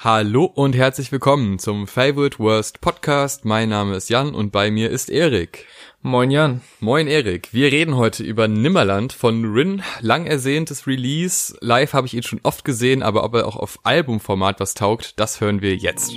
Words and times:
Hallo 0.00 0.44
und 0.44 0.76
herzlich 0.76 1.10
willkommen 1.10 1.58
zum 1.58 1.88
Favorite 1.88 2.38
Worst 2.38 2.80
Podcast. 2.80 3.44
Mein 3.44 3.70
Name 3.70 3.96
ist 3.96 4.08
Jan 4.08 4.32
und 4.32 4.52
bei 4.52 4.70
mir 4.70 4.90
ist 4.90 5.10
Erik. 5.10 5.66
Moin 6.02 6.30
Jan. 6.30 6.60
Moin 6.78 7.08
Erik. 7.08 7.52
Wir 7.52 7.72
reden 7.72 7.96
heute 7.96 8.22
über 8.22 8.46
Nimmerland 8.46 9.12
von 9.12 9.44
Rin. 9.44 9.82
Lang 10.00 10.24
ersehntes 10.24 10.86
Release. 10.86 11.58
Live 11.62 11.94
habe 11.94 12.06
ich 12.06 12.14
ihn 12.14 12.22
schon 12.22 12.38
oft 12.44 12.64
gesehen, 12.64 13.02
aber 13.02 13.24
ob 13.24 13.34
er 13.34 13.48
auch 13.48 13.56
auf 13.56 13.80
Albumformat 13.82 14.60
was 14.60 14.74
taugt, 14.74 15.18
das 15.18 15.40
hören 15.40 15.62
wir 15.62 15.74
jetzt. 15.74 16.12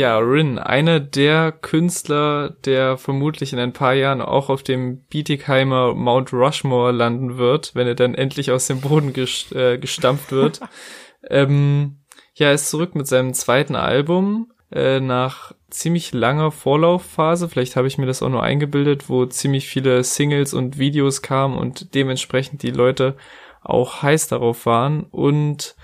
Ja, 0.00 0.16
Rin, 0.16 0.58
einer 0.58 0.98
der 0.98 1.52
Künstler, 1.52 2.56
der 2.64 2.96
vermutlich 2.96 3.52
in 3.52 3.58
ein 3.58 3.74
paar 3.74 3.92
Jahren 3.92 4.22
auch 4.22 4.48
auf 4.48 4.62
dem 4.62 5.02
Bietigheimer 5.10 5.92
Mount 5.92 6.32
Rushmore 6.32 6.90
landen 6.90 7.36
wird, 7.36 7.74
wenn 7.74 7.86
er 7.86 7.96
dann 7.96 8.14
endlich 8.14 8.50
aus 8.50 8.66
dem 8.66 8.80
Boden 8.80 9.12
gest 9.12 9.54
äh, 9.54 9.76
gestampft 9.76 10.32
wird. 10.32 10.60
ähm, 11.28 11.98
ja, 12.32 12.50
ist 12.50 12.70
zurück 12.70 12.94
mit 12.94 13.08
seinem 13.08 13.34
zweiten 13.34 13.76
Album 13.76 14.50
äh, 14.72 15.00
nach 15.00 15.52
ziemlich 15.68 16.14
langer 16.14 16.50
Vorlaufphase. 16.50 17.50
Vielleicht 17.50 17.76
habe 17.76 17.86
ich 17.86 17.98
mir 17.98 18.06
das 18.06 18.22
auch 18.22 18.30
nur 18.30 18.42
eingebildet, 18.42 19.10
wo 19.10 19.26
ziemlich 19.26 19.68
viele 19.68 20.02
Singles 20.02 20.54
und 20.54 20.78
Videos 20.78 21.20
kamen 21.20 21.58
und 21.58 21.94
dementsprechend 21.94 22.62
die 22.62 22.70
Leute 22.70 23.18
auch 23.60 24.00
heiß 24.00 24.28
darauf 24.28 24.64
waren. 24.64 25.02
Und 25.10 25.76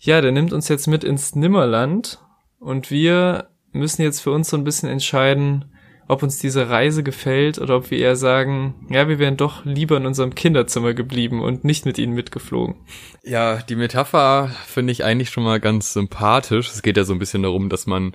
ja, 0.00 0.20
der 0.20 0.32
nimmt 0.32 0.52
uns 0.52 0.68
jetzt 0.68 0.86
mit 0.86 1.02
ins 1.02 1.34
Nimmerland 1.34 2.20
und 2.58 2.90
wir 2.90 3.48
müssen 3.74 4.02
jetzt 4.02 4.20
für 4.20 4.30
uns 4.30 4.48
so 4.48 4.56
ein 4.56 4.64
bisschen 4.64 4.88
entscheiden, 4.88 5.66
ob 6.06 6.22
uns 6.22 6.38
diese 6.38 6.68
Reise 6.68 7.02
gefällt 7.02 7.58
oder 7.58 7.76
ob 7.76 7.90
wir 7.90 7.98
eher 7.98 8.16
sagen, 8.16 8.74
ja, 8.90 9.08
wir 9.08 9.18
wären 9.18 9.36
doch 9.36 9.64
lieber 9.64 9.96
in 9.96 10.06
unserem 10.06 10.34
Kinderzimmer 10.34 10.94
geblieben 10.94 11.42
und 11.42 11.64
nicht 11.64 11.86
mit 11.86 11.98
ihnen 11.98 12.12
mitgeflogen. 12.12 12.76
Ja, 13.22 13.56
die 13.56 13.76
Metapher 13.76 14.50
finde 14.66 14.92
ich 14.92 15.04
eigentlich 15.04 15.30
schon 15.30 15.44
mal 15.44 15.60
ganz 15.60 15.92
sympathisch. 15.92 16.70
Es 16.70 16.82
geht 16.82 16.96
ja 16.96 17.04
so 17.04 17.14
ein 17.14 17.18
bisschen 17.18 17.42
darum, 17.42 17.68
dass 17.68 17.86
man 17.86 18.14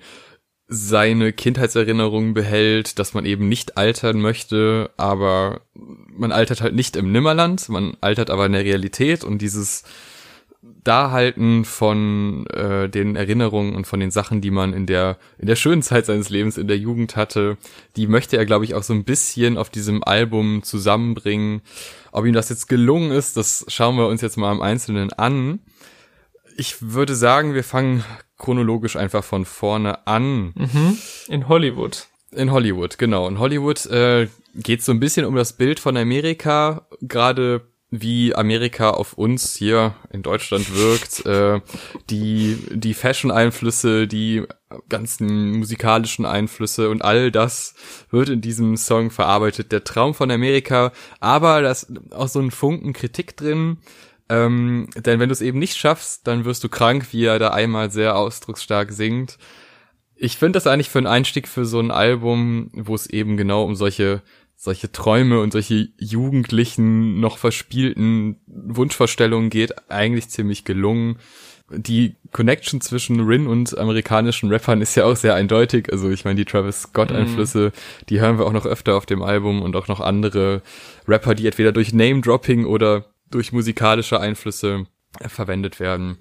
seine 0.68 1.34
Kindheitserinnerungen 1.34 2.36
behält, 2.36 3.00
dass 3.00 3.16
man 3.16 3.26
eben 3.26 3.50
nicht 3.50 3.76
altern 3.76 4.22
möchte, 4.22 4.92
aber 4.98 5.62
man 5.74 6.32
altert 6.32 6.62
halt 6.62 6.76
nicht 6.76 6.96
im 6.96 7.12
Nimmerland, 7.12 7.70
man 7.70 7.98
altert 8.02 8.30
aber 8.30 8.46
in 8.46 8.52
der 8.52 8.64
Realität 8.64 9.24
und 9.24 9.42
dieses 9.42 9.84
Dahalten 10.62 11.64
von 11.64 12.46
äh, 12.48 12.90
den 12.90 13.16
Erinnerungen 13.16 13.76
und 13.76 13.88
von 13.88 14.02
den 14.02 14.12
Sachen, 14.12 14.42
die 14.42 14.52
man 14.52 14.74
in 14.74 14.86
der 14.86 15.18
in 15.38 15.48
der 15.48 15.56
schönen 15.56 15.82
Zeit 15.82 16.06
seines 16.06 16.30
Lebens 16.30 16.58
in 16.58 16.68
der 16.68 16.78
Jugend 16.78 17.16
hatte, 17.16 17.58
die 17.96 18.08
möchte 18.08 18.36
er, 18.36 18.46
glaube 18.46 18.66
ich, 18.66 18.76
auch 18.76 18.84
so 18.84 18.94
ein 18.94 19.06
bisschen 19.06 19.58
auf 19.58 19.70
diesem 19.70 20.04
Album 20.04 20.62
zusammenbringen. 20.64 21.62
Ob 22.12 22.26
ihm 22.26 22.34
das 22.34 22.50
jetzt 22.50 22.68
gelungen 22.68 23.12
ist, 23.12 23.38
das 23.38 23.66
schauen 23.70 23.96
wir 23.96 24.08
uns 24.08 24.22
jetzt 24.22 24.36
mal 24.36 24.52
im 24.52 24.62
Einzelnen 24.62 25.14
an. 25.14 25.60
Ich 26.58 26.76
würde 26.82 27.16
sagen, 27.16 27.54
wir 27.54 27.64
fangen 27.64 28.04
chronologisch 28.38 28.98
einfach 28.98 29.24
von 29.24 29.46
vorne 29.46 30.08
an. 30.08 30.54
Mhm. 30.56 30.98
In 31.30 31.48
Hollywood. 31.48 32.08
In 32.32 32.52
Hollywood, 32.52 32.98
genau. 32.98 33.30
In 33.30 33.40
Hollywood 33.40 33.86
äh, 33.86 34.28
geht 34.56 34.84
so 34.84 34.92
ein 34.92 35.00
bisschen 35.00 35.26
um 35.26 35.36
das 35.36 35.54
Bild 35.54 35.80
von 35.80 35.96
Amerika, 35.96 36.88
gerade 37.02 37.62
wie 37.92 38.36
Amerika 38.36 38.92
auf 38.92 39.14
uns 39.14 39.56
hier 39.56 39.96
in 40.12 40.22
Deutschland 40.22 40.76
wirkt, 40.76 41.26
äh, 41.26 41.60
die, 42.10 42.58
die 42.72 42.94
Fashion-Einflüsse, 42.94 44.08
die 44.08 44.46
ganzen 44.88 45.58
musikalischen 45.58 46.26
Einflüsse 46.26 46.90
und 46.90 47.02
all 47.02 47.32
das 47.32 47.74
wird 48.12 48.30
in 48.30 48.42
diesem 48.42 48.78
Song 48.78 49.10
verarbeitet. 49.10 49.72
Der 49.72 49.84
Traum 49.84 50.14
von 50.14 50.30
Amerika, 50.30 50.92
aber 51.20 51.62
da 51.62 51.72
ist 51.72 51.88
auch 52.12 52.28
so 52.28 52.40
ein 52.40 52.52
Funken 52.52 52.94
Kritik 52.94 53.36
drin. 53.36 53.78
Ähm, 54.32 54.90
denn 54.96 55.20
wenn 55.20 55.30
du 55.30 55.34
es 55.34 55.42
eben 55.42 55.58
nicht 55.58 55.76
schaffst, 55.76 56.28
dann 56.28 56.46
wirst 56.46 56.64
du 56.64 56.70
krank, 56.70 57.08
wie 57.12 57.26
er 57.26 57.40
da 57.40 57.50
einmal 57.50 57.90
sehr 57.90 58.16
ausdrucksstark 58.16 58.92
singt. 58.92 59.40
Ich 60.16 60.38
finde 60.38 60.58
das 60.58 60.68
eigentlich 60.68 60.90
für 60.90 61.00
einen 61.00 61.08
Einstieg 61.08 61.48
für 61.48 61.66
so 61.66 61.80
ein 61.80 61.90
Album, 61.90 62.70
wo 62.74 62.94
es 62.94 63.08
eben 63.08 63.38
genau 63.38 63.64
um 63.64 63.74
solche 63.76 64.22
solche 64.62 64.92
Träume 64.92 65.40
und 65.40 65.54
solche 65.54 65.88
jugendlichen, 65.98 67.22
noch 67.22 67.38
verspielten 67.38 68.42
Wunschvorstellungen 68.46 69.50
geht, 69.50 69.90
eigentlich 69.90 70.28
ziemlich 70.28 70.66
gelungen. 70.66 71.18
Die 71.72 72.18
Connection 72.34 72.82
zwischen 72.82 73.22
Rin 73.22 73.48
und 73.48 73.78
amerikanischen 73.78 74.52
Rappern 74.52 74.82
ist 74.82 74.96
ja 74.96 75.06
auch 75.06 75.16
sehr 75.16 75.34
eindeutig. 75.34 75.90
Also 75.94 76.10
ich 76.10 76.26
meine, 76.26 76.36
die 76.36 76.44
Travis 76.44 76.82
Scott-Einflüsse, 76.82 77.70
mm. 77.70 78.06
die 78.10 78.20
hören 78.20 78.38
wir 78.38 78.46
auch 78.46 78.52
noch 78.52 78.66
öfter 78.66 78.98
auf 78.98 79.06
dem 79.06 79.22
Album 79.22 79.62
und 79.62 79.78
auch 79.78 79.88
noch 79.88 80.02
andere 80.02 80.62
Rapper, 81.08 81.36
die 81.36 81.46
entweder 81.46 81.72
durch 81.72 81.94
Name-Dropping 81.94 82.66
oder 82.66 83.06
durch 83.32 83.54
musikalische 83.54 84.20
Einflüsse 84.20 84.88
verwendet 85.26 85.80
werden. 85.80 86.18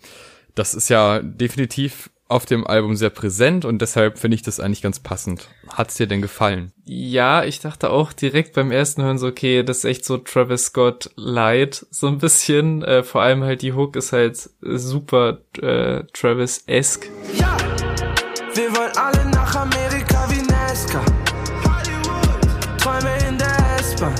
Das 0.54 0.74
ist 0.74 0.90
ja 0.90 1.22
definitiv 1.22 2.08
auf 2.28 2.44
dem 2.44 2.66
Album 2.66 2.94
sehr 2.94 3.08
präsent 3.08 3.64
und 3.64 3.80
deshalb 3.80 4.18
finde 4.18 4.34
ich 4.34 4.42
das 4.42 4.60
eigentlich 4.60 4.82
ganz 4.82 5.00
passend. 5.00 5.48
Hat's 5.70 5.94
dir 5.94 6.06
denn 6.06 6.20
gefallen? 6.20 6.72
Ja, 6.84 7.42
ich 7.42 7.60
dachte 7.60 7.88
auch 7.90 8.12
direkt 8.12 8.54
beim 8.54 8.70
ersten 8.70 9.02
Hören 9.02 9.16
so, 9.16 9.26
okay, 9.26 9.62
das 9.62 9.78
ist 9.78 9.84
echt 9.84 10.04
so 10.04 10.18
Travis 10.18 10.66
Scott 10.66 11.10
light, 11.16 11.86
so 11.90 12.06
ein 12.06 12.18
bisschen. 12.18 12.82
Äh, 12.82 13.02
vor 13.02 13.22
allem 13.22 13.42
halt 13.42 13.62
die 13.62 13.72
Hook 13.72 13.96
ist 13.96 14.12
halt 14.12 14.50
super 14.60 15.38
äh, 15.60 16.04
Travis-esque. 16.12 17.08
Ja, 17.34 17.56
wir 18.54 18.76
wollen 18.76 18.92
alle 18.96 19.30
nach 19.30 19.56
Amerika 19.56 20.28
wie 20.28 20.42
Nesca. 20.42 21.02
Hollywood, 21.64 22.78
Träume 22.78 23.16
in 23.26 23.38
der 23.38 23.78
S-Bahn. 23.78 24.14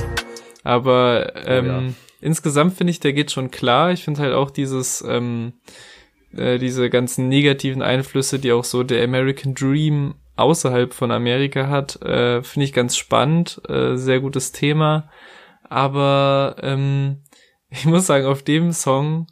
Aber 0.63 1.31
ähm, 1.45 1.65
oh 1.65 1.69
ja. 1.69 1.93
insgesamt 2.21 2.75
finde 2.75 2.89
ich, 2.89 2.99
der 2.99 3.13
geht 3.13 3.31
schon 3.31 3.51
klar. 3.51 3.91
Ich 3.91 4.03
finde 4.03 4.21
halt 4.21 4.33
auch 4.33 4.49
dieses 4.49 5.03
ähm, 5.07 5.53
äh, 6.35 6.57
diese 6.57 6.89
ganzen 6.89 7.27
negativen 7.27 7.81
Einflüsse, 7.81 8.39
die 8.39 8.51
auch 8.51 8.63
so 8.63 8.83
der 8.83 9.03
American 9.03 9.55
Dream 9.55 10.15
außerhalb 10.35 10.93
von 10.93 11.11
Amerika 11.11 11.67
hat, 11.67 12.01
äh, 12.01 12.41
finde 12.43 12.65
ich 12.65 12.73
ganz 12.73 12.95
spannend, 12.95 13.61
äh, 13.67 13.95
sehr 13.95 14.19
gutes 14.19 14.51
Thema. 14.51 15.09
Aber 15.63 16.55
ähm, 16.61 17.23
ich 17.69 17.85
muss 17.85 18.07
sagen, 18.07 18.25
auf 18.25 18.43
dem 18.43 18.71
Song 18.71 19.27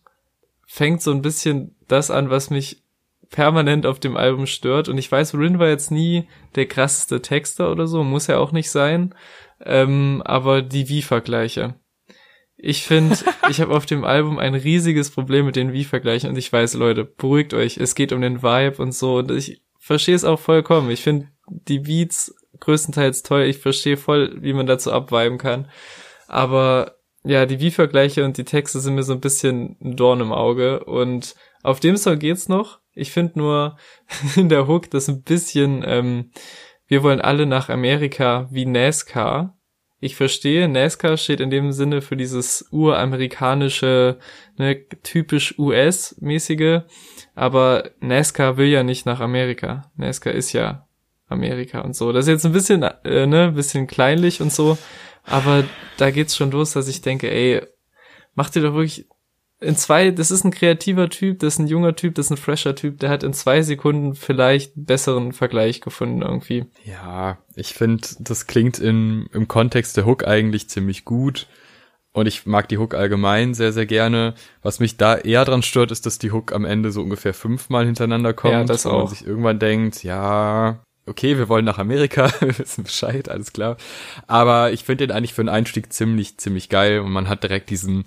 fängt 0.66 1.02
so 1.02 1.12
ein 1.12 1.22
bisschen 1.22 1.76
das 1.88 2.12
an, 2.12 2.30
was 2.30 2.50
mich 2.50 2.84
permanent 3.30 3.86
auf 3.86 4.00
dem 4.00 4.18
Album 4.18 4.46
stört. 4.46 4.90
Und 4.90 4.98
ich 4.98 5.12
weiß, 5.12 5.34
Rin 5.36 5.60
war 5.60 5.68
jetzt 5.68 5.92
nie 5.92 6.28
der 6.56 6.66
krasseste 6.66 7.22
Texter 7.22 7.72
oder 7.72 7.88
so, 7.88 8.04
muss 8.04 8.28
ja 8.28 8.38
auch 8.38 8.52
nicht 8.52 8.70
sein. 8.70 9.16
Ähm, 9.64 10.22
aber 10.26 10.62
die 10.62 10.90
Wie-Vergleiche. 10.90 11.76
Ich 12.58 12.84
finde, 12.84 13.16
ich 13.50 13.62
habe 13.62 13.76
auf 13.76 13.86
dem 13.86 14.04
Album 14.04 14.40
ein 14.40 14.56
riesiges 14.56 15.12
Problem 15.12 15.46
mit 15.46 15.56
den 15.56 15.72
Wie-Vergleichen 15.72 16.30
und 16.30 16.38
ich 16.38 16.52
weiß, 16.52 16.74
Leute, 16.74 17.06
beruhigt 17.06 17.54
euch, 17.54 17.78
es 17.78 17.96
geht 17.96 18.12
um 18.12 18.22
den 18.22 18.42
Vibe 18.42 18.82
und 18.82 18.94
so 18.94 19.18
und 19.18 19.32
ich 19.32 19.62
verstehe 19.80 20.16
es 20.16 20.26
auch 20.26 20.40
vollkommen. 20.40 20.90
Ich 20.90 21.02
finde 21.02 21.28
die 21.48 21.80
Beats 21.80 22.36
größtenteils 22.60 23.24
toll, 23.24 23.44
ich 23.44 23.60
verstehe 23.60 23.98
voll, 23.98 24.38
wie 24.42 24.54
man 24.54 24.66
dazu 24.66 24.92
abweiben 24.92 25.38
kann. 25.38 25.70
Aber 26.28 26.98
ja, 27.24 27.46
die 27.46 27.60
Wie-Vergleiche 27.60 28.26
und 28.26 28.38
die 28.38 28.46
Texte 28.46 28.80
sind 28.80 28.96
mir 28.96 29.04
so 29.04 29.14
ein 29.14 29.22
bisschen 29.22 29.78
ein 29.82 29.96
Dorn 29.96 30.22
im 30.22 30.32
Auge 30.32 30.84
und 30.84 31.36
auf 31.64 31.80
dem 31.80 31.98
Song 31.98 32.20
geht's 32.20 32.50
noch. 32.50 32.80
Ich 32.94 33.12
finde 33.12 33.40
nur 33.40 33.78
in 34.36 34.50
der 34.50 34.68
Hook 34.68 34.90
das 34.90 35.08
ein 35.08 35.24
bisschen, 35.24 35.84
ähm, 35.86 36.32
wir 36.88 37.04
wollen 37.04 37.22
alle 37.22 37.46
nach 37.46 37.70
Amerika 37.70 38.48
wie 38.50 38.66
NASCAR 38.66 39.57
ich 40.00 40.16
verstehe, 40.16 40.68
NASCAR 40.68 41.18
steht 41.18 41.40
in 41.40 41.50
dem 41.50 41.72
Sinne 41.72 42.02
für 42.02 42.16
dieses 42.16 42.68
uramerikanische, 42.72 44.20
ne, 44.58 44.76
typisch 45.02 45.58
US-mäßige, 45.58 46.82
aber 47.34 47.92
NASCAR 48.00 48.58
will 48.58 48.68
ja 48.68 48.84
nicht 48.84 49.06
nach 49.06 49.20
Amerika. 49.20 49.92
NASCAR 49.96 50.34
ist 50.34 50.54
ja 50.54 50.88
Amerika 51.28 51.82
und 51.82 51.96
so. 51.96 52.12
Das 52.12 52.26
ist 52.26 52.30
jetzt 52.30 52.46
ein 52.46 52.52
bisschen, 52.52 52.84
äh, 52.84 53.26
ne, 53.26 53.52
bisschen 53.52 53.88
kleinlich 53.88 54.40
und 54.40 54.54
so, 54.54 54.78
aber 55.24 55.64
da 55.98 56.12
geht's 56.12 56.36
schon 56.36 56.52
los, 56.52 56.74
dass 56.74 56.88
ich 56.88 57.02
denke, 57.02 57.32
ey, 57.32 57.66
mach 58.36 58.52
dir 58.52 58.62
doch 58.62 58.74
wirklich 58.74 59.08
in 59.60 59.76
zwei, 59.76 60.12
das 60.12 60.30
ist 60.30 60.44
ein 60.44 60.52
kreativer 60.52 61.10
Typ, 61.10 61.40
das 61.40 61.56
ist 61.56 61.60
ein 61.60 61.68
junger 61.68 61.96
Typ, 61.96 62.16
das 62.16 62.28
ist 62.28 62.32
ein 62.32 62.38
fresher 62.38 62.76
Typ, 62.76 63.00
der 63.00 63.10
hat 63.10 63.24
in 63.24 63.34
zwei 63.34 63.62
Sekunden 63.62 64.14
vielleicht 64.14 64.76
einen 64.76 64.86
besseren 64.86 65.32
Vergleich 65.34 65.82
gefunden 65.82 66.22
irgendwie. 66.22 66.66
Ja, 66.86 67.40
ich 67.56 67.74
finde, 67.74 68.08
das 68.20 68.46
klingt 68.46 68.78
in, 68.78 69.28
im 69.34 69.48
Kontext 69.48 69.98
der 69.98 70.06
Hook 70.06 70.28
eigentlich 70.28 70.70
ziemlich 70.70 71.06
gut. 71.06 71.48
Und 72.14 72.26
ich 72.26 72.48
mag 72.48 72.68
die 72.68 72.80
Hook 72.80 72.96
allgemein 72.96 73.54
sehr, 73.54 73.72
sehr 73.74 73.86
gerne. 73.86 74.34
Was 74.64 74.80
mich 74.80 74.98
da 74.98 75.16
eher 75.16 75.46
dran 75.46 75.62
stört, 75.62 75.92
ist, 75.92 76.08
dass 76.08 76.18
die 76.18 76.32
Hook 76.32 76.52
am 76.52 76.66
Ende 76.66 76.92
so 76.92 77.04
ungefähr 77.04 77.34
fünfmal 77.34 77.86
hintereinander 77.86 78.34
kommt. 78.34 78.54
Ja, 78.54 78.64
das 78.64 78.88
auch. 78.88 78.94
Und 78.94 78.98
man 79.00 79.08
sich 79.08 79.28
irgendwann 79.28 79.60
denkt, 79.60 80.04
ja, 80.04 80.84
okay, 81.08 81.38
wir 81.38 81.50
wollen 81.50 81.66
nach 81.66 81.80
Amerika, 81.80 82.32
wir 82.40 82.58
wissen 82.58 82.84
Bescheid, 82.84 83.30
alles 83.30 83.54
klar. 83.54 83.78
Aber 84.28 84.72
ich 84.72 84.84
finde 84.84 85.08
den 85.08 85.16
eigentlich 85.16 85.34
für 85.34 85.42
einen 85.42 85.50
Einstieg 85.50 85.92
ziemlich, 85.92 86.38
ziemlich 86.38 86.70
geil 86.70 87.00
und 87.00 87.12
man 87.12 87.30
hat 87.30 87.44
direkt 87.44 87.70
diesen 87.70 88.06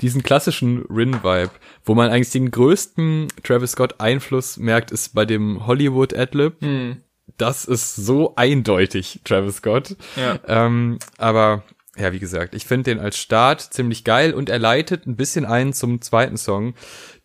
diesen 0.00 0.22
klassischen 0.22 0.84
Rin-Vibe, 0.90 1.52
wo 1.84 1.94
man 1.94 2.10
eigentlich 2.10 2.30
den 2.30 2.50
größten 2.50 3.28
Travis 3.44 3.72
Scott-Einfluss 3.72 4.56
merkt, 4.56 4.90
ist 4.90 5.14
bei 5.14 5.24
dem 5.24 5.66
Hollywood-Adlib. 5.66 6.60
Hm. 6.60 6.96
Das 7.38 7.64
ist 7.64 7.96
so 7.96 8.34
eindeutig 8.34 9.20
Travis 9.24 9.56
Scott. 9.56 9.96
Ja. 10.16 10.40
Ähm, 10.46 10.98
aber 11.18 11.62
ja, 11.96 12.12
wie 12.12 12.18
gesagt, 12.18 12.54
ich 12.54 12.64
finde 12.64 12.90
den 12.90 13.00
als 13.00 13.18
Start 13.18 13.60
ziemlich 13.60 14.02
geil 14.02 14.32
und 14.32 14.48
er 14.48 14.58
leitet 14.58 15.06
ein 15.06 15.16
bisschen 15.16 15.44
ein 15.44 15.74
zum 15.74 16.00
zweiten 16.00 16.38
Song, 16.38 16.74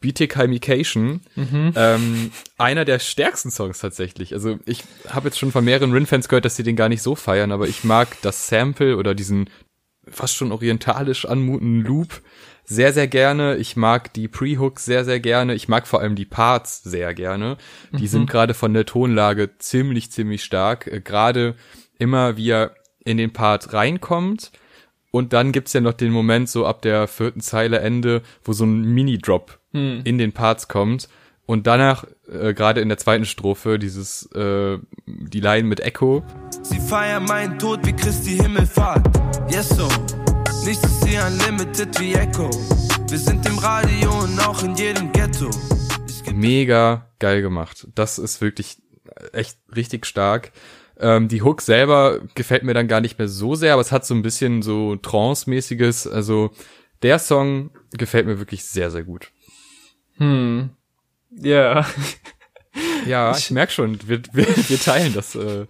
BTK 0.02 0.42
Chimication. 0.42 1.22
Mhm. 1.36 1.74
Ähm, 1.76 2.32
einer 2.58 2.84
der 2.84 3.00
stärksten 3.00 3.50
Songs 3.50 3.80
tatsächlich. 3.80 4.34
Also 4.34 4.60
ich 4.66 4.84
habe 5.08 5.30
jetzt 5.30 5.40
schon 5.40 5.54
von 5.54 5.64
mehreren 5.64 5.94
Rin-Fans 5.94 6.28
gehört, 6.28 6.44
dass 6.44 6.58
sie 6.58 6.64
den 6.64 6.76
gar 6.76 6.90
nicht 6.90 7.02
so 7.02 7.16
feiern, 7.16 7.54
aber 7.54 7.68
ich 7.68 7.86
mag 7.86 8.10
das 8.22 8.48
Sample 8.48 8.98
oder 8.98 9.16
diesen 9.16 9.50
fast 10.10 10.36
schon 10.36 10.52
orientalisch 10.52 11.26
anmutenden 11.26 11.84
Loop 11.84 12.22
sehr, 12.70 12.92
sehr 12.92 13.08
gerne. 13.08 13.56
Ich 13.56 13.78
mag 13.78 14.14
die 14.14 14.28
Pre-Hooks 14.28 14.84
sehr, 14.84 15.06
sehr 15.06 15.22
gerne. 15.22 15.56
Ich 15.56 15.70
mag 15.70 15.88
vor 15.88 16.02
allem 16.02 16.16
die 16.16 16.26
Parts 16.26 16.84
sehr 16.84 17.14
gerne. 17.14 17.58
Die 17.94 18.04
mhm. 18.04 18.08
sind 18.08 18.30
gerade 18.30 18.54
von 18.54 18.74
der 18.74 18.86
Tonlage 18.86 19.58
ziemlich, 19.58 20.12
ziemlich 20.12 20.44
stark. 20.44 20.88
Äh, 20.88 21.00
gerade 21.00 21.56
immer, 21.98 22.36
wie 22.36 22.50
er 22.50 22.76
in 23.08 23.18
den 23.18 23.32
Part 23.32 23.74
reinkommt. 23.74 24.52
Und 25.12 25.34
dann 25.34 25.52
gibt's 25.52 25.74
ja 25.74 25.82
noch 25.82 25.94
den 25.94 26.12
Moment 26.12 26.50
so 26.50 26.66
ab 26.66 26.82
der 26.82 27.08
vierten 27.08 27.42
Zeile 27.42 27.80
Ende, 27.80 28.22
wo 28.44 28.54
so 28.54 28.66
ein 28.66 28.82
Mini-Drop 28.94 29.58
hm. 29.72 30.02
in 30.04 30.18
den 30.18 30.34
Parts 30.34 30.68
kommt. 30.68 31.08
Und 31.46 31.66
danach, 31.66 32.04
äh, 32.30 32.54
gerade 32.54 32.82
in 32.82 32.90
der 32.90 32.98
zweiten 32.98 33.24
Strophe, 33.24 33.80
dieses, 33.80 34.30
äh, 34.34 34.78
die 35.06 35.40
Line 35.40 35.64
mit 35.64 35.80
Echo. 35.80 36.24
Sie 36.62 36.80
feiern 36.80 37.24
meinen 37.24 37.58
Tod 37.58 37.86
wie 37.86 37.94
Christi 37.94 38.32
Himmelfahrt. 38.32 39.08
Yes, 39.50 39.70
so. 39.70 39.88
Nichts 40.66 40.84
ist 40.84 41.08
hier 41.08 41.26
unlimited 41.26 41.98
wie 42.02 42.14
Echo. 42.16 42.50
Wir 43.08 43.18
sind 43.18 43.48
im 43.48 43.58
Radio 43.60 44.12
und 44.24 44.38
auch 44.46 44.62
in 44.62 44.76
jedem 44.76 45.14
Ghetto. 45.14 45.50
Mega 46.34 47.08
geil 47.20 47.42
gemacht. 47.42 47.88
Das 47.96 48.20
ist 48.20 48.42
wirklich 48.42 48.78
echt 49.32 49.58
richtig 49.74 50.06
stark. 50.06 50.52
Ähm, 51.00 51.28
die 51.28 51.42
Hook 51.42 51.62
selber 51.62 52.20
gefällt 52.36 52.64
mir 52.64 52.74
dann 52.74 52.88
gar 52.88 53.02
nicht 53.02 53.20
mehr 53.20 53.28
so 53.28 53.56
sehr, 53.56 53.74
aber 53.74 53.82
es 53.82 53.92
hat 53.92 54.06
so 54.06 54.14
ein 54.16 54.22
bisschen 54.24 54.62
so 54.62 54.96
Trance-mäßiges. 54.96 56.08
Also 56.08 56.52
der 57.04 57.20
Song 57.20 57.72
gefällt 57.92 58.26
mir 58.26 58.40
wirklich 58.40 58.64
sehr, 58.64 58.90
sehr 58.92 59.04
gut. 59.04 59.32
Hm. 60.18 60.70
Ja. 61.32 61.86
Ja, 63.08 63.36
ich 63.36 63.50
merk 63.52 63.72
schon, 63.72 63.98
wir, 64.08 64.22
wir, 64.34 64.46
wir 64.46 64.80
teilen 64.80 65.14
das, 65.14 65.34
äh, 65.34 65.66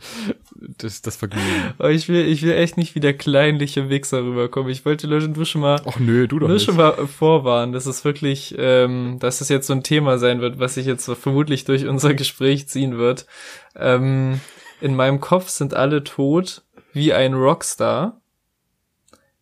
das, 0.77 1.01
das 1.01 1.15
Vergnügen. 1.15 1.73
Aber 1.77 1.91
ich 1.91 2.09
will, 2.09 2.27
ich 2.27 2.41
will 2.41 2.51
echt 2.53 2.75
nicht 2.77 2.95
wie 2.95 2.99
der 2.99 3.13
kleinliche 3.15 3.89
Wichser 3.89 4.23
rüberkommen. 4.23 4.69
Ich 4.71 4.85
wollte 4.85 5.07
Löschen 5.07 5.33
du 5.33 5.45
schon 5.45 5.61
mal, 5.61 5.79
Ach 5.85 5.99
nö, 5.99 6.27
du 6.27 6.39
doch 6.39 6.47
nur 6.47 6.55
nicht. 6.55 6.65
schon 6.65 6.75
mal 6.75 7.07
vorwarnen, 7.07 7.71
dass 7.71 7.85
es 7.85 8.03
wirklich, 8.03 8.55
ähm, 8.57 9.19
dass 9.19 9.39
es 9.39 9.49
jetzt 9.49 9.67
so 9.67 9.73
ein 9.73 9.83
Thema 9.83 10.17
sein 10.17 10.41
wird, 10.41 10.59
was 10.59 10.73
sich 10.73 10.85
jetzt 10.85 11.09
vermutlich 11.09 11.63
durch 11.63 11.85
unser 11.87 12.13
Gespräch 12.13 12.67
ziehen 12.67 12.97
wird. 12.97 13.25
Ähm, 13.75 14.41
in 14.81 14.95
meinem 14.95 15.19
Kopf 15.19 15.49
sind 15.49 15.73
alle 15.73 16.03
tot 16.03 16.63
wie 16.93 17.13
ein 17.13 17.33
Rockstar. 17.33 18.21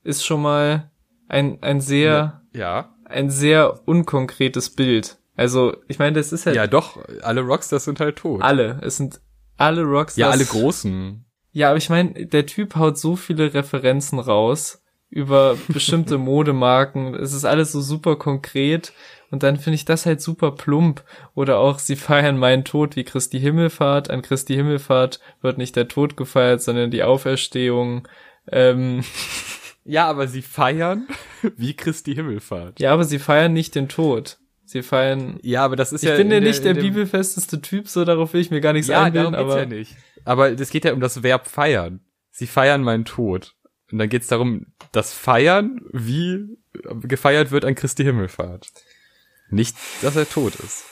Ist 0.03 0.25
schon 0.25 0.41
mal 0.41 0.91
ein, 1.27 1.61
ein 1.61 1.81
sehr, 1.81 2.41
ja. 2.53 2.93
ein 3.05 3.29
sehr 3.29 3.87
unkonkretes 3.87 4.69
Bild. 4.71 5.17
Also, 5.35 5.75
ich 5.87 5.99
meine, 5.99 6.13
das 6.13 6.31
ist 6.31 6.45
halt. 6.45 6.55
Ja, 6.55 6.67
doch, 6.67 6.99
alle 7.21 7.41
Rockstars 7.41 7.85
sind 7.85 7.99
halt 7.99 8.17
tot. 8.17 8.41
Alle. 8.41 8.79
Es 8.81 8.97
sind 8.97 9.19
alle 9.57 9.83
Rockstars. 9.83 10.17
Ja, 10.17 10.29
alle 10.29 10.45
großen. 10.45 11.25
Ja, 11.51 11.69
aber 11.69 11.77
ich 11.77 11.89
meine, 11.89 12.25
der 12.25 12.45
Typ 12.45 12.75
haut 12.75 12.97
so 12.97 13.15
viele 13.15 13.53
Referenzen 13.53 14.19
raus 14.19 14.81
über 15.09 15.57
bestimmte 15.67 16.17
Modemarken. 16.19 17.15
Es 17.15 17.33
ist 17.33 17.45
alles 17.45 17.71
so 17.71 17.81
super 17.81 18.17
konkret. 18.17 18.93
Und 19.31 19.43
dann 19.43 19.57
finde 19.57 19.75
ich 19.75 19.85
das 19.85 20.05
halt 20.05 20.21
super 20.21 20.51
plump. 20.51 21.03
Oder 21.33 21.57
auch, 21.59 21.79
sie 21.79 21.95
feiern 21.95 22.37
meinen 22.37 22.63
Tod 22.63 22.95
wie 22.95 23.03
Christi 23.03 23.39
Himmelfahrt. 23.39 24.09
An 24.09 24.21
Christi 24.21 24.55
Himmelfahrt 24.55 25.19
wird 25.41 25.57
nicht 25.57 25.75
der 25.75 25.87
Tod 25.87 26.15
gefeiert, 26.17 26.61
sondern 26.61 26.91
die 26.91 27.03
Auferstehung. 27.03 28.07
Ähm, 28.51 29.03
ja, 29.83 30.07
aber 30.07 30.27
sie 30.27 30.41
feiern 30.41 31.07
wie 31.57 31.75
Christi 31.75 32.15
Himmelfahrt. 32.15 32.79
Ja, 32.79 32.93
aber 32.93 33.03
sie 33.03 33.19
feiern 33.19 33.53
nicht 33.53 33.75
den 33.75 33.89
Tod. 33.89 34.37
Sie 34.65 34.81
feiern. 34.81 35.39
Ja, 35.43 35.63
aber 35.63 35.75
das 35.75 35.93
ist 35.93 36.03
ich 36.03 36.09
ja. 36.09 36.15
Ich 36.15 36.21
bin 36.21 36.31
ja 36.31 36.39
nicht 36.39 36.63
der 36.63 36.73
bibelfesteste 36.73 37.61
Typ, 37.61 37.87
so 37.87 38.03
darauf 38.03 38.33
will 38.33 38.41
ich 38.41 38.49
mir 38.49 38.61
gar 38.61 38.73
nichts 38.73 38.87
ja, 38.87 39.03
einbilden, 39.03 39.33
darum 39.33 39.49
aber. 39.49 39.59
Ja 39.59 39.65
nicht. 39.65 39.95
Aber 40.23 40.51
es 40.51 40.69
geht 40.71 40.85
ja 40.85 40.93
um 40.93 40.99
das 40.99 41.21
Verb 41.21 41.47
feiern. 41.47 41.99
Sie 42.31 42.47
feiern 42.47 42.81
meinen 42.81 43.05
Tod. 43.05 43.55
Und 43.91 43.99
dann 43.99 44.09
geht 44.09 44.23
es 44.23 44.27
darum, 44.27 44.65
das 44.91 45.13
Feiern, 45.13 45.81
wie 45.93 46.57
gefeiert 47.03 47.51
wird 47.51 47.63
an 47.63 47.75
Christi 47.75 48.03
Himmelfahrt. 48.03 48.71
Nicht, 49.49 49.75
dass 50.01 50.15
er 50.15 50.27
tot 50.27 50.55
ist. 50.55 50.83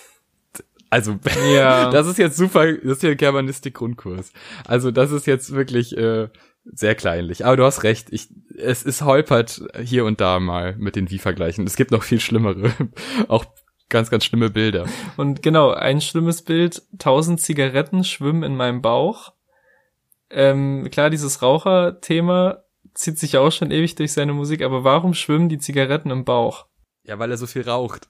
Also, 0.89 1.17
ja. 1.53 1.89
das 1.89 2.07
ist 2.07 2.19
jetzt 2.19 2.38
super, 2.38 2.71
das 2.71 2.97
ist 2.97 3.03
ja 3.03 3.15
Germanistik-Grundkurs. 3.15 4.31
Also, 4.65 4.91
das 4.91 5.11
ist 5.11 5.25
jetzt 5.25 5.53
wirklich 5.53 5.97
äh, 5.97 6.29
sehr 6.65 6.95
kleinlich. 6.95 7.45
Aber 7.45 7.57
du 7.57 7.63
hast 7.65 7.83
recht, 7.83 8.07
ich, 8.11 8.29
es 8.57 8.83
ist 8.83 9.01
holpert 9.01 9.63
hier 9.81 10.05
und 10.05 10.21
da 10.21 10.39
mal 10.39 10.75
mit 10.77 10.95
den 10.95 11.09
Wie-Vergleichen. 11.09 11.65
Es 11.65 11.75
gibt 11.75 11.91
noch 11.91 12.03
viel 12.03 12.19
schlimmere, 12.19 12.71
auch 13.27 13.45
ganz, 13.89 14.09
ganz 14.09 14.25
schlimme 14.25 14.50
Bilder. 14.50 14.85
Und 15.17 15.41
genau, 15.41 15.71
ein 15.71 15.99
schlimmes 15.99 16.44
Bild, 16.44 16.83
tausend 16.99 17.41
Zigaretten 17.41 18.03
schwimmen 18.03 18.44
in 18.44 18.56
meinem 18.56 18.81
Bauch. 18.81 19.33
Ähm, 20.29 20.89
klar, 20.91 21.09
dieses 21.09 21.41
Raucher-Thema 21.41 22.63
zieht 22.94 23.19
sich 23.19 23.38
auch 23.38 23.51
schon 23.51 23.71
ewig 23.71 23.95
durch 23.95 24.13
seine 24.13 24.33
Musik, 24.33 24.61
aber 24.61 24.83
warum 24.83 25.13
schwimmen 25.13 25.49
die 25.49 25.57
Zigaretten 25.59 26.11
im 26.11 26.25
Bauch? 26.25 26.67
Ja, 27.03 27.19
weil 27.19 27.31
er 27.31 27.38
so 27.38 27.47
viel 27.47 27.63
raucht. 27.63 28.09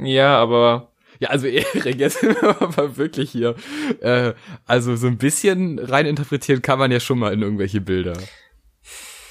Ja, 0.00 0.38
aber 0.38 0.90
ja, 1.18 1.30
also 1.30 1.46
Erik, 1.74 1.98
jetzt 1.98 2.20
sind 2.20 2.40
wir 2.40 2.60
aber 2.62 2.96
wirklich 2.96 3.30
hier. 3.30 3.54
Äh, 4.00 4.34
also 4.66 4.96
so 4.96 5.06
ein 5.06 5.18
bisschen 5.18 5.78
rein 5.78 6.06
interpretieren 6.06 6.62
kann 6.62 6.78
man 6.78 6.92
ja 6.92 7.00
schon 7.00 7.18
mal 7.18 7.32
in 7.32 7.42
irgendwelche 7.42 7.80
Bilder. 7.80 8.14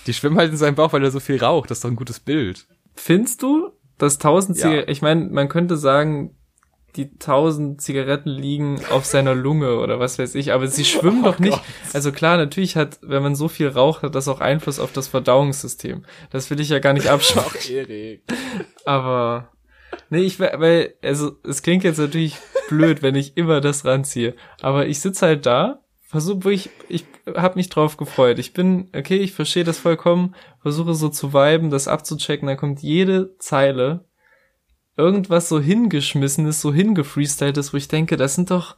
Die 0.07 0.13
schwimmen 0.13 0.38
halt 0.38 0.52
in 0.52 0.57
seinem 0.57 0.75
Bauch, 0.75 0.94
weil 0.94 1.04
er 1.04 1.12
so 1.12 1.19
viel 1.19 1.42
raucht. 1.44 1.72
Das 1.72 1.80
ist 1.80 1.84
doch 1.84 1.90
ein 1.90 1.96
gutes 1.96 2.19
Bild. 2.19 2.68
Findest 2.96 3.42
du, 3.42 3.72
dass 3.98 4.18
tausend 4.19 4.57
Zigaretten, 4.57 4.88
ja. 4.88 4.92
ich 4.92 5.02
meine, 5.02 5.25
man 5.30 5.50
könnte 5.50 5.78
sagen, 5.78 6.36
die 6.96 7.18
tausend 7.18 7.81
Zigaretten 7.81 8.30
liegen 8.30 8.80
auf 8.90 9.06
seiner 9.06 9.36
Lunge 9.36 9.80
oder 9.80 10.00
was 10.00 10.18
weiß 10.18 10.36
ich, 10.36 10.54
aber 10.54 10.68
sie 10.68 10.86
schwimmen 10.86 11.22
oh 11.24 11.31
doch 11.31 11.40
nicht. 11.40 11.51
Gott. 11.51 11.63
Also 11.94 12.12
klar, 12.12 12.38
natürlich 12.38 12.75
hat, 12.75 13.00
wenn 13.01 13.24
man 13.24 13.36
so 13.36 13.48
viel 13.48 13.68
raucht, 13.68 14.04
hat 14.04 14.16
das 14.16 14.28
auch 14.28 14.40
Einfluss 14.40 14.80
auf 14.80 14.94
das 14.94 15.08
Verdauungssystem. 15.08 16.06
Das 16.30 16.50
will 16.50 16.60
ich 16.60 16.69
ja 16.69 16.80
gar 16.80 16.94
nicht 16.94 17.08
abschauen. 17.10 17.51
aber 18.86 19.50
Nee, 20.10 20.22
ich 20.22 20.40
weil, 20.40 20.94
also 21.04 21.38
es 21.44 21.62
klingt 21.62 21.84
jetzt 21.84 21.98
natürlich 21.98 22.38
blöd, 22.69 23.02
wenn 23.02 23.16
ich 23.16 23.38
immer 23.38 23.62
das 23.62 23.86
ranziehe. 23.86 24.36
Aber 24.62 24.88
ich 24.88 25.00
sitze 25.00 25.25
halt 25.25 25.46
da, 25.46 25.84
versuche 26.07 26.52
ich, 26.52 26.69
ich 26.88 27.06
habe 27.36 27.56
mich 27.56 27.69
drauf 27.69 27.98
gefreut. 27.98 28.40
Ich 28.40 28.54
bin, 28.54 28.90
okay, 28.96 29.18
ich 29.18 29.34
verstehe 29.34 29.63
das 29.63 29.80
vollkommen, 29.80 30.36
versuche 30.62 30.94
so 30.94 31.10
zu 31.10 31.34
viben, 31.34 31.69
das 31.69 31.88
abzuchecken, 31.88 32.48
dann 32.48 32.57
kommt 32.57 32.82
jede 32.82 33.36
Zeile 33.39 34.06
irgendwas 34.98 35.50
so 35.50 35.60
hingeschmissenes, 35.60 36.62
so 36.62 36.74
hingefreestyltes, 36.74 37.74
wo 37.74 37.77
ich 37.77 37.88
denke, 37.88 38.15
das 38.15 38.36
sind 38.36 38.50
doch, 38.50 38.77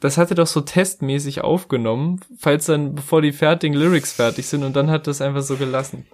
das 0.00 0.18
hat 0.18 0.30
er 0.30 0.36
doch 0.36 0.46
so 0.46 0.60
testmäßig 0.60 1.40
aufgenommen, 1.40 2.20
falls 2.38 2.66
dann, 2.66 2.94
bevor 2.94 3.22
die 3.22 3.32
fertigen 3.32 3.76
Lyrics 3.76 4.12
fertig 4.12 4.46
sind 4.46 4.64
und 4.64 4.76
dann 4.76 4.90
hat 4.90 5.06
das 5.06 5.22
einfach 5.22 5.42
so 5.42 5.56
gelassen. 5.56 6.06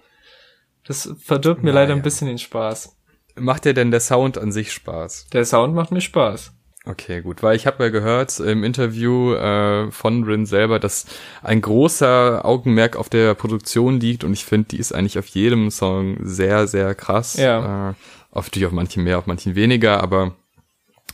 Das 0.85 1.13
verdirbt 1.19 1.63
mir 1.63 1.73
naja. 1.73 1.81
leider 1.81 1.93
ein 1.93 2.03
bisschen 2.03 2.27
den 2.27 2.37
Spaß 2.37 2.96
macht 3.39 3.65
dir 3.65 3.73
denn 3.73 3.91
der 3.91 3.99
Sound 3.99 4.37
an 4.37 4.51
sich 4.51 4.71
Spaß? 4.71 5.27
Der 5.33 5.45
Sound 5.45 5.73
macht 5.73 5.91
mir 5.91 6.01
Spaß. 6.01 6.53
Okay, 6.85 7.21
gut, 7.21 7.43
weil 7.43 7.55
ich 7.57 7.67
habe 7.67 7.83
ja 7.83 7.89
gehört 7.89 8.39
im 8.39 8.63
Interview 8.63 9.33
äh, 9.33 9.91
von 9.91 10.23
Rin 10.23 10.45
selber, 10.45 10.79
dass 10.79 11.05
ein 11.43 11.59
großer 11.61 12.45
Augenmerk 12.45 12.95
auf 12.95 13.09
der 13.09 13.33
Produktion 13.33 13.99
liegt 13.99 14.23
und 14.23 14.31
ich 14.31 14.45
finde, 14.45 14.69
die 14.69 14.77
ist 14.77 14.93
eigentlich 14.93 15.19
auf 15.19 15.27
jedem 15.27 15.69
Song 15.69 16.17
sehr, 16.21 16.67
sehr 16.67 16.95
krass. 16.95 17.35
Ja. 17.35 17.89
Äh, 17.89 17.93
auf 18.31 18.45
natürlich 18.45 18.67
auf 18.67 18.71
manchen 18.71 19.03
mehr, 19.03 19.17
auf 19.17 19.27
manchen 19.27 19.55
weniger, 19.55 20.01
aber 20.01 20.35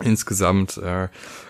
insgesamt 0.03 0.77
äh, 0.77 1.07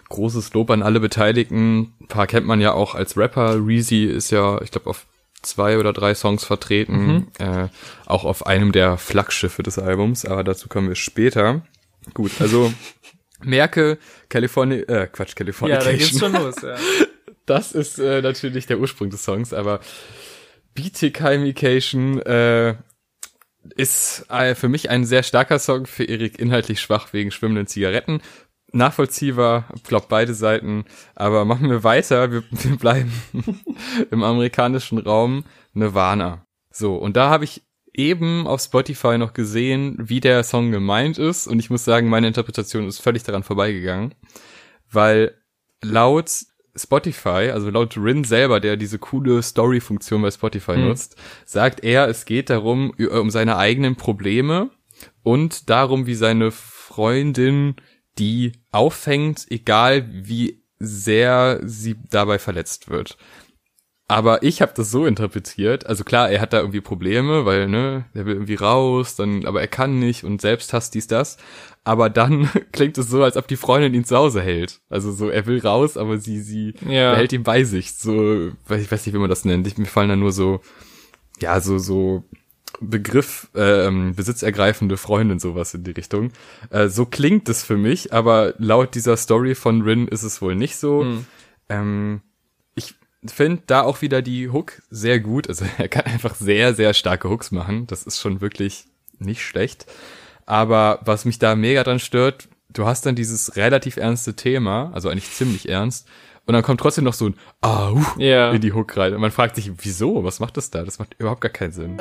großes 0.08 0.54
Lob 0.54 0.70
an 0.70 0.84
alle 0.84 1.00
Beteiligten. 1.00 1.94
Ein 2.00 2.08
paar 2.08 2.28
kennt 2.28 2.46
man 2.46 2.62
ja 2.62 2.74
auch 2.74 2.96
als 2.96 3.18
Rapper. 3.18 3.56
Reezy 3.66 4.06
ist 4.06 4.32
ja, 4.32 4.62
ich 4.62 4.72
glaube, 4.72 4.90
auf 4.90 5.06
zwei 5.44 5.78
oder 5.78 5.94
drei 5.94 6.16
Songs 6.16 6.44
vertreten, 6.44 7.06
mhm. 7.06 7.28
äh, 7.40 7.68
auch 8.06 8.26
auf 8.26 8.46
einem 8.48 8.72
der 8.72 8.98
Flaggschiffe 8.98 9.64
des 9.64 9.78
Albums, 9.78 10.26
aber 10.26 10.44
dazu 10.44 10.68
kommen 10.68 10.88
wir 10.88 10.96
später. 10.96 11.62
Gut, 12.14 12.32
also 12.40 12.74
merke 13.42 13.98
California, 14.30 14.78
äh, 14.88 15.08
Quatsch, 15.08 15.36
California. 15.36 15.78
Ja, 15.78 15.84
da 15.84 15.92
geht's 15.92 16.20
schon 16.20 16.34
los, 16.34 16.56
ja. 16.62 16.76
Das 17.46 17.74
ist 17.74 18.00
äh, 18.00 18.22
natürlich 18.22 18.68
der 18.68 18.80
Ursprung 18.80 19.10
des 19.10 19.24
Songs, 19.24 19.54
aber 19.54 19.82
BTK 20.76 21.22
äh, 22.26 22.76
ist 23.76 24.26
äh, 24.30 24.56
für 24.56 24.70
mich 24.70 24.90
ein 24.90 25.06
sehr 25.06 25.24
starker 25.24 25.60
Song, 25.60 25.86
für 25.86 26.04
Erik 26.04 26.40
inhaltlich 26.40 26.82
schwach 26.82 27.14
wegen 27.14 27.32
schwimmenden 27.32 27.68
Zigaretten 27.68 28.22
nachvollziehbar, 28.74 29.66
glaub 29.84 30.10
beide 30.10 30.34
Seiten, 30.34 30.86
aber 31.16 31.46
machen 31.46 31.70
wir 31.70 31.84
weiter, 31.84 32.32
wir, 32.32 32.44
wir 32.52 32.78
bleiben 32.78 33.12
im 34.12 34.24
amerikanischen 34.24 34.98
Raum 34.98 35.46
Nirvana. 35.74 36.46
So, 36.70 36.96
und 36.96 37.16
da 37.16 37.30
habe 37.30 37.46
ich 37.46 37.62
eben 37.94 38.48
auf 38.48 38.62
Spotify 38.62 39.18
noch 39.18 39.34
gesehen, 39.34 39.96
wie 40.00 40.20
der 40.20 40.44
Song 40.44 40.72
gemeint 40.72 41.18
ist. 41.18 41.48
Und 41.48 41.60
ich 41.60 41.70
muss 41.70 41.86
sagen, 41.86 42.10
meine 42.10 42.28
Interpretation 42.28 42.88
ist 42.88 43.02
völlig 43.02 43.24
daran 43.24 43.44
vorbeigegangen, 43.44 44.16
weil 44.92 45.38
laut 45.82 46.32
Spotify, 46.76 47.52
also 47.54 47.70
laut 47.70 47.96
Rin 47.98 48.24
selber, 48.24 48.60
der 48.60 48.78
diese 48.78 48.98
coole 48.98 49.44
Story-Funktion 49.44 50.24
bei 50.24 50.32
Spotify 50.32 50.78
mhm. 50.78 50.88
nutzt, 50.88 51.16
sagt 51.46 51.84
er, 51.84 52.08
es 52.08 52.26
geht 52.26 52.50
darum, 52.50 52.92
um 52.92 53.30
seine 53.30 53.58
eigenen 53.58 53.96
Probleme 53.96 54.72
und 55.22 55.70
darum, 55.70 56.08
wie 56.08 56.16
seine 56.16 56.50
Freundin 56.50 57.76
die 58.20 58.54
auffängt, 58.72 59.46
egal 59.50 60.08
wie 60.12 60.64
sehr 60.80 61.60
sie 61.64 61.96
dabei 62.10 62.40
verletzt 62.40 62.90
wird. 62.90 63.18
Aber 64.08 64.44
ich 64.44 64.62
habe 64.62 64.74
das 64.76 64.92
so 64.92 65.06
interpretiert, 65.06 65.86
also 65.86 66.04
klar, 66.04 66.30
er 66.30 66.42
hat 66.42 66.52
da 66.52 66.60
irgendwie 66.60 66.82
Probleme, 66.82 67.46
weil 67.46 67.70
ne, 67.70 68.06
er 68.14 68.26
will 68.26 68.34
irgendwie 68.34 68.56
raus, 68.56 69.16
dann 69.16 69.46
aber 69.46 69.62
er 69.62 69.68
kann 69.68 69.98
nicht 69.98 70.26
und 70.26 70.42
selbst 70.42 70.74
hasst 70.74 70.94
dies 70.94 71.08
das, 71.08 71.38
aber 71.86 72.10
dann 72.10 72.50
klingt 72.74 72.98
es 72.98 73.10
so, 73.10 73.24
als 73.24 73.38
ob 73.38 73.48
die 73.48 73.56
Freundin 73.56 73.94
ihn 73.94 74.04
zu 74.04 74.18
Hause 74.18 74.42
hält. 74.42 74.82
Also 74.90 75.12
so 75.14 75.30
er 75.30 75.46
will 75.46 75.60
raus, 75.60 75.96
aber 75.96 76.18
sie 76.18 76.42
sie 76.42 76.74
ja. 76.88 77.12
behält 77.12 77.32
ihn 77.32 77.44
bei 77.44 77.64
sich, 77.64 77.94
so 77.94 78.50
ich 78.70 78.92
weiß 78.92 79.06
nicht, 79.06 79.16
wie 79.16 79.20
man 79.20 79.30
das 79.30 79.46
nennt. 79.46 79.66
Ich, 79.68 79.78
mir 79.78 79.86
fallen 79.86 80.10
da 80.10 80.16
nur 80.18 80.34
so 80.34 80.60
ja, 81.40 81.60
so 81.62 81.78
so 81.78 82.24
Begriff 82.80 83.50
äh, 83.56 83.88
ähm, 83.88 84.16
besitzergreifende 84.16 84.98
Freundin 84.98 85.40
sowas 85.40 85.74
in 85.74 85.84
die 85.84 85.92
Richtung. 85.92 86.32
Äh, 86.70 86.88
so 86.88 87.06
klingt 87.06 87.50
es 87.50 87.64
für 87.64 87.78
mich, 87.78 88.14
aber 88.14 88.54
laut 88.58 88.96
dieser 88.96 89.18
Story 89.18 89.56
von 89.56 89.82
Rin 89.82 90.08
ist 90.08 90.24
es 90.24 90.42
wohl 90.42 90.56
nicht 90.56 90.78
so. 90.78 91.04
Mhm. 91.04 91.26
Ähm, 91.70 92.22
ich 92.76 92.96
finde 93.26 93.64
da 93.68 93.82
auch 93.82 94.02
wieder 94.02 94.22
die 94.22 94.50
Hook 94.50 94.82
sehr 94.90 95.20
gut. 95.20 95.48
Also 95.48 95.66
er 95.78 95.88
kann 95.88 96.06
einfach 96.06 96.36
sehr, 96.36 96.74
sehr 96.74 96.94
starke 96.94 97.30
Hooks 97.30 97.52
machen. 97.52 97.88
Das 97.88 98.04
ist 98.04 98.20
schon 98.20 98.42
wirklich 98.42 98.86
nicht 99.20 99.44
schlecht. 99.44 99.86
Aber 100.46 101.00
was 101.06 101.26
mich 101.26 101.40
da 101.40 101.56
mega 101.56 101.84
dran 101.84 102.00
stört, 102.00 102.50
du 102.70 102.86
hast 102.86 103.06
dann 103.06 103.16
dieses 103.16 103.56
relativ 103.56 103.98
ernste 103.98 104.36
Thema, 104.36 104.92
also 104.94 105.10
eigentlich 105.10 105.32
ziemlich 105.32 105.70
ernst, 105.70 106.08
und 106.46 106.54
dann 106.54 106.64
kommt 106.64 106.82
trotzdem 106.82 107.06
noch 107.06 107.14
so 107.14 107.28
ein 107.28 107.36
Au 107.62 108.02
ja. 108.18 108.52
in 108.52 108.60
die 108.60 108.74
Hook 108.74 108.98
rein. 108.98 109.14
Und 109.14 109.22
man 109.22 109.32
fragt 109.32 109.56
sich, 109.56 109.72
wieso? 109.78 110.26
Was 110.26 110.42
macht 110.42 110.58
das 110.58 110.70
da? 110.72 110.84
Das 110.84 111.00
macht 111.00 111.16
überhaupt 111.18 111.40
gar 111.40 111.52
keinen 111.52 111.72
Sinn. 111.72 111.98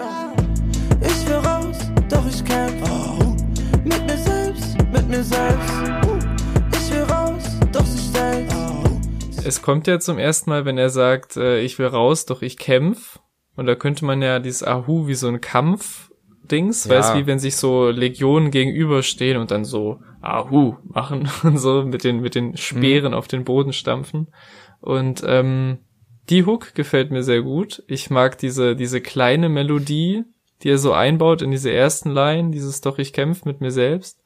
Mir 5.12 5.22
selbst. 5.22 5.74
Ich 6.72 6.90
will 6.90 7.02
raus, 7.02 7.42
doch 7.70 7.82
ich 7.82 8.00
selbst. 8.00 9.46
Es 9.46 9.60
kommt 9.60 9.86
ja 9.86 10.00
zum 10.00 10.18
ersten 10.18 10.48
Mal, 10.48 10.64
wenn 10.64 10.78
er 10.78 10.88
sagt, 10.88 11.36
äh, 11.36 11.60
ich 11.60 11.78
will 11.78 11.86
raus, 11.86 12.24
doch 12.24 12.40
ich 12.40 12.56
kämpf. 12.56 13.18
Und 13.54 13.66
da 13.66 13.74
könnte 13.74 14.06
man 14.06 14.22
ja 14.22 14.38
dieses 14.38 14.66
Ahu 14.66 15.06
wie 15.08 15.14
so 15.14 15.28
ein 15.28 15.42
Kampf 15.42 16.10
Dings, 16.50 16.86
ja. 16.86 16.96
weißt 16.96 17.14
wie 17.14 17.26
wenn 17.26 17.38
sich 17.38 17.56
so 17.56 17.90
Legionen 17.90 18.50
gegenüberstehen 18.50 19.38
und 19.38 19.50
dann 19.50 19.66
so 19.66 20.00
Ahu 20.22 20.76
machen 20.82 21.28
und 21.42 21.58
so 21.58 21.82
mit 21.82 22.04
den 22.04 22.22
mit 22.22 22.34
den 22.34 22.56
Speeren 22.56 23.12
mhm. 23.12 23.18
auf 23.18 23.28
den 23.28 23.44
Boden 23.44 23.74
stampfen. 23.74 24.28
Und 24.80 25.22
ähm, 25.26 25.78
die 26.30 26.46
Hook 26.46 26.74
gefällt 26.74 27.10
mir 27.10 27.22
sehr 27.22 27.42
gut. 27.42 27.82
Ich 27.86 28.08
mag 28.08 28.38
diese 28.38 28.76
diese 28.76 29.02
kleine 29.02 29.50
Melodie, 29.50 30.24
die 30.62 30.70
er 30.70 30.78
so 30.78 30.94
einbaut 30.94 31.42
in 31.42 31.50
diese 31.50 31.70
ersten 31.70 32.10
Line, 32.10 32.50
dieses 32.50 32.80
doch 32.80 32.98
ich 32.98 33.12
kämpf 33.12 33.44
mit 33.44 33.60
mir 33.60 33.70
selbst. 33.70 34.22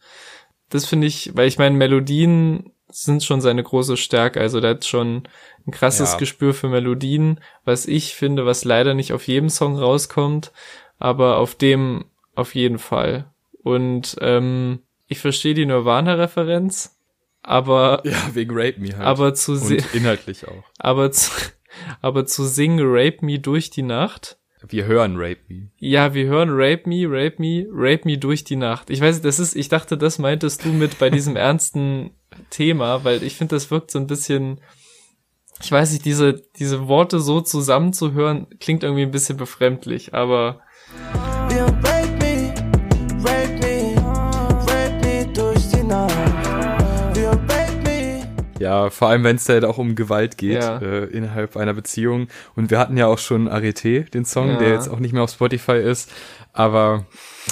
Das 0.71 0.87
finde 0.87 1.07
ich, 1.07 1.37
weil 1.37 1.49
ich 1.49 1.59
meine 1.59 1.77
Melodien 1.77 2.73
sind 2.89 3.25
schon 3.25 3.41
seine 3.41 3.63
große 3.63 3.97
Stärke. 3.97 4.41
Also 4.41 4.61
der 4.61 4.71
hat 4.71 4.85
schon 4.85 5.29
ein 5.67 5.71
krasses 5.71 6.13
ja. 6.13 6.19
Gespür 6.19 6.55
für 6.55 6.69
Melodien, 6.69 7.41
was 7.65 7.87
ich 7.87 8.15
finde, 8.15 8.47
was 8.47 8.65
leider 8.65 8.95
nicht 8.95 9.13
auf 9.13 9.27
jedem 9.27 9.49
Song 9.49 9.77
rauskommt 9.77 10.53
aber 10.99 11.39
auf 11.39 11.55
dem 11.55 12.07
auf 12.35 12.55
jeden 12.55 12.79
Fall. 12.79 13.31
Und 13.63 14.17
ähm, 14.21 14.83
ich 15.07 15.21
verstehe 15.21 15.55
die 15.55 15.67
Nirvana-Referenz, 15.67 16.99
aber 17.43 18.03
ja 18.05 18.35
wegen 18.35 18.51
Rape 18.55 18.81
Me 18.81 18.93
halt. 18.97 19.07
Aber 19.07 19.35
zu 19.35 19.53
Und 19.53 19.95
inhaltlich 19.95 20.47
auch. 20.47 20.65
Aber 20.79 21.11
zu, 21.11 21.31
aber 22.01 22.25
zu 22.25 22.47
singen 22.47 22.81
Rape 22.83 23.25
Me 23.25 23.39
durch 23.39 23.69
die 23.71 23.83
Nacht. 23.83 24.39
Wir 24.69 24.87
hören 24.87 25.15
Rape 25.17 25.41
Me. 25.49 25.69
Ja, 25.79 26.15
wir 26.15 26.27
hören 26.27 26.51
Rape 26.51 26.89
Me, 26.89 27.05
Rape 27.07 27.37
Me, 27.39 27.67
Rape 27.71 28.03
Me 28.05 28.19
durch 28.19 28.45
die 28.45 28.57
Nacht. 28.57 28.91
Ich 28.91 29.01
weiß, 29.01 29.23
das 29.23 29.39
ist, 29.39 29.55
ich 29.55 29.69
dachte, 29.69 29.97
das 29.97 30.19
meintest 30.19 30.65
du 30.65 30.69
mit 30.69 30.99
bei 30.99 31.11
diesem 31.11 31.37
ernsten 31.37 32.11
Thema, 32.51 33.05
weil 33.05 33.23
ich 33.23 33.37
finde, 33.37 33.55
das 33.55 33.71
wirkt 33.71 33.91
so 33.91 33.99
ein 33.99 34.07
bisschen, 34.07 34.61
ich 35.63 35.71
weiß 35.71 35.93
nicht, 35.93 36.05
diese, 36.05 36.43
diese 36.59 36.89
Worte 36.89 37.21
so 37.21 37.41
zusammenzuhören, 37.41 38.47
klingt 38.59 38.83
irgendwie 38.83 39.03
ein 39.03 39.13
bisschen 39.13 39.37
befremdlich, 39.37 40.15
aber 40.15 40.61
Ja, 48.59 48.91
vor 48.91 49.09
allem 49.09 49.25
wenn 49.25 49.37
es 49.37 49.45
da 49.45 49.55
halt 49.55 49.65
auch 49.65 49.79
um 49.79 49.95
Gewalt 49.95 50.39
geht 50.39 50.63
ja. 50.63 50.79
äh, 50.79 51.05
innerhalb 51.05 51.57
einer 51.57 51.75
Beziehung. 51.75 52.29
Und 52.55 52.71
wir 52.71 52.79
hatten 52.79 52.97
ja 52.97 53.07
auch 53.07 53.19
schon 53.19 53.49
Arete, 53.49 54.03
den 54.05 54.25
Song, 54.25 54.51
ja. 54.51 54.57
der 54.57 54.71
jetzt 54.71 54.89
auch 54.89 54.99
nicht 54.99 55.13
mehr 55.13 55.23
auf 55.23 55.31
Spotify 55.31 55.79
ist. 55.79 56.13
Aber 56.53 57.05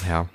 ja, 0.09 0.27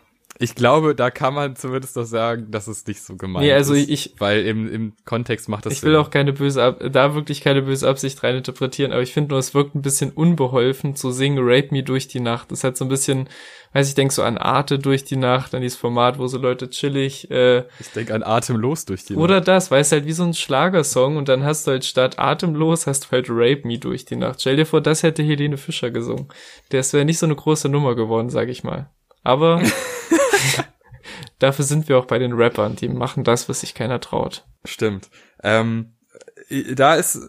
ich 0.43 0.55
glaube, 0.55 0.95
da 0.95 1.11
kann 1.11 1.35
man 1.35 1.55
zumindest 1.55 1.99
doch 1.99 2.07
sagen, 2.07 2.51
dass 2.51 2.67
es 2.67 2.87
nicht 2.87 3.03
so 3.03 3.17
gemeint 3.17 3.45
nee, 3.45 3.53
also 3.53 3.75
ist. 3.75 3.91
Ich, 3.91 4.15
weil 4.17 4.47
im, 4.47 4.73
im 4.73 4.93
Kontext 5.05 5.51
macht 5.51 5.67
das 5.67 5.75
Ich 5.75 5.83
will 5.83 5.95
auch 5.97 6.09
keine 6.09 6.33
böse, 6.33 6.79
da 6.91 7.15
wirklich 7.15 7.43
keine 7.43 7.61
böse 7.61 7.87
Absicht 7.87 8.23
rein 8.23 8.37
interpretieren, 8.37 8.93
aber 8.93 9.03
ich 9.03 9.13
finde 9.13 9.31
nur, 9.31 9.39
es 9.39 9.53
wirkt 9.53 9.75
ein 9.75 9.83
bisschen 9.83 10.11
unbeholfen 10.11 10.97
zu 10.97 11.11
singen 11.11 11.41
Rape 11.43 11.69
Me 11.73 11.83
durch 11.83 12.09
die 12.09 12.21
Nacht. 12.21 12.51
Das 12.53 12.65
hat 12.65 12.79
so 12.79 12.87
ein 12.87 12.89
bisschen, 12.89 13.29
weiß 13.75 13.87
ich, 13.87 13.95
denk 13.95 14.13
so 14.13 14.23
an 14.23 14.39
Arte 14.39 14.79
durch 14.79 15.05
die 15.05 15.17
Nacht, 15.17 15.55
an 15.55 15.61
dieses 15.61 15.79
Format, 15.79 16.19
wo 16.19 16.27
so 16.27 16.39
Leute 16.39 16.71
chillig, 16.71 17.31
äh, 17.31 17.65
Ich 17.79 17.91
denk 17.95 18.11
an 18.11 18.23
Atemlos 18.23 18.87
durch 18.87 19.05
die 19.05 19.13
Nacht. 19.13 19.23
Oder 19.23 19.43
das, 19.43 19.71
weißt 19.71 19.93
halt, 19.93 20.07
wie 20.07 20.13
so 20.13 20.23
ein 20.23 20.33
Schlagersong 20.33 21.19
und 21.19 21.29
dann 21.29 21.45
hast 21.45 21.67
du 21.67 21.73
halt 21.73 21.85
statt 21.85 22.19
Atemlos 22.19 22.87
hast 22.87 23.05
du 23.05 23.11
halt 23.11 23.27
Rape 23.29 23.69
Me 23.69 23.79
durch 23.79 24.07
die 24.07 24.17
Nacht. 24.17 24.41
Stell 24.41 24.57
dir 24.57 24.65
vor, 24.65 24.81
das 24.81 25.03
hätte 25.03 25.23
Helene 25.23 25.59
Fischer 25.59 25.91
gesungen. 25.91 26.29
Das 26.71 26.95
wäre 26.95 27.05
nicht 27.05 27.19
so 27.19 27.27
eine 27.27 27.37
große 27.37 27.69
Nummer 27.69 27.95
geworden, 27.95 28.31
sag 28.31 28.49
ich 28.49 28.65
mal. 28.65 28.89
Aber 29.23 29.61
dafür 31.39 31.65
sind 31.65 31.89
wir 31.89 31.99
auch 31.99 32.07
bei 32.07 32.19
den 32.19 32.33
Rappern, 32.33 32.77
die 32.77 32.89
machen 32.89 33.25
das, 33.25 33.49
was 33.49 33.61
sich 33.61 33.75
keiner 33.75 34.01
traut. 34.01 34.45
Stimmt. 34.65 35.11
Ähm, 35.43 35.95
da 36.75 36.95
ist 36.95 37.29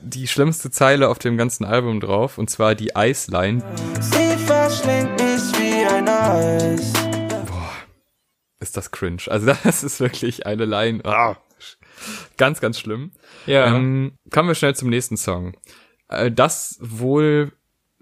die 0.00 0.26
schlimmste 0.26 0.70
Zeile 0.70 1.08
auf 1.08 1.18
dem 1.18 1.36
ganzen 1.36 1.64
Album 1.64 2.00
drauf, 2.00 2.38
und 2.38 2.48
zwar 2.48 2.74
die 2.74 2.96
Eisline. 2.96 3.62
Sie 4.00 4.36
verschlingt 4.44 5.12
mich 5.20 5.42
wie 5.58 5.84
ein 5.86 6.08
Eis. 6.08 6.92
Boah, 7.46 7.72
ist 8.60 8.76
das 8.76 8.90
cringe. 8.90 9.22
Also 9.26 9.46
das 9.64 9.82
ist 9.84 10.00
wirklich 10.00 10.46
eine 10.46 10.64
Line. 10.64 11.00
Oh, 11.04 11.34
ganz, 12.36 12.60
ganz 12.60 12.78
schlimm. 12.78 13.12
Ja. 13.46 13.66
Ähm, 13.74 14.18
kommen 14.30 14.48
wir 14.48 14.54
schnell 14.54 14.74
zum 14.74 14.90
nächsten 14.90 15.16
Song. 15.16 15.56
Äh, 16.08 16.30
das 16.30 16.78
wohl 16.80 17.52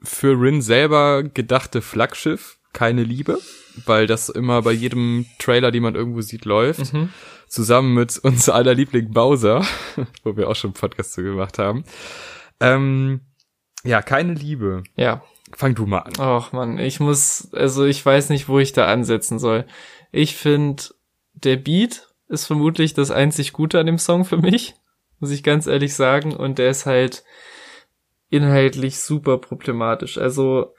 für 0.02 0.38
Rin 0.38 0.60
selber 0.60 1.22
gedachte 1.22 1.80
Flaggschiff 1.80 2.58
keine 2.74 3.02
Liebe, 3.02 3.38
weil 3.86 4.06
das 4.06 4.28
immer 4.28 4.60
bei 4.60 4.72
jedem 4.72 5.26
Trailer, 5.38 5.70
die 5.70 5.80
man 5.80 5.94
irgendwo 5.94 6.20
sieht, 6.20 6.44
läuft. 6.44 6.92
Mhm. 6.92 7.08
Zusammen 7.48 7.94
mit 7.94 8.18
uns 8.18 8.48
aller 8.48 8.74
Liebling 8.74 9.12
Bowser, 9.12 9.64
wo 10.24 10.36
wir 10.36 10.48
auch 10.48 10.56
schon 10.56 10.68
einen 10.68 10.80
Podcast 10.80 11.14
zu 11.14 11.22
gemacht 11.22 11.58
haben. 11.58 11.84
Ähm, 12.60 13.20
ja, 13.84 14.02
keine 14.02 14.34
Liebe. 14.34 14.82
Ja. 14.96 15.22
Fang 15.56 15.74
du 15.74 15.86
mal 15.86 16.00
an. 16.00 16.14
Ach 16.18 16.52
man, 16.52 16.78
ich 16.78 17.00
muss, 17.00 17.52
also 17.52 17.84
ich 17.84 18.04
weiß 18.04 18.30
nicht, 18.30 18.48
wo 18.48 18.58
ich 18.58 18.72
da 18.72 18.86
ansetzen 18.86 19.38
soll. 19.38 19.66
Ich 20.10 20.36
finde, 20.36 20.82
der 21.32 21.56
Beat 21.56 22.08
ist 22.28 22.46
vermutlich 22.46 22.94
das 22.94 23.10
einzig 23.10 23.52
Gute 23.52 23.78
an 23.78 23.86
dem 23.86 23.98
Song 23.98 24.24
für 24.24 24.36
mich, 24.36 24.74
muss 25.20 25.30
ich 25.30 25.42
ganz 25.42 25.66
ehrlich 25.66 25.94
sagen. 25.94 26.34
Und 26.34 26.58
der 26.58 26.70
ist 26.70 26.86
halt 26.86 27.24
inhaltlich 28.30 28.98
super 28.98 29.38
problematisch. 29.38 30.18
Also 30.18 30.74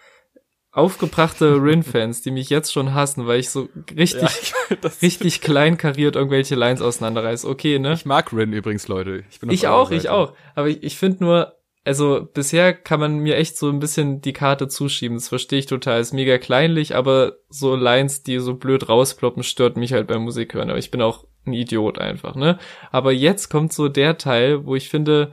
aufgebrachte 0.75 1.55
Rin-Fans, 1.55 2.22
die 2.22 2.32
mich 2.32 2.50
jetzt 2.50 2.74
schon 2.74 2.94
hassen, 2.94 3.25
weil 3.25 3.39
ich 3.39 3.50
so 3.50 3.70
richtig, 3.96 4.53
ja, 4.70 4.89
richtig 5.01 5.39
klein 5.39 5.77
kariert 5.77 6.17
irgendwelche 6.17 6.55
Lines 6.55 6.82
auseinanderreiß. 6.82 7.46
Okay, 7.46 7.79
ne? 7.79 7.94
Ich 7.94 8.05
mag 8.05 8.34
Rin 8.34 8.51
übrigens, 8.51 8.89
Leute. 8.89 9.24
Ich, 9.29 9.39
bin 9.39 9.50
ich 9.50 9.67
auch, 9.67 9.89
Seite. 9.89 9.96
ich 9.96 10.10
auch. 10.10 10.34
Aber 10.53 10.67
ich, 10.67 10.84
ich 10.84 10.98
finde 10.98 11.24
nur, 11.24 11.53
also 11.86 12.27
bisher 12.34 12.74
kann 12.74 13.00
man 13.00 13.20
mir 13.20 13.38
echt 13.38 13.58
so 13.58 13.70
ein 13.70 13.79
bisschen 13.79 14.20
die 14.20 14.34
Karte 14.34 14.67
zuschieben. 14.67 15.15
Das 15.15 15.29
verstehe 15.29 15.60
ich 15.60 15.65
total. 15.65 16.01
Ist 16.01 16.13
mega 16.13 16.38
kleinlich, 16.38 16.94
aber 16.94 17.38
so 17.48 17.75
Lines, 17.75 18.24
die 18.24 18.39
so 18.39 18.55
blöd 18.55 18.89
rausploppen, 18.89 19.44
stört 19.44 19.77
mich 19.77 19.94
halt 19.94 20.08
beim 20.08 20.24
Musik 20.24 20.55
hören. 20.55 20.70
Aber 20.70 20.79
ich 20.79 20.91
bin 20.91 21.01
auch 21.01 21.24
ein 21.46 21.53
Idiot 21.53 22.00
einfach, 22.00 22.36
ne? 22.36 22.60
Aber 22.91 23.13
jetzt 23.13 23.50
kommt 23.50 23.72
so 23.72 23.88
der 23.88 24.17
Teil, 24.17 24.65
wo 24.65 24.75
ich 24.75 24.89
finde, 24.89 25.32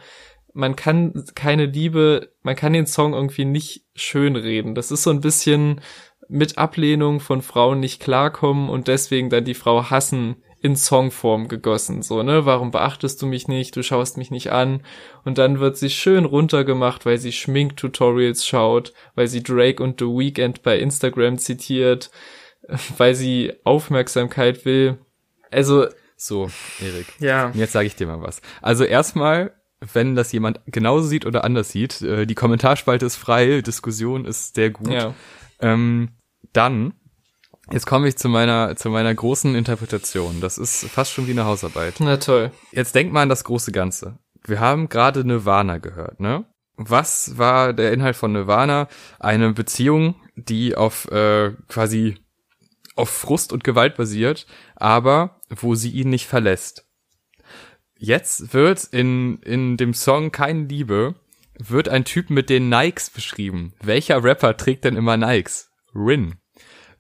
man 0.53 0.77
kann 0.77 1.25
keine 1.35 1.67
Liebe, 1.67 2.33
man 2.43 2.57
kann 2.57 2.73
den 2.73 2.87
Song 2.87 3.15
irgendwie 3.15 3.45
nicht 3.45 3.85
schön 3.95 4.37
reden. 4.37 4.75
Das 4.75 4.91
ist 4.91 5.03
so 5.03 5.11
ein 5.11 5.21
bisschen 5.21 5.81
mit 6.29 6.59
Ablehnung 6.59 7.21
von 7.21 7.43
Frauen 7.43 7.81
nicht 7.81 8.01
klarkommen 8.01 8.69
und 8.69 8.89
deswegen 8.89 9.31
dann 9.31 9.45
die 9.45 9.55
Frau 9.55 9.91
hassen 9.91 10.37
in 10.63 10.77
Songform 10.77 11.49
gegossen, 11.49 12.03
so, 12.03 12.23
ne? 12.23 12.47
Warum 12.47 12.71
beachtest 12.71 13.21
du 13.21 13.27
mich 13.27 13.49
nicht? 13.49 13.75
Du 13.75 13.83
schaust 13.83 14.17
mich 14.17 14.31
nicht 14.31 14.53
an. 14.53 14.85
Und 15.25 15.39
dann 15.39 15.59
wird 15.59 15.77
sie 15.77 15.91
schön 15.91 16.25
runtergemacht, 16.25 17.05
weil 17.05 17.19
sie 17.19 17.33
Schminktutorials 17.33 18.47
schaut, 18.47 18.93
weil 19.17 19.27
sie 19.27 19.43
Drake 19.43 19.83
und 19.83 19.99
The 19.99 20.07
Weeknd 20.07 20.63
bei 20.63 20.79
Instagram 20.79 21.39
zitiert, 21.39 22.13
weil 22.97 23.17
sie 23.17 23.55
Aufmerksamkeit 23.65 24.65
will. 24.65 24.99
Also. 25.51 25.89
So, 26.17 26.49
Erik. 26.81 27.07
Ja. 27.19 27.51
Jetzt 27.55 27.73
sage 27.73 27.89
ich 27.89 27.97
dir 27.97 28.07
mal 28.07 28.23
was. 28.23 28.41
Also 28.61 28.85
erstmal 28.85 29.53
wenn 29.93 30.15
das 30.15 30.33
jemand 30.33 30.61
genauso 30.67 31.07
sieht 31.07 31.27
oder 31.27 31.45
anders 31.45 31.71
sieht. 31.71 32.03
Äh, 32.03 32.27
die 32.27 32.35
Kommentarspalte 32.35 33.07
ist 33.07 33.17
frei, 33.17 33.61
Diskussion 33.61 34.25
ist 34.25 34.55
sehr 34.55 34.71
gut. 34.71 34.93
Ja. 34.93 35.15
Ähm, 35.61 36.11
dann, 36.53 36.95
jetzt 37.71 37.87
komme 37.87 38.09
ich 38.09 38.17
zu 38.17 38.29
meiner, 38.29 38.77
zu 38.77 38.91
meiner 38.91 39.15
großen 39.15 39.55
Interpretation. 39.55 40.41
Das 40.41 40.59
ist 40.59 40.85
fast 40.87 41.13
schon 41.13 41.27
wie 41.27 41.33
eine 41.33 41.45
Hausarbeit. 41.45 41.95
Na 41.99 42.17
toll. 42.17 42.53
Jetzt 42.71 42.95
denk 42.95 43.13
mal 43.13 43.23
an 43.23 43.29
das 43.29 43.45
große 43.45 43.73
Ganze. 43.73 44.19
Wir 44.45 44.61
haben 44.61 44.89
gerade 44.89 45.25
Nirvana 45.25 45.79
gehört, 45.79 46.21
ne? 46.21 46.45
Was 46.77 47.39
war 47.39 47.73
der 47.73 47.93
Inhalt 47.93 48.17
von 48.17 48.33
Nirvana? 48.33 48.89
Eine 49.21 49.53
Beziehung, 49.53 50.17
die 50.37 50.75
auf 50.75 51.07
äh, 51.13 51.53
quasi 51.69 52.17
auf 52.97 53.11
Frust 53.11 53.53
und 53.53 53.65
Gewalt 53.65 53.97
basiert, 53.97 54.47
aber 54.75 55.41
wo 55.49 55.75
sie 55.75 55.91
ihn 55.91 56.11
nicht 56.11 56.27
verlässt. 56.27 56.87
Jetzt 58.05 58.53
wird 58.53 58.83
in, 58.91 59.39
in 59.43 59.77
dem 59.77 59.95
Song 59.95 60.33
Keine 60.33 60.65
Liebe 60.65 61.15
wird 61.57 61.89
ein 61.89 62.05
Typ 62.05 62.31
mit 62.31 62.51
den 62.51 62.69
Nikes 62.69 63.11
beschrieben. 63.11 63.75
Welcher 63.81 64.25
Rapper 64.25 64.57
trägt 64.57 64.85
denn 64.85 64.97
immer 64.97 65.17
Nikes? 65.17 65.71
Rin. 65.95 66.35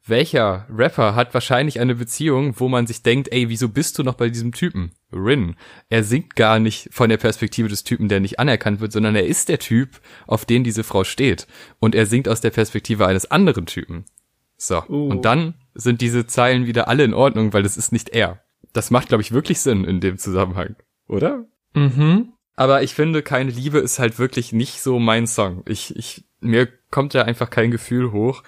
Welcher 0.06 0.64
Rapper 0.70 1.16
hat 1.16 1.34
wahrscheinlich 1.34 1.80
eine 1.80 1.96
Beziehung, 1.96 2.54
wo 2.60 2.68
man 2.68 2.86
sich 2.86 3.02
denkt, 3.02 3.32
ey, 3.32 3.48
wieso 3.48 3.68
bist 3.68 3.98
du 3.98 4.04
noch 4.04 4.14
bei 4.14 4.28
diesem 4.28 4.52
Typen? 4.52 4.92
Rin. 5.12 5.56
Er 5.88 6.04
singt 6.04 6.36
gar 6.36 6.60
nicht 6.60 6.88
von 6.92 7.08
der 7.08 7.16
Perspektive 7.16 7.68
des 7.68 7.82
Typen, 7.82 8.08
der 8.08 8.20
nicht 8.20 8.38
anerkannt 8.38 8.78
wird, 8.78 8.92
sondern 8.92 9.16
er 9.16 9.26
ist 9.26 9.48
der 9.48 9.58
Typ, 9.58 10.00
auf 10.28 10.44
den 10.44 10.62
diese 10.62 10.84
Frau 10.84 11.02
steht. 11.02 11.48
Und 11.80 11.96
er 11.96 12.06
singt 12.06 12.28
aus 12.28 12.40
der 12.40 12.50
Perspektive 12.50 13.08
eines 13.08 13.28
anderen 13.28 13.66
Typen. 13.66 14.04
So. 14.56 14.84
Uh. 14.88 15.08
Und 15.08 15.24
dann 15.24 15.54
sind 15.74 16.00
diese 16.00 16.28
Zeilen 16.28 16.66
wieder 16.66 16.86
alle 16.86 17.02
in 17.02 17.12
Ordnung, 17.12 17.52
weil 17.52 17.64
das 17.64 17.76
ist 17.76 17.90
nicht 17.90 18.10
er. 18.10 18.40
Das 18.72 18.92
macht, 18.92 19.08
glaube 19.08 19.22
ich, 19.22 19.32
wirklich 19.32 19.58
Sinn 19.58 19.82
in 19.82 20.00
dem 20.00 20.16
Zusammenhang, 20.16 20.76
oder? 21.08 21.46
Mhm. 21.74 22.32
Aber 22.54 22.82
ich 22.82 22.94
finde, 22.94 23.22
keine 23.22 23.50
Liebe 23.50 23.78
ist 23.78 23.98
halt 23.98 24.18
wirklich 24.18 24.52
nicht 24.52 24.80
so 24.80 24.98
mein 24.98 25.26
Song. 25.26 25.62
Ich, 25.66 25.96
ich, 25.96 26.24
mir 26.40 26.68
kommt 26.90 27.14
ja 27.14 27.22
einfach 27.22 27.50
kein 27.50 27.70
Gefühl 27.70 28.12
hoch. 28.12 28.42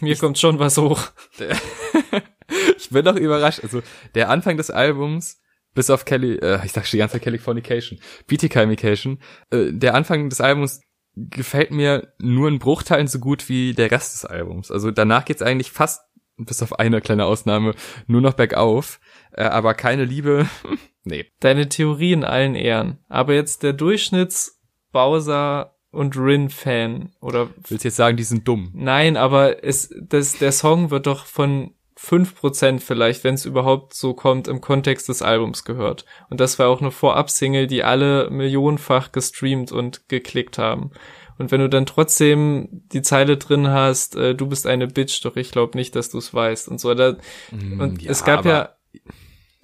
Mir 0.00 0.16
kommt 0.16 0.38
schon 0.38 0.58
was 0.58 0.76
hoch. 0.76 1.00
ich 2.76 2.90
bin 2.90 3.04
doch 3.04 3.16
überrascht. 3.16 3.60
Also, 3.62 3.82
der 4.14 4.30
Anfang 4.30 4.56
des 4.56 4.70
Albums, 4.70 5.40
bis 5.74 5.90
auf 5.90 6.04
Kelly, 6.04 6.36
äh, 6.36 6.64
ich 6.64 6.72
sag 6.72 6.86
schon 6.86 6.96
die 6.96 7.00
ganze 7.00 7.14
Zeit 7.14 7.22
Californication, 7.22 8.00
BTK 8.26 8.56
äh, 8.56 9.72
der 9.72 9.94
Anfang 9.94 10.28
des 10.28 10.40
Albums 10.40 10.80
gefällt 11.14 11.70
mir 11.70 12.12
nur 12.18 12.48
in 12.48 12.58
Bruchteilen 12.58 13.08
so 13.08 13.18
gut 13.18 13.48
wie 13.48 13.74
der 13.74 13.90
Rest 13.90 14.14
des 14.14 14.24
Albums. 14.24 14.70
Also 14.70 14.90
danach 14.90 15.24
geht's 15.24 15.42
eigentlich 15.42 15.70
fast, 15.70 16.02
bis 16.44 16.62
auf 16.62 16.78
eine 16.78 17.00
kleine 17.00 17.26
Ausnahme, 17.26 17.74
nur 18.06 18.20
noch 18.20 18.34
bergauf. 18.34 19.00
Äh, 19.32 19.44
aber 19.44 19.74
keine 19.74 20.04
Liebe, 20.04 20.48
nee. 21.04 21.26
Deine 21.40 21.68
Theorie 21.68 22.12
in 22.12 22.24
allen 22.24 22.54
Ehren. 22.54 22.98
Aber 23.08 23.34
jetzt 23.34 23.62
der 23.62 23.72
Durchschnitts 23.72 24.60
Bowser 24.92 25.76
und 25.90 26.16
Rin-Fan 26.16 27.12
oder. 27.20 27.50
Willst 27.68 27.84
du 27.84 27.88
jetzt 27.88 27.96
sagen, 27.96 28.16
die 28.16 28.22
sind 28.22 28.46
dumm? 28.46 28.70
Nein, 28.74 29.16
aber 29.16 29.64
es, 29.64 29.94
das, 30.00 30.38
der 30.38 30.52
Song 30.52 30.90
wird 30.90 31.06
doch 31.06 31.26
von 31.26 31.74
fünf 31.96 32.34
Prozent 32.34 32.82
vielleicht, 32.82 33.24
wenn 33.24 33.34
es 33.34 33.44
überhaupt 33.44 33.92
so 33.92 34.14
kommt, 34.14 34.48
im 34.48 34.62
Kontext 34.62 35.10
des 35.10 35.20
Albums 35.20 35.64
gehört. 35.64 36.06
Und 36.30 36.40
das 36.40 36.58
war 36.58 36.68
auch 36.68 36.80
eine 36.80 36.90
Vorab-Single, 36.90 37.66
die 37.66 37.84
alle 37.84 38.30
millionenfach 38.30 39.12
gestreamt 39.12 39.70
und 39.70 40.08
geklickt 40.08 40.56
haben. 40.56 40.92
Und 41.40 41.50
wenn 41.50 41.60
du 41.62 41.70
dann 41.70 41.86
trotzdem 41.86 42.68
die 42.92 43.00
Zeile 43.00 43.38
drin 43.38 43.68
hast, 43.68 44.14
äh, 44.14 44.34
du 44.34 44.46
bist 44.46 44.66
eine 44.66 44.86
Bitch, 44.86 45.24
doch 45.24 45.36
ich 45.36 45.50
glaube 45.50 45.78
nicht, 45.78 45.96
dass 45.96 46.10
du 46.10 46.18
es 46.18 46.34
weißt 46.34 46.68
und 46.68 46.78
so. 46.78 46.92
Da, 46.92 47.16
mm, 47.50 47.80
und 47.80 48.02
ja, 48.02 48.10
es 48.10 48.24
gab 48.24 48.44
ja. 48.44 48.74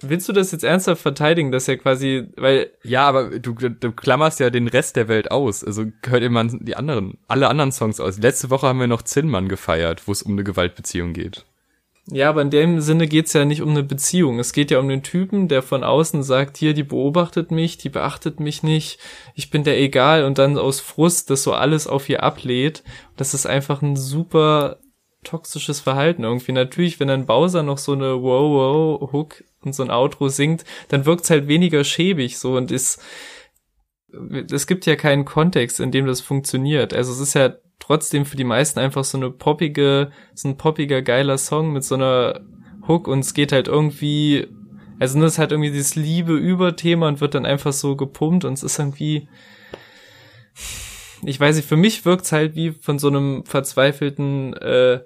Willst 0.00 0.26
du 0.26 0.32
das 0.32 0.52
jetzt 0.52 0.64
ernsthaft 0.64 1.02
verteidigen, 1.02 1.52
dass 1.52 1.68
er 1.68 1.76
quasi, 1.76 2.28
weil. 2.38 2.70
Ja, 2.82 3.06
aber 3.06 3.38
du, 3.38 3.52
du 3.52 3.92
klammerst 3.92 4.40
ja 4.40 4.48
den 4.48 4.68
Rest 4.68 4.96
der 4.96 5.08
Welt 5.08 5.30
aus. 5.30 5.62
Also 5.62 5.84
hört 6.06 6.22
immer 6.22 6.44
die 6.44 6.76
anderen, 6.76 7.18
alle 7.28 7.48
anderen 7.48 7.72
Songs 7.72 8.00
aus. 8.00 8.16
Letzte 8.16 8.48
Woche 8.48 8.68
haben 8.68 8.80
wir 8.80 8.86
noch 8.86 9.02
Zinnmann 9.02 9.46
gefeiert, 9.46 10.08
wo 10.08 10.12
es 10.12 10.22
um 10.22 10.32
eine 10.32 10.44
Gewaltbeziehung 10.44 11.12
geht. 11.12 11.44
Ja, 12.08 12.28
aber 12.28 12.42
in 12.42 12.50
dem 12.50 12.80
Sinne 12.80 13.08
geht's 13.08 13.32
ja 13.32 13.44
nicht 13.44 13.62
um 13.62 13.70
eine 13.70 13.82
Beziehung. 13.82 14.38
Es 14.38 14.52
geht 14.52 14.70
ja 14.70 14.78
um 14.78 14.88
den 14.88 15.02
Typen, 15.02 15.48
der 15.48 15.60
von 15.60 15.82
außen 15.82 16.22
sagt, 16.22 16.56
hier, 16.56 16.72
die 16.72 16.84
beobachtet 16.84 17.50
mich, 17.50 17.78
die 17.78 17.88
beachtet 17.88 18.38
mich 18.38 18.62
nicht, 18.62 19.00
ich 19.34 19.50
bin 19.50 19.64
der 19.64 19.80
egal 19.80 20.24
und 20.24 20.38
dann 20.38 20.56
aus 20.56 20.78
Frust 20.78 21.30
das 21.30 21.42
so 21.42 21.52
alles 21.52 21.88
auf 21.88 22.08
ihr 22.08 22.22
ablehnt. 22.22 22.84
Das 23.16 23.34
ist 23.34 23.46
einfach 23.46 23.82
ein 23.82 23.96
super 23.96 24.78
toxisches 25.24 25.80
Verhalten 25.80 26.22
irgendwie. 26.22 26.52
Natürlich, 26.52 27.00
wenn 27.00 27.10
ein 27.10 27.26
Bowser 27.26 27.64
noch 27.64 27.78
so 27.78 27.92
eine 27.92 28.22
Wow-Wow-Hook 28.22 29.42
und 29.62 29.74
so 29.74 29.82
ein 29.82 29.90
Outro 29.90 30.28
singt, 30.28 30.64
dann 30.88 31.06
wirkt's 31.06 31.30
halt 31.30 31.48
weniger 31.48 31.82
schäbig 31.82 32.38
so 32.38 32.56
und 32.56 32.70
ist 32.70 33.02
es 34.50 34.66
gibt 34.66 34.86
ja 34.86 34.96
keinen 34.96 35.24
Kontext, 35.24 35.80
in 35.80 35.90
dem 35.90 36.06
das 36.06 36.20
funktioniert. 36.20 36.94
Also 36.94 37.12
es 37.12 37.20
ist 37.20 37.34
ja 37.34 37.54
trotzdem 37.78 38.24
für 38.24 38.36
die 38.36 38.44
meisten 38.44 38.78
einfach 38.78 39.04
so 39.04 39.18
eine 39.18 39.30
poppige, 39.30 40.10
so 40.34 40.48
ein 40.48 40.56
poppiger, 40.56 41.02
geiler 41.02 41.38
Song 41.38 41.72
mit 41.72 41.84
so 41.84 41.94
einer 41.94 42.40
Hook 42.86 43.08
und 43.08 43.20
es 43.20 43.34
geht 43.34 43.52
halt 43.52 43.68
irgendwie, 43.68 44.46
also 44.98 45.20
das 45.20 45.34
ist 45.34 45.38
halt 45.38 45.52
irgendwie 45.52 45.70
dieses 45.70 45.94
Liebe-Über-Thema 45.94 47.08
und 47.08 47.20
wird 47.20 47.34
dann 47.34 47.46
einfach 47.46 47.72
so 47.72 47.96
gepumpt 47.96 48.44
und 48.44 48.54
es 48.54 48.62
ist 48.62 48.78
irgendwie, 48.78 49.28
ich 51.24 51.38
weiß 51.38 51.56
nicht, 51.56 51.68
für 51.68 51.76
mich 51.76 52.04
wirkt's 52.04 52.32
halt 52.32 52.54
wie 52.54 52.72
von 52.72 52.98
so 52.98 53.08
einem 53.08 53.44
verzweifelten, 53.44 54.54
äh, 54.54 55.00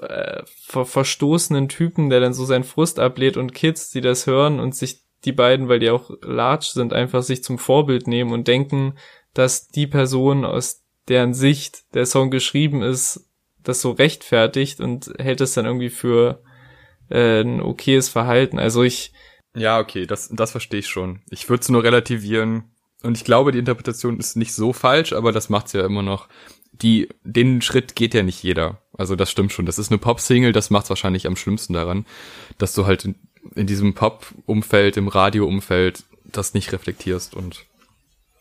äh, 0.00 0.42
ver 0.44 0.84
verstoßenen 0.84 1.68
Typen, 1.68 2.10
der 2.10 2.20
dann 2.20 2.32
so 2.32 2.44
seinen 2.44 2.64
Frust 2.64 2.98
ablehnt 2.98 3.36
und 3.36 3.54
Kids, 3.54 3.90
die 3.90 4.00
das 4.00 4.26
hören 4.26 4.60
und 4.60 4.74
sich 4.74 5.07
die 5.24 5.32
beiden, 5.32 5.68
weil 5.68 5.80
die 5.80 5.90
auch 5.90 6.10
large 6.22 6.70
sind, 6.72 6.92
einfach 6.92 7.22
sich 7.22 7.42
zum 7.42 7.58
Vorbild 7.58 8.06
nehmen 8.06 8.32
und 8.32 8.48
denken, 8.48 8.94
dass 9.34 9.68
die 9.68 9.86
Person, 9.86 10.44
aus 10.44 10.84
deren 11.08 11.34
Sicht 11.34 11.94
der 11.94 12.06
Song 12.06 12.30
geschrieben 12.30 12.82
ist, 12.82 13.28
das 13.62 13.80
so 13.80 13.90
rechtfertigt 13.90 14.80
und 14.80 15.12
hält 15.18 15.40
es 15.40 15.54
dann 15.54 15.66
irgendwie 15.66 15.90
für 15.90 16.42
äh, 17.10 17.40
ein 17.40 17.60
okayes 17.60 18.08
Verhalten. 18.08 18.58
Also 18.58 18.82
ich. 18.82 19.12
Ja, 19.56 19.78
okay, 19.80 20.06
das, 20.06 20.30
das 20.32 20.52
verstehe 20.52 20.80
ich 20.80 20.88
schon. 20.88 21.20
Ich 21.30 21.48
würde 21.48 21.62
es 21.62 21.68
nur 21.68 21.82
relativieren. 21.82 22.64
Und 23.02 23.16
ich 23.16 23.24
glaube, 23.24 23.52
die 23.52 23.58
Interpretation 23.58 24.18
ist 24.18 24.36
nicht 24.36 24.52
so 24.52 24.72
falsch, 24.72 25.12
aber 25.12 25.32
das 25.32 25.48
macht's 25.48 25.72
ja 25.72 25.84
immer 25.84 26.02
noch. 26.02 26.28
Die, 26.72 27.08
den 27.24 27.62
Schritt 27.62 27.96
geht 27.96 28.14
ja 28.14 28.22
nicht 28.22 28.42
jeder. 28.42 28.82
Also 28.96 29.16
das 29.16 29.30
stimmt 29.30 29.52
schon. 29.52 29.66
Das 29.66 29.78
ist 29.78 29.90
eine 29.90 29.98
Pop-Single, 29.98 30.52
das 30.52 30.70
macht's 30.70 30.90
wahrscheinlich 30.90 31.26
am 31.26 31.36
schlimmsten 31.36 31.72
daran, 31.72 32.06
dass 32.58 32.74
du 32.74 32.86
halt 32.86 33.08
in, 33.54 33.66
diesem 33.66 33.94
Pop-Umfeld, 33.94 34.96
im 34.96 35.08
Radio-Umfeld 35.08 36.04
das 36.24 36.54
nicht 36.54 36.72
reflektierst 36.72 37.34
und 37.34 37.64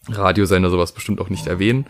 Radiosender 0.10 0.70
sowas 0.70 0.94
bestimmt 0.94 1.20
auch 1.20 1.30
nicht 1.30 1.48
erwähnen 1.48 1.86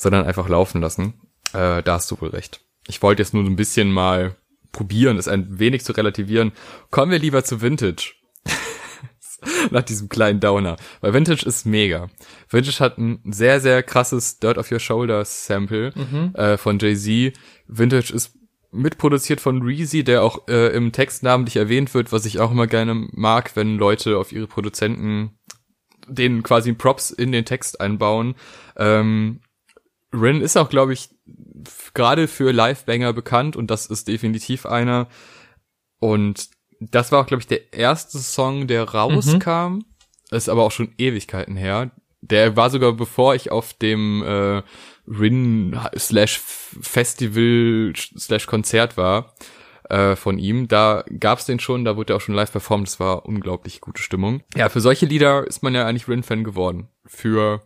sondern 0.00 0.24
einfach 0.24 0.48
laufen 0.48 0.80
lassen. 0.80 1.14
Äh, 1.52 1.82
da 1.82 1.94
hast 1.94 2.10
du 2.10 2.20
wohl 2.20 2.30
recht. 2.30 2.60
Ich 2.86 3.02
wollte 3.02 3.22
jetzt 3.22 3.34
nur 3.34 3.44
so 3.44 3.50
ein 3.50 3.56
bisschen 3.56 3.92
mal 3.92 4.34
probieren, 4.72 5.18
es 5.18 5.28
ein 5.28 5.58
wenig 5.58 5.84
zu 5.84 5.92
relativieren. 5.92 6.52
Kommen 6.90 7.12
wir 7.12 7.18
lieber 7.18 7.44
zu 7.44 7.60
Vintage. 7.60 8.14
Nach 9.70 9.82
diesem 9.82 10.08
kleinen 10.08 10.40
Downer. 10.40 10.76
Weil 11.02 11.12
Vintage 11.12 11.44
ist 11.44 11.66
mega. 11.66 12.08
Vintage 12.48 12.80
hat 12.80 12.96
ein 12.96 13.20
sehr, 13.30 13.60
sehr 13.60 13.82
krasses 13.82 14.38
Dirt 14.38 14.56
of 14.56 14.72
Your 14.72 14.80
Shoulders 14.80 15.46
Sample 15.46 15.92
mhm. 15.94 16.34
äh, 16.34 16.56
von 16.56 16.78
Jay-Z. 16.78 17.34
Vintage 17.66 18.14
ist 18.14 18.32
mitproduziert 18.72 19.40
von 19.40 19.62
Reezy, 19.62 20.04
der 20.04 20.22
auch 20.22 20.48
äh, 20.48 20.68
im 20.68 20.92
Text 20.92 21.22
namentlich 21.22 21.56
erwähnt 21.56 21.92
wird, 21.94 22.12
was 22.12 22.24
ich 22.24 22.38
auch 22.38 22.50
immer 22.50 22.66
gerne 22.66 22.94
mag, 23.12 23.56
wenn 23.56 23.76
Leute 23.76 24.18
auf 24.18 24.32
ihre 24.32 24.46
Produzenten 24.46 25.38
den 26.06 26.42
quasi 26.42 26.72
Props 26.72 27.10
in 27.10 27.32
den 27.32 27.44
Text 27.44 27.80
einbauen. 27.80 28.34
Ähm, 28.76 29.40
Rin 30.12 30.40
ist 30.40 30.56
auch, 30.56 30.68
glaube 30.68 30.92
ich, 30.92 31.10
gerade 31.94 32.26
für 32.26 32.52
Live-Banger 32.52 33.12
bekannt 33.12 33.56
und 33.56 33.70
das 33.70 33.86
ist 33.86 34.08
definitiv 34.08 34.66
einer. 34.66 35.08
Und 36.00 36.50
das 36.80 37.12
war 37.12 37.20
auch, 37.20 37.26
glaube 37.26 37.42
ich, 37.42 37.46
der 37.46 37.72
erste 37.72 38.18
Song, 38.18 38.66
der 38.66 38.84
rauskam. 38.84 39.74
Mhm. 39.74 39.84
Ist 40.30 40.48
aber 40.48 40.62
auch 40.62 40.72
schon 40.72 40.94
Ewigkeiten 40.96 41.56
her. 41.56 41.90
Der 42.22 42.56
war 42.56 42.70
sogar 42.70 42.92
bevor 42.92 43.34
ich 43.34 43.50
auf 43.50 43.72
dem 43.74 44.22
äh, 44.22 44.62
Rin 45.06 45.78
slash 45.96 46.38
Festival 46.38 47.92
slash 47.96 48.46
Konzert 48.46 48.96
war 48.96 49.34
äh, 49.88 50.16
von 50.16 50.38
ihm. 50.38 50.68
Da 50.68 51.04
gab's 51.18 51.46
den 51.46 51.60
schon, 51.60 51.84
da 51.84 51.96
wurde 51.96 52.12
er 52.12 52.16
auch 52.16 52.20
schon 52.20 52.34
live 52.34 52.52
performt. 52.52 52.86
Das 52.86 53.00
war 53.00 53.26
unglaublich 53.26 53.80
gute 53.80 54.02
Stimmung. 54.02 54.42
Ja, 54.54 54.68
für 54.68 54.80
solche 54.80 55.06
Lieder 55.06 55.46
ist 55.46 55.62
man 55.62 55.74
ja 55.74 55.86
eigentlich 55.86 56.08
Rin-Fan 56.08 56.44
geworden. 56.44 56.88
Für 57.04 57.62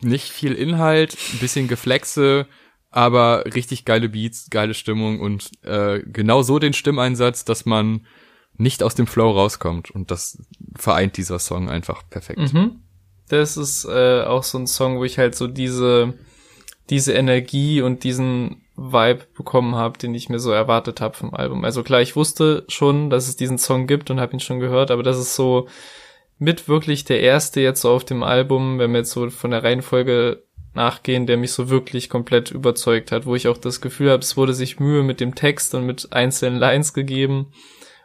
nicht 0.00 0.30
viel 0.30 0.52
Inhalt, 0.52 1.16
bisschen 1.40 1.68
Geflexe, 1.68 2.46
aber 2.90 3.44
richtig 3.54 3.84
geile 3.84 4.08
Beats, 4.08 4.48
geile 4.50 4.74
Stimmung 4.74 5.20
und 5.20 5.50
äh, 5.64 6.00
genau 6.04 6.42
so 6.42 6.58
den 6.58 6.72
Stimmeinsatz, 6.72 7.44
dass 7.44 7.66
man 7.66 8.06
nicht 8.58 8.82
aus 8.82 8.94
dem 8.94 9.06
Flow 9.06 9.30
rauskommt. 9.30 9.90
Und 9.90 10.10
das 10.10 10.42
vereint 10.74 11.16
dieser 11.16 11.38
Song 11.38 11.68
einfach 11.68 12.08
perfekt. 12.08 12.52
Mhm. 12.52 12.82
Das 13.28 13.56
ist 13.56 13.84
äh, 13.84 14.22
auch 14.22 14.42
so 14.42 14.58
ein 14.58 14.66
Song, 14.66 14.98
wo 14.98 15.04
ich 15.04 15.18
halt 15.18 15.34
so 15.34 15.46
diese, 15.46 16.14
diese 16.90 17.12
Energie 17.12 17.82
und 17.82 18.04
diesen 18.04 18.62
Vibe 18.76 19.26
bekommen 19.36 19.74
habe, 19.74 19.98
den 19.98 20.14
ich 20.14 20.28
mir 20.28 20.38
so 20.38 20.50
erwartet 20.50 21.00
habe 21.00 21.16
vom 21.16 21.34
Album. 21.34 21.64
Also 21.64 21.82
klar, 21.82 22.02
ich 22.02 22.14
wusste 22.14 22.64
schon, 22.68 23.10
dass 23.10 23.26
es 23.26 23.36
diesen 23.36 23.58
Song 23.58 23.86
gibt 23.86 24.10
und 24.10 24.20
habe 24.20 24.34
ihn 24.34 24.40
schon 24.40 24.60
gehört, 24.60 24.90
aber 24.90 25.02
das 25.02 25.18
ist 25.18 25.34
so, 25.34 25.66
mit 26.38 26.68
wirklich 26.68 27.04
der 27.04 27.20
erste 27.20 27.60
jetzt 27.60 27.80
so 27.80 27.90
auf 27.90 28.04
dem 28.04 28.22
Album, 28.22 28.78
wenn 28.78 28.92
wir 28.92 28.98
jetzt 28.98 29.10
so 29.10 29.30
von 29.30 29.50
der 29.50 29.64
Reihenfolge 29.64 30.42
nachgehen, 30.74 31.26
der 31.26 31.38
mich 31.38 31.52
so 31.52 31.70
wirklich 31.70 32.10
komplett 32.10 32.50
überzeugt 32.50 33.10
hat, 33.10 33.24
wo 33.24 33.34
ich 33.34 33.48
auch 33.48 33.56
das 33.56 33.80
Gefühl 33.80 34.10
habe, 34.10 34.22
es 34.22 34.36
wurde 34.36 34.52
sich 34.52 34.78
Mühe 34.78 35.02
mit 35.02 35.20
dem 35.20 35.34
Text 35.34 35.74
und 35.74 35.86
mit 35.86 36.12
einzelnen 36.12 36.58
Lines 36.58 36.92
gegeben 36.92 37.52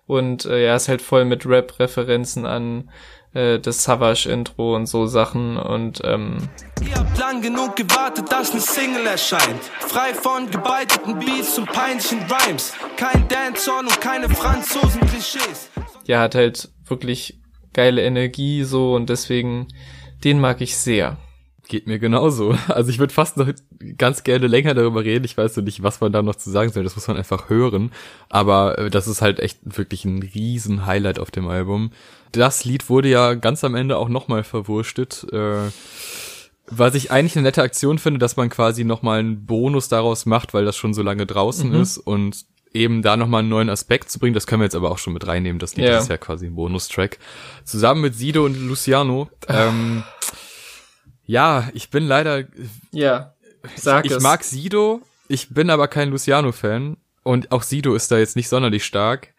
und 0.08 0.46
äh, 0.46 0.66
ja, 0.66 0.76
ist 0.76 0.88
halt 0.88 1.02
voll 1.02 1.26
mit 1.26 1.46
Rap-Referenzen 1.46 2.46
an 2.46 2.90
äh, 3.34 3.60
das 3.60 3.84
Savage-Intro 3.84 4.76
und 4.76 4.88
so 4.88 5.06
Sachen 5.06 5.58
und 5.58 6.02
ähm 6.04 6.38
Ihr 6.82 6.96
habt 6.96 7.18
lang 7.18 7.42
genug 7.42 7.76
gewartet, 7.76 8.32
dass 8.32 8.52
eine 8.52 8.62
Single 8.62 9.06
erscheint. 9.06 9.62
Frei 9.80 10.14
von 10.14 10.50
gebeiteten 10.50 11.20
Beats 11.20 11.58
und 11.58 11.72
peinlichen 11.72 12.20
Rhymes. 12.24 12.74
Kein 12.98 13.28
Dancehall 13.28 13.86
und 13.86 14.02
keine 14.02 14.30
Franzosen-Klischees. 14.30 15.70
Ja, 16.06 16.22
hat 16.22 16.36
halt 16.36 16.70
wirklich 16.86 17.40
geile 17.74 18.02
Energie 18.04 18.64
so 18.64 18.96
und 18.96 19.10
deswegen 19.10 19.68
den 20.24 20.40
mag 20.40 20.62
ich 20.62 20.78
sehr. 20.78 21.18
Geht 21.68 21.88
mir 21.88 22.00
genauso. 22.00 22.56
Also 22.68 22.90
ich 22.90 23.00
würde 23.00 23.14
fast 23.14 23.38
noch 23.38 23.50
ganz 23.98 24.24
gerne 24.24 24.48
länger 24.48 24.74
darüber 24.74 25.04
reden. 25.04 25.26
Ich 25.26 25.38
weiß 25.38 25.54
so 25.54 25.62
nicht, 25.62 25.84
was 25.84 26.02
man 26.02 26.12
da 26.12 26.22
noch 26.22 26.36
zu 26.36 26.50
sagen 26.50 26.72
soll. 26.72 26.84
Das 26.84 26.96
muss 26.96 27.08
man 27.08 27.18
einfach 27.18 27.50
hören. 27.50 27.92
Aber 28.30 28.78
äh, 28.78 28.90
das 28.90 29.08
ist 29.08 29.22
halt 29.22 29.40
echt 29.40 29.60
wirklich 29.64 30.06
ein 30.06 30.22
riesen 30.22 30.86
Highlight 30.86 31.20
auf 31.20 31.32
dem 31.32 31.48
Album. 31.48 31.92
Das 32.32 32.66
Lied 32.66 32.90
wurde 32.90 33.10
ja 33.10 33.34
ganz 33.34 33.64
am 33.64 33.76
Ende 33.76 33.98
auch 33.98 34.10
nochmal 34.10 34.44
verwurstet. 34.44 35.26
Äh, 35.32 35.70
was 36.68 36.96
ich 36.96 37.12
eigentlich 37.12 37.36
eine 37.36 37.44
nette 37.44 37.62
Aktion 37.62 38.00
finde, 38.00 38.20
dass 38.20 38.38
man 38.38 38.50
quasi 38.50 38.84
nochmal 38.84 39.20
einen 39.20 39.46
Bonus 39.46 39.90
daraus 39.90 40.26
macht, 40.26 40.54
weil 40.54 40.64
das 40.64 40.78
schon 40.78 40.94
so 40.94 41.02
lange 41.02 41.26
draußen 41.26 41.70
mhm. 41.70 41.82
ist 41.82 41.98
und 41.98 42.46
eben 42.74 43.02
da 43.02 43.18
nochmal 43.18 43.40
einen 43.40 43.50
neuen 43.50 43.70
Aspekt 43.70 44.10
zu 44.10 44.20
bringen. 44.20 44.34
Das 44.34 44.48
können 44.48 44.62
wir 44.62 44.66
jetzt 44.66 44.76
aber 44.76 44.92
auch 44.92 44.98
schon 44.98 45.14
mit 45.14 45.28
reinnehmen. 45.28 45.60
Das 45.60 45.76
Lied 45.76 45.88
yeah. 45.88 46.00
ist 46.00 46.10
ja 46.10 46.18
quasi 46.18 46.46
ein 46.46 46.56
Bonustrack. 46.56 47.18
Zusammen 47.66 48.02
mit 48.02 48.16
Sido 48.16 48.46
und 48.46 48.56
Luciano. 48.56 49.30
Ähm, 49.50 50.04
ja, 51.26 51.70
ich 51.74 51.90
bin 51.90 52.06
leider. 52.08 52.46
Ja. 52.92 53.34
Sag 53.76 54.06
ich, 54.06 54.14
ich 54.14 54.20
mag 54.22 54.44
Sido, 54.44 55.02
ich 55.28 55.50
bin 55.50 55.70
aber 55.70 55.88
kein 55.88 56.10
Luciano-Fan. 56.10 56.98
Und 57.24 57.52
auch 57.52 57.64
Sido 57.64 57.94
ist 57.94 58.12
da 58.12 58.18
jetzt 58.18 58.36
nicht 58.36 58.50
sonderlich 58.50 58.86
stark. 58.86 59.34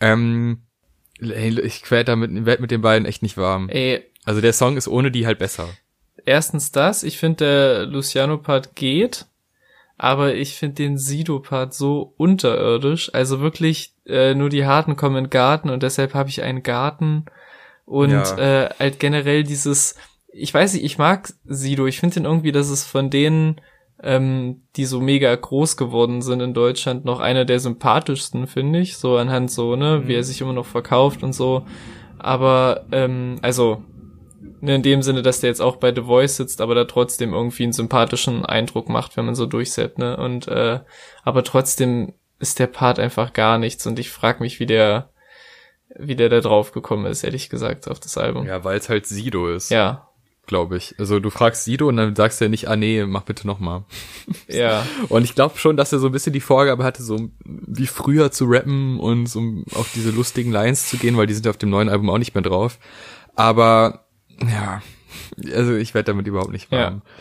Ähm, 0.00 0.62
ich 1.30 1.90
werd 1.90 2.08
da 2.08 2.16
mit, 2.16 2.46
werd 2.46 2.60
mit 2.60 2.70
den 2.70 2.82
beiden 2.82 3.06
echt 3.06 3.22
nicht 3.22 3.36
warm. 3.36 3.68
Ey. 3.68 4.04
Also 4.24 4.40
der 4.40 4.52
Song 4.52 4.76
ist 4.76 4.88
ohne 4.88 5.10
die 5.10 5.26
halt 5.26 5.38
besser. 5.38 5.68
Erstens 6.24 6.72
das, 6.72 7.02
ich 7.02 7.18
finde 7.18 7.44
der 7.44 7.86
Luciano-Part 7.86 8.76
geht, 8.76 9.26
aber 9.98 10.34
ich 10.34 10.54
finde 10.54 10.76
den 10.76 10.98
Sido-Part 10.98 11.74
so 11.74 12.14
unterirdisch. 12.16 13.12
Also 13.14 13.40
wirklich, 13.40 13.94
äh, 14.06 14.34
nur 14.34 14.48
die 14.48 14.66
Harten 14.66 14.96
kommen 14.96 15.16
in 15.16 15.24
den 15.24 15.30
Garten 15.30 15.70
und 15.70 15.82
deshalb 15.82 16.14
habe 16.14 16.28
ich 16.28 16.42
einen 16.42 16.62
Garten 16.62 17.24
und 17.84 18.10
ja. 18.10 18.64
äh, 18.64 18.70
halt 18.78 19.00
generell 19.00 19.44
dieses, 19.44 19.96
ich 20.32 20.52
weiß 20.52 20.74
nicht, 20.74 20.84
ich 20.84 20.98
mag 20.98 21.32
Sido, 21.44 21.86
ich 21.86 22.00
finde 22.00 22.14
den 22.14 22.24
irgendwie, 22.24 22.52
dass 22.52 22.70
es 22.70 22.84
von 22.84 23.10
denen, 23.10 23.60
ähm, 24.02 24.62
die 24.76 24.84
so 24.84 25.00
mega 25.00 25.34
groß 25.34 25.76
geworden 25.76 26.22
sind 26.22 26.40
in 26.40 26.54
Deutschland, 26.54 27.04
noch 27.04 27.20
einer 27.20 27.44
der 27.44 27.60
sympathischsten, 27.60 28.46
finde 28.46 28.80
ich, 28.80 28.96
so 28.96 29.16
anhand 29.16 29.50
so, 29.50 29.76
ne, 29.76 29.98
mhm. 29.98 30.08
wie 30.08 30.14
er 30.14 30.24
sich 30.24 30.40
immer 30.40 30.52
noch 30.52 30.66
verkauft 30.66 31.22
und 31.22 31.32
so. 31.32 31.64
Aber, 32.18 32.84
ähm, 32.92 33.38
also, 33.42 33.82
Ne, 34.62 34.76
in 34.76 34.82
dem 34.82 35.02
Sinne, 35.02 35.22
dass 35.22 35.40
der 35.40 35.50
jetzt 35.50 35.60
auch 35.60 35.74
bei 35.74 35.92
The 35.92 36.02
Voice 36.02 36.36
sitzt, 36.36 36.60
aber 36.60 36.76
da 36.76 36.84
trotzdem 36.84 37.32
irgendwie 37.32 37.64
einen 37.64 37.72
sympathischen 37.72 38.46
Eindruck 38.46 38.88
macht, 38.88 39.16
wenn 39.16 39.24
man 39.24 39.34
so 39.34 39.44
durchsetzt, 39.44 39.98
ne? 39.98 40.16
Und 40.16 40.46
äh, 40.46 40.78
aber 41.24 41.42
trotzdem 41.42 42.12
ist 42.38 42.60
der 42.60 42.68
Part 42.68 43.00
einfach 43.00 43.32
gar 43.32 43.58
nichts 43.58 43.84
und 43.88 43.98
ich 43.98 44.10
frag 44.10 44.40
mich, 44.40 44.60
wie 44.60 44.66
der 44.66 45.10
wie 45.96 46.14
der 46.14 46.28
da 46.28 46.40
drauf 46.40 46.70
gekommen 46.70 47.06
ist, 47.06 47.24
ehrlich 47.24 47.50
gesagt, 47.50 47.88
auf 47.88 47.98
das 47.98 48.16
Album. 48.16 48.46
Ja, 48.46 48.62
weil 48.62 48.78
es 48.78 48.88
halt 48.88 49.06
Sido 49.06 49.48
ist. 49.48 49.70
Ja. 49.70 50.11
Glaube 50.46 50.76
ich. 50.76 50.94
Also 50.98 51.20
du 51.20 51.30
fragst 51.30 51.64
Sido 51.64 51.88
und 51.88 51.96
dann 51.96 52.16
sagst 52.16 52.40
du 52.40 52.46
ja 52.46 52.48
nicht, 52.48 52.68
ah 52.68 52.74
nee, 52.74 53.04
mach 53.06 53.22
bitte 53.22 53.46
nochmal. 53.46 53.84
Ja. 54.48 54.84
Und 55.08 55.24
ich 55.24 55.34
glaube 55.34 55.58
schon, 55.58 55.76
dass 55.76 55.92
er 55.92 55.98
so 55.98 56.06
ein 56.06 56.12
bisschen 56.12 56.32
die 56.32 56.40
Vorgabe 56.40 56.84
hatte, 56.84 57.02
so 57.02 57.30
wie 57.44 57.86
früher 57.86 58.30
zu 58.30 58.44
rappen 58.46 59.00
und 59.00 59.26
so 59.26 59.40
auf 59.74 59.90
diese 59.94 60.10
lustigen 60.10 60.52
Lines 60.52 60.88
zu 60.88 60.96
gehen, 60.96 61.16
weil 61.16 61.26
die 61.26 61.34
sind 61.34 61.46
ja 61.46 61.50
auf 61.50 61.58
dem 61.58 61.70
neuen 61.70 61.88
Album 61.88 62.10
auch 62.10 62.18
nicht 62.18 62.34
mehr 62.34 62.42
drauf. 62.42 62.78
Aber 63.34 64.04
ja, 64.40 64.82
also 65.54 65.74
ich 65.74 65.94
werde 65.94 66.12
damit 66.12 66.26
überhaupt 66.26 66.52
nicht 66.52 66.70
warm. 66.70 67.02
Ja. 67.04 67.12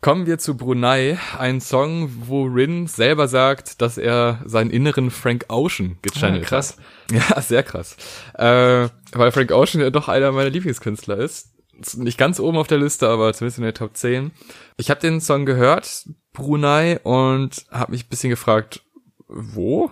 Kommen 0.00 0.26
wir 0.26 0.38
zu 0.38 0.56
Brunei, 0.56 1.18
ein 1.38 1.60
Song, 1.60 2.08
wo 2.26 2.44
Rin 2.44 2.86
selber 2.86 3.26
sagt, 3.26 3.82
dass 3.82 3.98
er 3.98 4.40
seinen 4.44 4.70
inneren 4.70 5.10
Frank 5.10 5.46
Ocean 5.48 5.98
gechannelt 6.02 6.44
ah, 6.44 6.48
krass. 6.48 6.76
hat. 6.76 6.84
Ja, 7.36 7.40
sehr 7.40 7.62
krass. 7.64 7.96
Äh, 8.34 8.88
weil 9.12 9.32
Frank 9.32 9.50
Ocean 9.50 9.80
ja 9.82 9.90
doch 9.90 10.08
einer 10.08 10.30
meiner 10.30 10.50
Lieblingskünstler 10.50 11.16
ist. 11.16 11.52
Nicht 11.96 12.18
ganz 12.18 12.40
oben 12.40 12.58
auf 12.58 12.66
der 12.66 12.78
Liste, 12.78 13.08
aber 13.08 13.32
zumindest 13.32 13.58
in 13.58 13.64
der 13.64 13.74
Top 13.74 13.96
10. 13.96 14.32
Ich 14.76 14.90
habe 14.90 15.00
den 15.00 15.20
Song 15.20 15.46
gehört, 15.46 16.08
Brunei, 16.32 16.98
und 17.00 17.66
habe 17.70 17.92
mich 17.92 18.04
ein 18.04 18.08
bisschen 18.08 18.30
gefragt, 18.30 18.82
wo? 19.28 19.90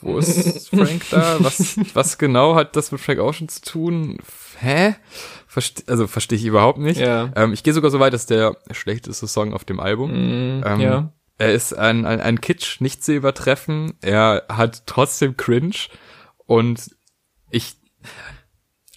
Wo 0.00 0.18
ist 0.18 0.68
Frank 0.74 1.02
da? 1.10 1.36
Was, 1.40 1.78
was 1.94 2.18
genau 2.18 2.54
hat 2.54 2.76
das 2.76 2.92
mit 2.92 3.00
Frank 3.00 3.18
Ocean 3.18 3.48
zu 3.48 3.60
tun? 3.62 4.18
Hä? 4.58 4.94
Verste 5.46 5.84
also 5.86 6.06
verstehe 6.06 6.38
ich 6.38 6.44
überhaupt 6.44 6.78
nicht. 6.78 7.00
Ja. 7.00 7.30
Ähm, 7.34 7.52
ich 7.52 7.62
gehe 7.62 7.72
sogar 7.72 7.90
so 7.90 7.98
weit, 7.98 8.12
dass 8.12 8.26
der 8.26 8.56
schlechteste 8.70 9.26
Song 9.26 9.54
auf 9.54 9.64
dem 9.64 9.80
Album. 9.80 10.10
Mm, 10.10 10.64
ähm, 10.64 10.80
ja. 10.80 11.12
Er 11.38 11.52
ist 11.52 11.74
ein, 11.74 12.06
ein, 12.06 12.20
ein 12.20 12.40
Kitsch, 12.40 12.80
nicht 12.80 13.04
zu 13.04 13.14
übertreffen. 13.14 13.94
Er 14.00 14.44
hat 14.48 14.86
trotzdem 14.86 15.36
Cringe. 15.36 15.76
Und 16.46 16.90
ich, 17.50 17.76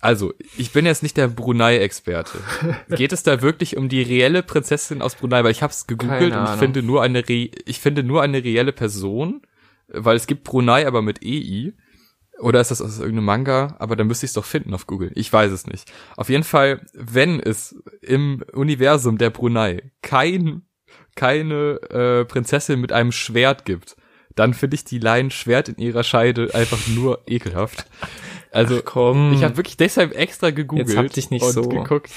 also, 0.01 0.33
ich 0.57 0.71
bin 0.71 0.85
jetzt 0.85 1.03
nicht 1.03 1.17
der 1.17 1.27
Brunei-Experte. 1.27 2.39
Geht 2.89 3.11
es 3.11 3.23
da 3.23 3.41
wirklich 3.41 3.77
um 3.77 3.89
die 3.89 4.01
reelle 4.01 4.43
Prinzessin 4.43 5.01
aus 5.01 5.15
Brunei? 5.15 5.43
Weil 5.43 5.51
ich 5.51 5.61
habe 5.61 5.71
es 5.71 5.87
gegoogelt 5.87 6.33
und 6.33 6.43
ich 6.45 6.59
finde 6.59 6.83
nur 6.83 7.01
eine, 7.01 7.27
Re 7.27 7.49
ich 7.65 7.79
finde 7.79 8.03
nur 8.03 8.21
eine 8.21 8.43
reelle 8.43 8.71
Person 8.71 9.41
weil 9.91 10.15
es 10.15 10.27
gibt 10.27 10.43
Brunei, 10.43 10.87
aber 10.87 11.01
mit 11.01 11.23
EI. 11.23 11.73
Oder 12.39 12.61
ist 12.61 12.71
das 12.71 12.81
aus 12.81 12.99
irgendeinem 12.99 13.25
Manga? 13.25 13.75
Aber 13.79 13.95
dann 13.95 14.07
müsste 14.07 14.25
ich 14.25 14.29
es 14.29 14.35
doch 14.35 14.45
finden 14.45 14.73
auf 14.73 14.87
Google. 14.87 15.11
Ich 15.15 15.31
weiß 15.31 15.51
es 15.51 15.67
nicht. 15.67 15.91
Auf 16.15 16.29
jeden 16.29 16.45
Fall, 16.45 16.85
wenn 16.93 17.39
es 17.39 17.75
im 18.01 18.43
Universum 18.53 19.17
der 19.17 19.29
Brunei 19.29 19.91
kein, 20.01 20.61
keine 21.15 21.81
äh, 21.89 22.25
Prinzessin 22.25 22.79
mit 22.79 22.93
einem 22.93 23.11
Schwert 23.11 23.65
gibt, 23.65 23.97
dann 24.35 24.53
finde 24.53 24.75
ich 24.75 24.83
die 24.85 24.99
Line 24.99 25.31
Schwert 25.31 25.69
in 25.69 25.77
ihrer 25.77 26.03
Scheide 26.03 26.53
einfach 26.53 26.87
nur 26.87 27.21
ekelhaft. 27.27 27.85
Also 28.51 28.77
Ach 28.79 28.85
komm. 28.85 29.33
ich 29.33 29.43
habe 29.43 29.57
wirklich 29.57 29.77
deshalb 29.77 30.15
extra 30.15 30.49
gegoogelt 30.49 30.89
Jetzt 30.89 30.97
hab 30.97 31.09
dich 31.11 31.29
nicht 31.29 31.43
und 31.43 31.51
so. 31.53 31.61
geguckt. 31.63 32.09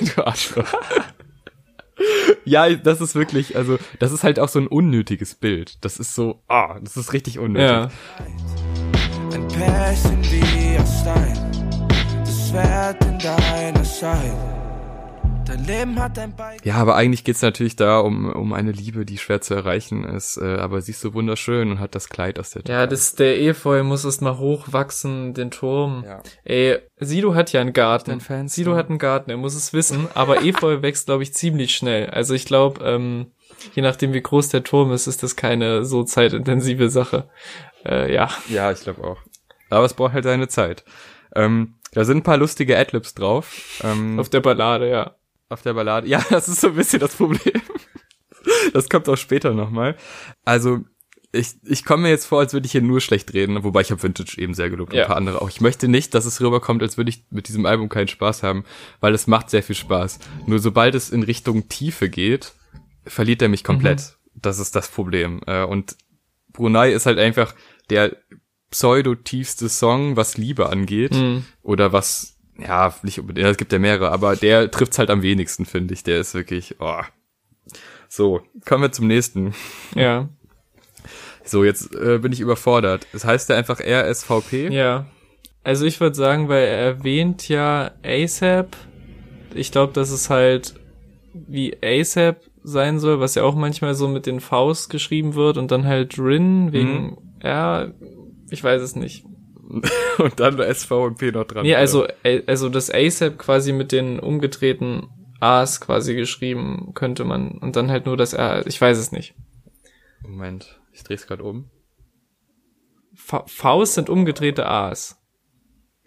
du 0.16 0.26
Arschloch. 0.26 0.64
ja, 2.44 2.68
das 2.74 3.00
ist 3.00 3.14
wirklich, 3.14 3.56
also, 3.56 3.78
das 3.98 4.12
ist 4.12 4.24
halt 4.24 4.40
auch 4.40 4.48
so 4.48 4.58
ein 4.58 4.66
unnötiges 4.66 5.34
Bild. 5.34 5.78
Das 5.84 5.98
ist 5.98 6.14
so, 6.14 6.40
ah, 6.48 6.78
das 6.80 6.96
ist 6.96 7.12
richtig 7.12 7.38
unnötig. 7.38 7.68
Ja. 7.68 7.90
Ein 9.32 9.46
Pärchen 9.48 10.22
wie 10.24 10.76
ein 10.78 10.86
Stein, 10.86 11.88
das 12.24 12.48
Schwert 12.48 13.04
in 13.04 13.18
deiner 13.18 13.84
Scheide. 13.84 14.57
Dein 15.48 15.64
Leben 15.64 15.98
hat 15.98 16.18
ein 16.18 16.36
Bein. 16.36 16.58
Ja, 16.62 16.74
aber 16.74 16.94
eigentlich 16.94 17.24
geht's 17.24 17.40
natürlich 17.40 17.74
da 17.74 18.00
um, 18.00 18.30
um 18.30 18.52
eine 18.52 18.70
Liebe, 18.70 19.06
die 19.06 19.16
schwer 19.16 19.40
zu 19.40 19.54
erreichen 19.54 20.04
ist. 20.04 20.36
Äh, 20.36 20.56
aber 20.56 20.82
sie 20.82 20.90
ist 20.90 21.00
so 21.00 21.14
wunderschön 21.14 21.70
und 21.70 21.80
hat 21.80 21.94
das 21.94 22.10
Kleid 22.10 22.38
aus 22.38 22.50
der 22.50 22.64
Tür. 22.64 22.74
Ja, 22.74 22.86
das, 22.86 23.14
der 23.14 23.40
Efeu 23.40 23.82
muss 23.82 24.04
erst 24.04 24.20
mal 24.20 24.36
hochwachsen, 24.36 25.32
den 25.32 25.50
Turm. 25.50 26.04
Ja. 26.06 26.22
Ey, 26.44 26.80
Sido 26.98 27.34
hat 27.34 27.50
ja 27.54 27.62
einen 27.62 27.72
Garten. 27.72 28.20
Sido 28.46 28.76
hat 28.76 28.90
einen 28.90 28.98
Garten, 28.98 29.30
er 29.30 29.38
muss 29.38 29.54
es 29.54 29.72
wissen. 29.72 30.06
Aber 30.12 30.42
Efeu 30.44 30.82
wächst, 30.82 31.06
glaube 31.06 31.22
ich, 31.22 31.32
ziemlich 31.32 31.74
schnell. 31.74 32.10
Also 32.10 32.34
ich 32.34 32.44
glaube, 32.44 32.84
ähm, 32.84 33.32
je 33.74 33.80
nachdem 33.80 34.12
wie 34.12 34.20
groß 34.20 34.50
der 34.50 34.64
Turm 34.64 34.92
ist, 34.92 35.06
ist 35.06 35.22
das 35.22 35.34
keine 35.34 35.86
so 35.86 36.04
zeitintensive 36.04 36.90
Sache. 36.90 37.30
Äh, 37.86 38.12
ja. 38.12 38.28
Ja, 38.50 38.70
ich 38.70 38.80
glaube 38.80 39.02
auch. 39.02 39.18
Aber 39.70 39.86
es 39.86 39.94
braucht 39.94 40.12
halt 40.12 40.24
seine 40.24 40.48
Zeit. 40.48 40.84
Ähm, 41.34 41.76
da 41.92 42.04
sind 42.04 42.18
ein 42.18 42.22
paar 42.22 42.36
lustige 42.36 42.76
Adlibs 42.76 43.14
drauf. 43.14 43.80
Ähm, 43.82 44.20
Auf 44.20 44.28
der 44.28 44.40
Ballade, 44.40 44.90
ja 44.90 45.14
auf 45.48 45.62
der 45.62 45.74
Ballade. 45.74 46.06
Ja, 46.08 46.24
das 46.30 46.48
ist 46.48 46.60
so 46.60 46.68
ein 46.68 46.74
bisschen 46.74 47.00
das 47.00 47.14
Problem. 47.14 47.62
Das 48.72 48.88
kommt 48.88 49.08
auch 49.08 49.16
später 49.16 49.52
nochmal. 49.52 49.96
Also, 50.44 50.84
ich, 51.32 51.56
ich 51.64 51.84
komme 51.84 52.04
mir 52.04 52.08
jetzt 52.10 52.24
vor, 52.24 52.40
als 52.40 52.54
würde 52.54 52.66
ich 52.66 52.72
hier 52.72 52.80
nur 52.80 53.00
schlecht 53.00 53.34
reden, 53.34 53.62
wobei 53.62 53.82
ich 53.82 53.90
habe 53.90 54.02
Vintage 54.02 54.40
eben 54.40 54.54
sehr 54.54 54.70
gelobt 54.70 54.92
und 54.92 54.96
ja. 54.96 55.04
ein 55.04 55.08
paar 55.08 55.16
andere 55.16 55.42
auch. 55.42 55.50
Ich 55.50 55.60
möchte 55.60 55.88
nicht, 55.88 56.14
dass 56.14 56.24
es 56.24 56.40
rüberkommt, 56.40 56.82
als 56.82 56.96
würde 56.96 57.10
ich 57.10 57.24
mit 57.30 57.48
diesem 57.48 57.66
Album 57.66 57.88
keinen 57.88 58.08
Spaß 58.08 58.42
haben, 58.42 58.64
weil 59.00 59.14
es 59.14 59.26
macht 59.26 59.50
sehr 59.50 59.62
viel 59.62 59.76
Spaß. 59.76 60.18
Nur 60.46 60.58
sobald 60.58 60.94
es 60.94 61.10
in 61.10 61.22
Richtung 61.22 61.68
Tiefe 61.68 62.08
geht, 62.08 62.54
verliert 63.04 63.42
er 63.42 63.48
mich 63.48 63.64
komplett. 63.64 63.98
Mhm. 63.98 64.40
Das 64.40 64.58
ist 64.58 64.74
das 64.74 64.88
Problem. 64.88 65.40
Äh, 65.46 65.64
und 65.64 65.96
Brunei 66.52 66.92
ist 66.92 67.06
halt 67.06 67.18
einfach 67.18 67.54
der 67.90 68.16
pseudo-tiefste 68.70 69.68
Song, 69.68 70.16
was 70.16 70.38
Liebe 70.38 70.70
angeht. 70.70 71.12
Mhm. 71.12 71.44
Oder 71.62 71.92
was 71.92 72.37
ja, 72.58 72.94
nicht 73.02 73.20
unbedingt, 73.20 73.46
es 73.46 73.56
gibt 73.56 73.72
ja 73.72 73.78
mehrere, 73.78 74.10
aber 74.10 74.36
der 74.36 74.70
trifft's 74.70 74.98
halt 74.98 75.10
am 75.10 75.22
wenigsten, 75.22 75.64
finde 75.64 75.94
ich. 75.94 76.02
Der 76.02 76.18
ist 76.18 76.34
wirklich, 76.34 76.76
oh. 76.80 77.02
So, 78.08 78.40
kommen 78.66 78.82
wir 78.82 78.92
zum 78.92 79.06
nächsten. 79.06 79.54
Ja. 79.94 80.28
So, 81.44 81.64
jetzt 81.64 81.94
äh, 81.94 82.18
bin 82.18 82.32
ich 82.32 82.40
überfordert. 82.40 83.06
Es 83.12 83.24
heißt 83.24 83.48
ja 83.48 83.56
einfach 83.56 83.80
RSVP. 83.80 84.68
Ja. 84.68 85.06
Also 85.62 85.84
ich 85.84 86.00
würde 86.00 86.16
sagen, 86.16 86.48
weil 86.48 86.64
er 86.64 86.78
erwähnt 86.78 87.48
ja 87.48 87.92
ASAP. 88.04 88.76
Ich 89.54 89.70
glaube, 89.72 89.92
dass 89.92 90.10
es 90.10 90.30
halt 90.30 90.74
wie 91.32 91.76
ASAP 91.82 92.40
sein 92.62 92.98
soll, 92.98 93.20
was 93.20 93.34
ja 93.34 93.44
auch 93.44 93.54
manchmal 93.54 93.94
so 93.94 94.08
mit 94.08 94.26
den 94.26 94.40
Vs 94.40 94.88
geschrieben 94.88 95.34
wird 95.34 95.56
und 95.56 95.70
dann 95.70 95.86
halt 95.86 96.18
Rin 96.18 96.72
wegen, 96.72 97.02
mhm. 97.02 97.18
ja, 97.42 97.88
ich 98.50 98.62
weiß 98.62 98.82
es 98.82 98.96
nicht. 98.96 99.24
und 100.18 100.40
dann 100.40 100.58
SV 100.58 101.04
und 101.04 101.18
P 101.18 101.30
noch 101.30 101.44
dran. 101.44 101.64
Nee, 101.64 101.74
also, 101.74 102.06
also 102.46 102.68
das 102.68 102.90
ASAP 102.90 103.38
quasi 103.38 103.72
mit 103.72 103.92
den 103.92 104.18
umgedrehten 104.18 105.08
A's 105.40 105.80
quasi 105.80 106.14
geschrieben 106.14 106.92
könnte 106.94 107.24
man 107.24 107.52
und 107.58 107.76
dann 107.76 107.90
halt 107.90 108.06
nur 108.06 108.16
das 108.16 108.32
R, 108.32 108.66
ich 108.66 108.80
weiß 108.80 108.98
es 108.98 109.12
nicht. 109.12 109.34
Moment, 110.22 110.80
ich 110.92 111.04
dreh's 111.04 111.26
gerade 111.26 111.44
um. 111.44 111.70
V 113.14 113.44
Vs 113.46 113.94
sind 113.94 114.10
umgedrehte 114.10 114.66
A's. 114.66 115.20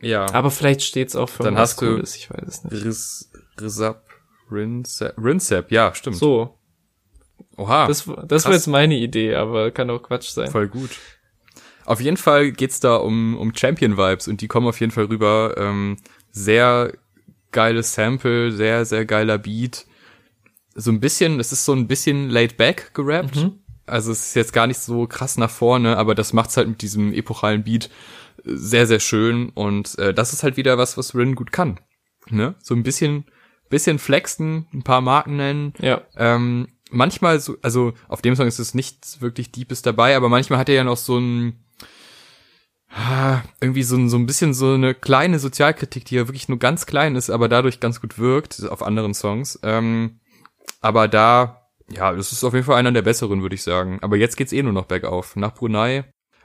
Ja. 0.01 0.25
Aber 0.33 0.49
vielleicht 0.49 0.81
steht's 0.81 1.15
auch 1.15 1.29
für 1.29 1.43
Dann 1.43 1.57
hast 1.57 1.77
Cooles, 1.77 2.15
ich 2.15 2.29
weiß 2.29 2.47
es 2.47 2.63
nicht. 2.63 2.83
Riz, 2.83 3.31
Rizap, 3.59 4.07
Rinsap, 4.51 5.13
Rinsap, 5.17 5.71
ja, 5.71 5.93
stimmt. 5.93 6.15
So. 6.15 6.57
Oha. 7.57 7.87
Das, 7.87 8.09
das 8.25 8.45
war 8.45 8.53
jetzt 8.53 8.67
meine 8.67 8.95
Idee, 8.95 9.35
aber 9.35 9.71
kann 9.71 9.89
auch 9.91 10.01
Quatsch 10.01 10.29
sein. 10.29 10.49
Voll 10.49 10.67
gut. 10.67 10.89
Auf 11.85 12.01
jeden 12.01 12.17
Fall 12.17 12.51
geht's 12.51 12.79
da 12.79 12.95
um, 12.95 13.37
um 13.37 13.55
Champion-Vibes 13.55 14.27
und 14.27 14.41
die 14.41 14.47
kommen 14.47 14.67
auf 14.67 14.79
jeden 14.79 14.91
Fall 14.91 15.05
rüber. 15.05 15.55
Ähm, 15.57 15.97
sehr 16.31 16.93
geiles 17.51 17.93
Sample, 17.93 18.51
sehr, 18.51 18.85
sehr 18.85 19.05
geiler 19.05 19.37
Beat. 19.37 19.85
So 20.73 20.91
ein 20.91 20.99
bisschen, 20.99 21.39
es 21.39 21.51
ist 21.51 21.65
so 21.65 21.73
ein 21.73 21.87
bisschen 21.87 22.29
laid 22.29 22.57
back 22.57 22.93
gerappt. 22.93 23.35
Mhm. 23.35 23.59
Also 23.85 24.11
es 24.11 24.27
ist 24.27 24.35
jetzt 24.35 24.53
gar 24.53 24.67
nicht 24.67 24.79
so 24.79 25.05
krass 25.05 25.37
nach 25.37 25.49
vorne, 25.49 25.97
aber 25.97 26.15
das 26.15 26.33
macht's 26.33 26.55
halt 26.55 26.67
mit 26.69 26.81
diesem 26.81 27.13
epochalen 27.13 27.63
Beat 27.63 27.89
sehr, 28.43 28.87
sehr 28.87 28.99
schön. 28.99 29.49
Und 29.49 29.97
äh, 29.99 30.13
das 30.13 30.33
ist 30.33 30.43
halt 30.43 30.57
wieder 30.57 30.77
was, 30.77 30.97
was 30.97 31.15
Rin 31.15 31.35
gut 31.35 31.51
kann. 31.51 31.79
Ne? 32.29 32.55
So 32.61 32.73
ein 32.73 32.83
bisschen, 32.83 33.25
bisschen 33.69 33.99
flexen, 33.99 34.67
ein 34.73 34.83
paar 34.83 35.01
Marken 35.01 35.35
nennen. 35.35 35.73
Ja. 35.79 36.01
Ähm, 36.15 36.67
manchmal 36.89 37.39
so, 37.39 37.57
also 37.61 37.93
auf 38.07 38.21
dem 38.21 38.35
Song 38.35 38.47
ist 38.47 38.59
es 38.59 38.73
nichts 38.73 39.21
wirklich 39.21 39.51
Deepes 39.51 39.81
dabei, 39.81 40.15
aber 40.15 40.29
manchmal 40.29 40.59
hat 40.59 40.69
er 40.69 40.75
ja 40.75 40.83
noch 40.83 40.97
so 40.97 41.17
ein 41.17 41.63
irgendwie 43.61 43.83
so, 43.83 44.07
so 44.07 44.17
ein 44.17 44.25
bisschen 44.25 44.53
so 44.53 44.73
eine 44.73 44.93
kleine 44.93 45.39
Sozialkritik, 45.39 46.05
die 46.05 46.15
ja 46.15 46.27
wirklich 46.27 46.49
nur 46.49 46.59
ganz 46.59 46.85
klein 46.85 47.15
ist, 47.15 47.29
aber 47.29 47.47
dadurch 47.47 47.79
ganz 47.79 48.01
gut 48.01 48.19
wirkt 48.19 48.67
auf 48.67 48.83
anderen 48.83 49.13
Songs. 49.13 49.59
Ähm, 49.63 50.19
aber 50.81 51.07
da, 51.07 51.69
ja, 51.89 52.13
das 52.13 52.31
ist 52.31 52.43
auf 52.43 52.53
jeden 52.53 52.65
Fall 52.65 52.77
einer 52.77 52.91
der 52.91 53.01
besseren, 53.01 53.41
würde 53.41 53.55
ich 53.55 53.63
sagen. 53.63 53.99
Aber 54.01 54.17
jetzt 54.17 54.35
geht's 54.35 54.53
eh 54.53 54.63
nur 54.63 54.73
noch 54.73 54.85
bergauf. 54.85 55.35
Nach 55.35 55.53
Brunei, 55.53 56.03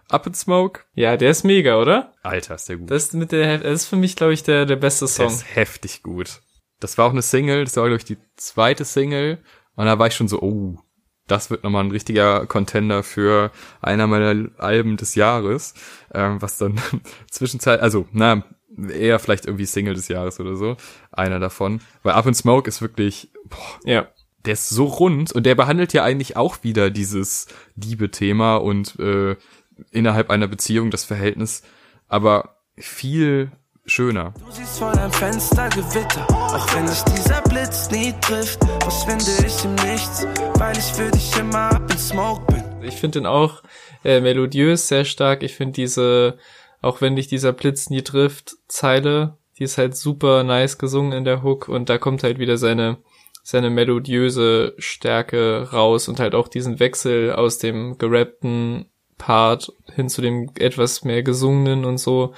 Up 0.08 0.26
in 0.26 0.34
Smoke. 0.34 0.82
Ja, 0.94 1.16
der 1.16 1.30
ist 1.30 1.44
mega, 1.44 1.80
oder? 1.80 2.12
Alter, 2.22 2.54
ist 2.54 2.68
der 2.68 2.76
gut. 2.76 2.90
Das, 2.90 3.12
mit 3.12 3.32
der, 3.32 3.58
das 3.58 3.82
ist 3.82 3.86
für 3.86 3.96
mich, 3.96 4.14
glaube 4.14 4.32
ich, 4.32 4.42
der, 4.44 4.66
der 4.66 4.76
beste 4.76 5.08
Song. 5.08 5.26
Der 5.26 5.34
ist 5.34 5.56
heftig 5.56 6.02
gut. 6.02 6.42
Das 6.78 6.96
war 6.98 7.06
auch 7.06 7.10
eine 7.10 7.22
Single, 7.22 7.64
das 7.64 7.76
war, 7.76 7.84
glaube 7.84 7.98
ich, 7.98 8.04
die 8.04 8.18
zweite 8.36 8.84
Single. 8.84 9.42
Und 9.74 9.86
da 9.86 9.98
war 9.98 10.06
ich 10.06 10.14
schon 10.14 10.28
so, 10.28 10.40
oh, 10.40 10.78
das 11.26 11.50
wird 11.50 11.64
nochmal 11.64 11.84
ein 11.84 11.90
richtiger 11.90 12.46
Contender 12.46 13.02
für 13.02 13.50
einer 13.80 14.06
meiner 14.06 14.48
Alben 14.58 14.96
des 14.96 15.14
Jahres, 15.14 15.74
ähm, 16.14 16.40
was 16.40 16.58
dann 16.58 16.80
zwischenzeit, 17.30 17.80
also, 17.80 18.06
na, 18.12 18.44
eher 18.76 19.18
vielleicht 19.18 19.46
irgendwie 19.46 19.66
Single 19.66 19.94
des 19.94 20.08
Jahres 20.08 20.38
oder 20.40 20.56
so, 20.56 20.76
einer 21.10 21.38
davon, 21.38 21.80
weil 22.02 22.14
Up 22.14 22.26
in 22.26 22.34
Smoke 22.34 22.68
ist 22.68 22.82
wirklich, 22.82 23.30
boah, 23.44 23.80
ja. 23.84 24.08
der 24.44 24.52
ist 24.52 24.68
so 24.68 24.84
rund 24.84 25.32
und 25.32 25.44
der 25.46 25.54
behandelt 25.54 25.92
ja 25.92 26.04
eigentlich 26.04 26.36
auch 26.36 26.62
wieder 26.62 26.90
dieses 26.90 27.46
Liebe-Thema 27.74 28.56
und 28.56 28.98
äh, 28.98 29.36
innerhalb 29.90 30.30
einer 30.30 30.46
Beziehung 30.46 30.90
das 30.90 31.04
Verhältnis, 31.04 31.62
aber 32.08 32.56
viel 32.76 33.50
schöner. 33.86 34.34
Du 34.44 34.52
siehst 34.52 34.78
vor 34.78 34.92
deinem 34.92 35.12
Fenster 35.12 35.68
Gewitter, 35.68 36.26
auch 36.30 36.74
wenn 36.74 36.86
dich 36.86 37.02
dieser 37.04 37.40
Blitz 37.42 37.90
nie 37.90 38.12
trifft. 38.20 38.60
Was 38.84 39.04
finde 39.04 39.24
ich 39.46 39.64
im 39.64 39.74
Nichts, 39.74 40.26
weil 40.58 40.76
ich 40.76 40.84
für 40.84 41.10
dich 41.10 41.36
immer 41.38 41.80
in 41.90 41.98
Smoke 41.98 42.52
bin. 42.52 42.64
Ich 42.82 42.96
finde 42.96 43.20
den 43.20 43.26
auch 43.26 43.62
äh, 44.04 44.20
melodiös 44.20 44.88
sehr 44.88 45.04
stark. 45.04 45.42
Ich 45.42 45.54
finde 45.54 45.72
diese, 45.72 46.38
auch 46.82 47.00
wenn 47.00 47.16
dich 47.16 47.28
dieser 47.28 47.52
Blitz 47.52 47.90
nie 47.90 48.02
trifft, 48.02 48.56
Zeile, 48.68 49.38
die 49.58 49.64
ist 49.64 49.78
halt 49.78 49.96
super 49.96 50.42
nice 50.42 50.78
gesungen 50.78 51.12
in 51.12 51.24
der 51.24 51.42
Hook 51.42 51.68
und 51.68 51.88
da 51.88 51.98
kommt 51.98 52.22
halt 52.22 52.38
wieder 52.38 52.58
seine 52.58 52.98
seine 53.42 53.70
melodiöse 53.70 54.74
Stärke 54.76 55.68
raus 55.72 56.08
und 56.08 56.18
halt 56.18 56.34
auch 56.34 56.48
diesen 56.48 56.80
Wechsel 56.80 57.32
aus 57.32 57.58
dem 57.58 57.96
gerappten 57.96 58.86
Part 59.18 59.72
hin 59.94 60.08
zu 60.08 60.20
dem 60.20 60.50
etwas 60.58 61.04
mehr 61.04 61.22
gesungenen 61.22 61.84
und 61.84 61.98
so 61.98 62.34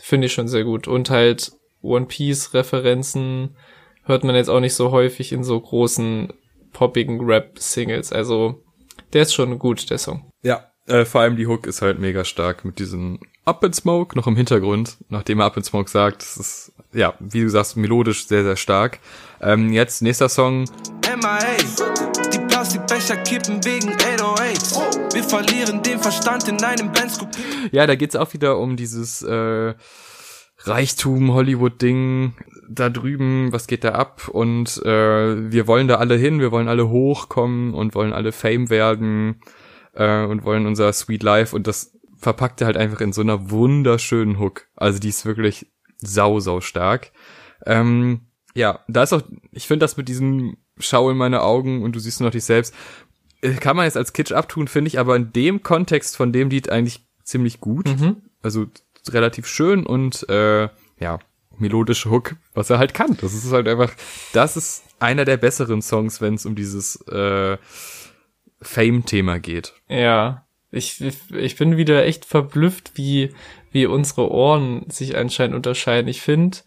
Finde 0.00 0.26
ich 0.26 0.32
schon 0.32 0.48
sehr 0.48 0.64
gut. 0.64 0.88
Und 0.88 1.10
halt 1.10 1.52
One 1.82 2.06
Piece 2.06 2.54
Referenzen 2.54 3.56
hört 4.04 4.24
man 4.24 4.34
jetzt 4.34 4.48
auch 4.48 4.60
nicht 4.60 4.74
so 4.74 4.90
häufig 4.90 5.32
in 5.32 5.44
so 5.44 5.60
großen 5.60 6.32
poppigen 6.72 7.20
Rap 7.20 7.58
Singles. 7.58 8.12
Also 8.12 8.62
der 9.12 9.22
ist 9.22 9.34
schon 9.34 9.58
gut, 9.58 9.88
der 9.90 9.98
Song. 9.98 10.30
Ja, 10.42 10.70
äh, 10.86 11.04
vor 11.04 11.20
allem 11.20 11.36
die 11.36 11.46
Hook 11.46 11.66
ist 11.66 11.82
halt 11.82 11.98
mega 11.98 12.24
stark 12.24 12.64
mit 12.64 12.78
diesem 12.78 13.18
Up 13.44 13.62
in 13.64 13.72
Smoke 13.72 14.16
noch 14.16 14.26
im 14.26 14.36
Hintergrund, 14.36 14.98
nachdem 15.08 15.40
er 15.40 15.46
Up 15.46 15.56
in 15.56 15.64
Smoke 15.64 15.90
sagt. 15.90 16.22
Das 16.22 16.36
ist, 16.36 16.72
ja, 16.92 17.14
wie 17.18 17.42
du 17.42 17.48
sagst, 17.48 17.76
melodisch 17.76 18.26
sehr, 18.26 18.44
sehr 18.44 18.56
stark. 18.56 18.98
Ähm, 19.40 19.72
jetzt 19.72 20.02
nächster 20.02 20.28
Song. 20.28 20.64
MIA. 21.02 21.56
Die 22.32 22.38
Plastikbecher 22.38 23.16
kippen 23.18 23.64
wegen 23.64 23.90
808. 23.90 24.85
Wir 25.16 25.24
verlieren 25.24 25.82
den 25.82 25.98
Verstand 25.98 26.46
in 26.46 26.62
einem 26.62 26.92
Benz 26.92 27.18
Ja, 27.72 27.86
da 27.86 27.94
geht's 27.94 28.14
auch 28.14 28.34
wieder 28.34 28.58
um 28.58 28.76
dieses 28.76 29.22
äh, 29.22 29.72
Reichtum, 30.58 31.32
Hollywood-Ding 31.32 32.34
da 32.68 32.90
drüben, 32.90 33.50
was 33.50 33.66
geht 33.66 33.82
da 33.82 33.92
ab? 33.92 34.28
Und 34.28 34.76
äh, 34.84 35.50
wir 35.50 35.66
wollen 35.66 35.88
da 35.88 35.94
alle 35.94 36.16
hin, 36.16 36.38
wir 36.38 36.52
wollen 36.52 36.68
alle 36.68 36.90
hochkommen 36.90 37.72
und 37.72 37.94
wollen 37.94 38.12
alle 38.12 38.30
Fame 38.30 38.68
werden 38.68 39.40
äh, 39.94 40.26
und 40.26 40.44
wollen 40.44 40.66
unser 40.66 40.92
Sweet 40.92 41.22
Life 41.22 41.56
und 41.56 41.66
das 41.66 41.96
verpackt 42.18 42.60
er 42.60 42.66
halt 42.66 42.76
einfach 42.76 43.00
in 43.00 43.14
so 43.14 43.22
einer 43.22 43.50
wunderschönen 43.50 44.38
Hook. 44.38 44.66
Also 44.76 44.98
die 44.98 45.08
ist 45.08 45.24
wirklich 45.24 45.72
sau, 45.96 46.40
sau 46.40 46.60
stark. 46.60 47.10
Ähm, 47.64 48.26
ja, 48.54 48.80
da 48.86 49.04
ist 49.04 49.14
auch, 49.14 49.22
ich 49.50 49.66
finde 49.66 49.84
das 49.84 49.96
mit 49.96 50.08
diesem 50.08 50.58
Schau 50.78 51.10
in 51.10 51.16
meine 51.16 51.40
Augen 51.40 51.82
und 51.82 51.96
du 51.96 52.00
siehst 52.00 52.20
nur 52.20 52.28
noch 52.28 52.32
dich 52.32 52.44
selbst, 52.44 52.74
kann 53.54 53.76
man 53.76 53.84
jetzt 53.84 53.96
als 53.96 54.12
Kitsch 54.12 54.32
abtun, 54.32 54.68
finde 54.68 54.88
ich, 54.88 54.98
aber 54.98 55.16
in 55.16 55.32
dem 55.32 55.62
Kontext 55.62 56.16
von 56.16 56.32
dem 56.32 56.50
Lied 56.50 56.70
eigentlich 56.70 57.06
ziemlich 57.22 57.60
gut. 57.60 57.86
Mhm. 57.88 58.22
Also 58.42 58.66
relativ 59.08 59.46
schön 59.46 59.86
und 59.86 60.28
äh, 60.28 60.68
ja, 60.98 61.18
melodische 61.58 62.10
Hook, 62.10 62.36
was 62.54 62.70
er 62.70 62.78
halt 62.78 62.94
kann. 62.94 63.16
Das 63.20 63.34
ist 63.34 63.52
halt 63.52 63.68
einfach, 63.68 63.92
das 64.32 64.56
ist 64.56 64.84
einer 64.98 65.24
der 65.24 65.36
besseren 65.36 65.82
Songs, 65.82 66.20
wenn 66.20 66.34
es 66.34 66.46
um 66.46 66.54
dieses 66.54 66.96
äh, 67.08 67.56
Fame-Thema 68.60 69.38
geht. 69.38 69.74
Ja, 69.88 70.46
ich, 70.70 71.02
ich 71.32 71.56
bin 71.56 71.76
wieder 71.76 72.04
echt 72.04 72.24
verblüfft, 72.24 72.92
wie, 72.94 73.32
wie 73.70 73.86
unsere 73.86 74.30
Ohren 74.30 74.88
sich 74.90 75.16
anscheinend 75.16 75.56
unterscheiden. 75.56 76.08
Ich 76.08 76.20
finde 76.20 76.58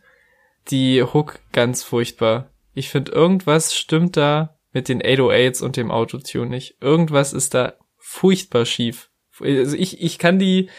die 0.70 1.04
Hook 1.04 1.40
ganz 1.52 1.84
furchtbar. 1.84 2.52
Ich 2.74 2.90
finde, 2.90 3.12
irgendwas 3.12 3.76
stimmt 3.76 4.18
da 4.18 4.59
mit 4.72 4.90
den 4.90 5.02
808s 5.02 5.64
und 5.64 5.78
dem 5.78 5.92
Autotune 5.92 6.50
nicht. 6.50 6.78
Irgendwas 6.82 7.34
ist 7.34 7.54
da 7.54 7.74
furchtbar 7.98 8.66
schief. 8.66 9.10
Also 9.40 9.76
ich, 9.76 10.02
ich 10.02 10.18
kann 10.20 10.40
die, 10.40 10.70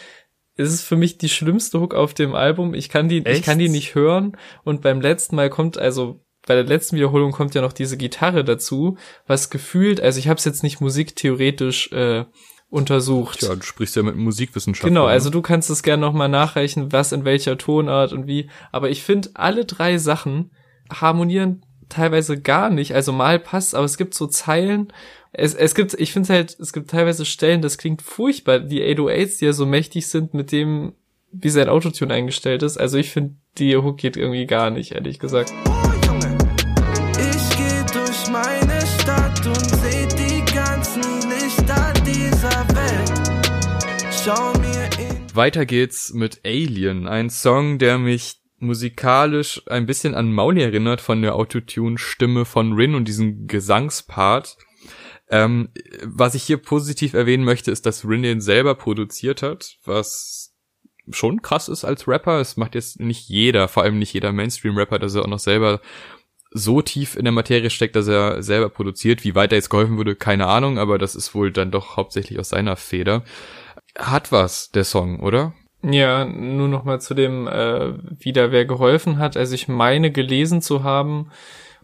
es 0.55 0.71
ist 0.71 0.83
für 0.83 0.95
mich 0.95 1.17
die 1.17 1.29
schlimmste 1.29 1.79
Hook 1.79 1.93
auf 1.93 2.13
dem 2.13 2.35
Album. 2.35 2.73
Ich 2.73 2.89
kann 2.89 3.09
die, 3.09 3.25
Echt? 3.25 3.39
ich 3.39 3.45
kann 3.45 3.59
die 3.59 3.69
nicht 3.69 3.95
hören. 3.95 4.37
Und 4.63 4.81
beim 4.81 5.01
letzten 5.01 5.35
Mal 5.35 5.49
kommt, 5.49 5.77
also 5.77 6.23
bei 6.45 6.55
der 6.55 6.63
letzten 6.63 6.95
Wiederholung 6.95 7.31
kommt 7.31 7.53
ja 7.55 7.61
noch 7.61 7.73
diese 7.73 7.97
Gitarre 7.97 8.43
dazu, 8.43 8.97
was 9.27 9.49
gefühlt, 9.49 10.01
also 10.01 10.19
ich 10.19 10.27
habe 10.27 10.37
es 10.37 10.45
jetzt 10.45 10.63
nicht 10.63 10.81
musiktheoretisch 10.81 11.91
äh, 11.91 12.25
untersucht. 12.69 13.43
Ja, 13.43 13.55
du 13.55 13.61
sprichst 13.61 13.95
ja 13.95 14.03
mit 14.03 14.15
Musikwissenschaftlern. 14.15 14.93
Genau, 14.93 15.05
also 15.05 15.29
du 15.29 15.41
kannst 15.41 15.69
es 15.69 15.83
gerne 15.83 16.01
nochmal 16.01 16.29
nachreichen, 16.29 16.91
was 16.91 17.11
in 17.11 17.25
welcher 17.25 17.57
Tonart 17.57 18.13
und 18.13 18.27
wie. 18.27 18.49
Aber 18.71 18.89
ich 18.89 19.03
finde, 19.03 19.29
alle 19.33 19.65
drei 19.65 19.97
Sachen 19.97 20.51
harmonieren 20.89 21.63
teilweise 21.91 22.39
gar 22.39 22.69
nicht. 22.69 22.95
Also 22.95 23.11
mal 23.11 23.39
passt, 23.39 23.75
aber 23.75 23.85
es 23.85 23.97
gibt 23.97 24.13
so 24.13 24.27
Zeilen. 24.27 24.91
Es, 25.31 25.53
es 25.53 25.75
gibt, 25.75 25.93
ich 25.93 26.11
finde 26.11 26.33
halt, 26.33 26.57
es 26.59 26.73
gibt 26.73 26.89
teilweise 26.89 27.25
Stellen, 27.25 27.61
das 27.61 27.77
klingt 27.77 28.01
furchtbar. 28.01 28.59
Die 28.59 28.81
808s, 28.81 29.39
die 29.39 29.45
ja 29.45 29.53
so 29.53 29.65
mächtig 29.65 30.07
sind 30.07 30.33
mit 30.33 30.51
dem, 30.51 30.93
wie 31.31 31.49
sein 31.49 31.69
Autotune 31.69 32.13
eingestellt 32.13 32.63
ist. 32.63 32.77
Also 32.77 32.97
ich 32.97 33.11
finde, 33.11 33.35
die 33.57 33.75
Hook 33.75 33.97
geht 33.97 34.17
irgendwie 34.17 34.45
gar 34.45 34.69
nicht, 34.69 34.93
ehrlich 34.93 35.19
gesagt. 35.19 35.53
Weiter 45.33 45.65
geht's 45.65 46.13
mit 46.13 46.41
Alien, 46.45 47.07
ein 47.07 47.29
Song, 47.29 47.77
der 47.79 47.97
mich 47.97 48.40
musikalisch 48.61 49.61
ein 49.67 49.85
bisschen 49.85 50.15
an 50.15 50.31
Mauli 50.31 50.61
erinnert 50.61 51.01
von 51.01 51.21
der 51.21 51.35
Autotune-Stimme 51.35 52.45
von 52.45 52.73
Rin 52.73 52.95
und 52.95 53.07
diesem 53.07 53.47
Gesangspart. 53.47 54.57
Ähm, 55.29 55.69
was 56.03 56.35
ich 56.35 56.43
hier 56.43 56.57
positiv 56.57 57.13
erwähnen 57.13 57.43
möchte, 57.45 57.71
ist, 57.71 57.85
dass 57.85 58.05
Rin 58.07 58.23
den 58.23 58.41
selber 58.41 58.75
produziert 58.75 59.41
hat, 59.41 59.77
was 59.85 60.53
schon 61.09 61.41
krass 61.41 61.69
ist 61.69 61.83
als 61.83 62.07
Rapper. 62.07 62.39
Es 62.39 62.57
macht 62.57 62.75
jetzt 62.75 62.99
nicht 62.99 63.29
jeder, 63.29 63.67
vor 63.67 63.83
allem 63.83 63.97
nicht 63.97 64.13
jeder 64.13 64.31
Mainstream-Rapper, 64.31 64.99
dass 64.99 65.15
er 65.15 65.23
auch 65.23 65.27
noch 65.27 65.39
selber 65.39 65.81
so 66.51 66.81
tief 66.81 67.15
in 67.15 67.23
der 67.23 67.31
Materie 67.31 67.69
steckt, 67.69 67.95
dass 67.95 68.07
er 68.07 68.43
selber 68.43 68.69
produziert. 68.69 69.23
Wie 69.23 69.35
weit 69.35 69.53
er 69.53 69.57
jetzt 69.57 69.69
geholfen 69.69 69.97
würde, 69.97 70.15
keine 70.15 70.47
Ahnung, 70.47 70.77
aber 70.77 70.97
das 70.97 71.15
ist 71.15 71.33
wohl 71.33 71.51
dann 71.51 71.71
doch 71.71 71.95
hauptsächlich 71.95 72.39
aus 72.39 72.49
seiner 72.49 72.75
Feder. 72.75 73.23
Hat 73.97 74.31
was, 74.31 74.69
der 74.69 74.83
Song, 74.83 75.19
oder? 75.21 75.53
Ja, 75.83 76.25
nur 76.25 76.67
noch 76.67 76.83
mal 76.83 77.01
zu 77.01 77.15
dem, 77.15 77.47
äh, 77.47 77.93
wieder 78.19 78.51
wer 78.51 78.65
geholfen 78.65 79.17
hat. 79.17 79.35
Also 79.35 79.55
ich 79.55 79.67
meine 79.67 80.11
gelesen 80.11 80.61
zu 80.61 80.83
haben 80.83 81.31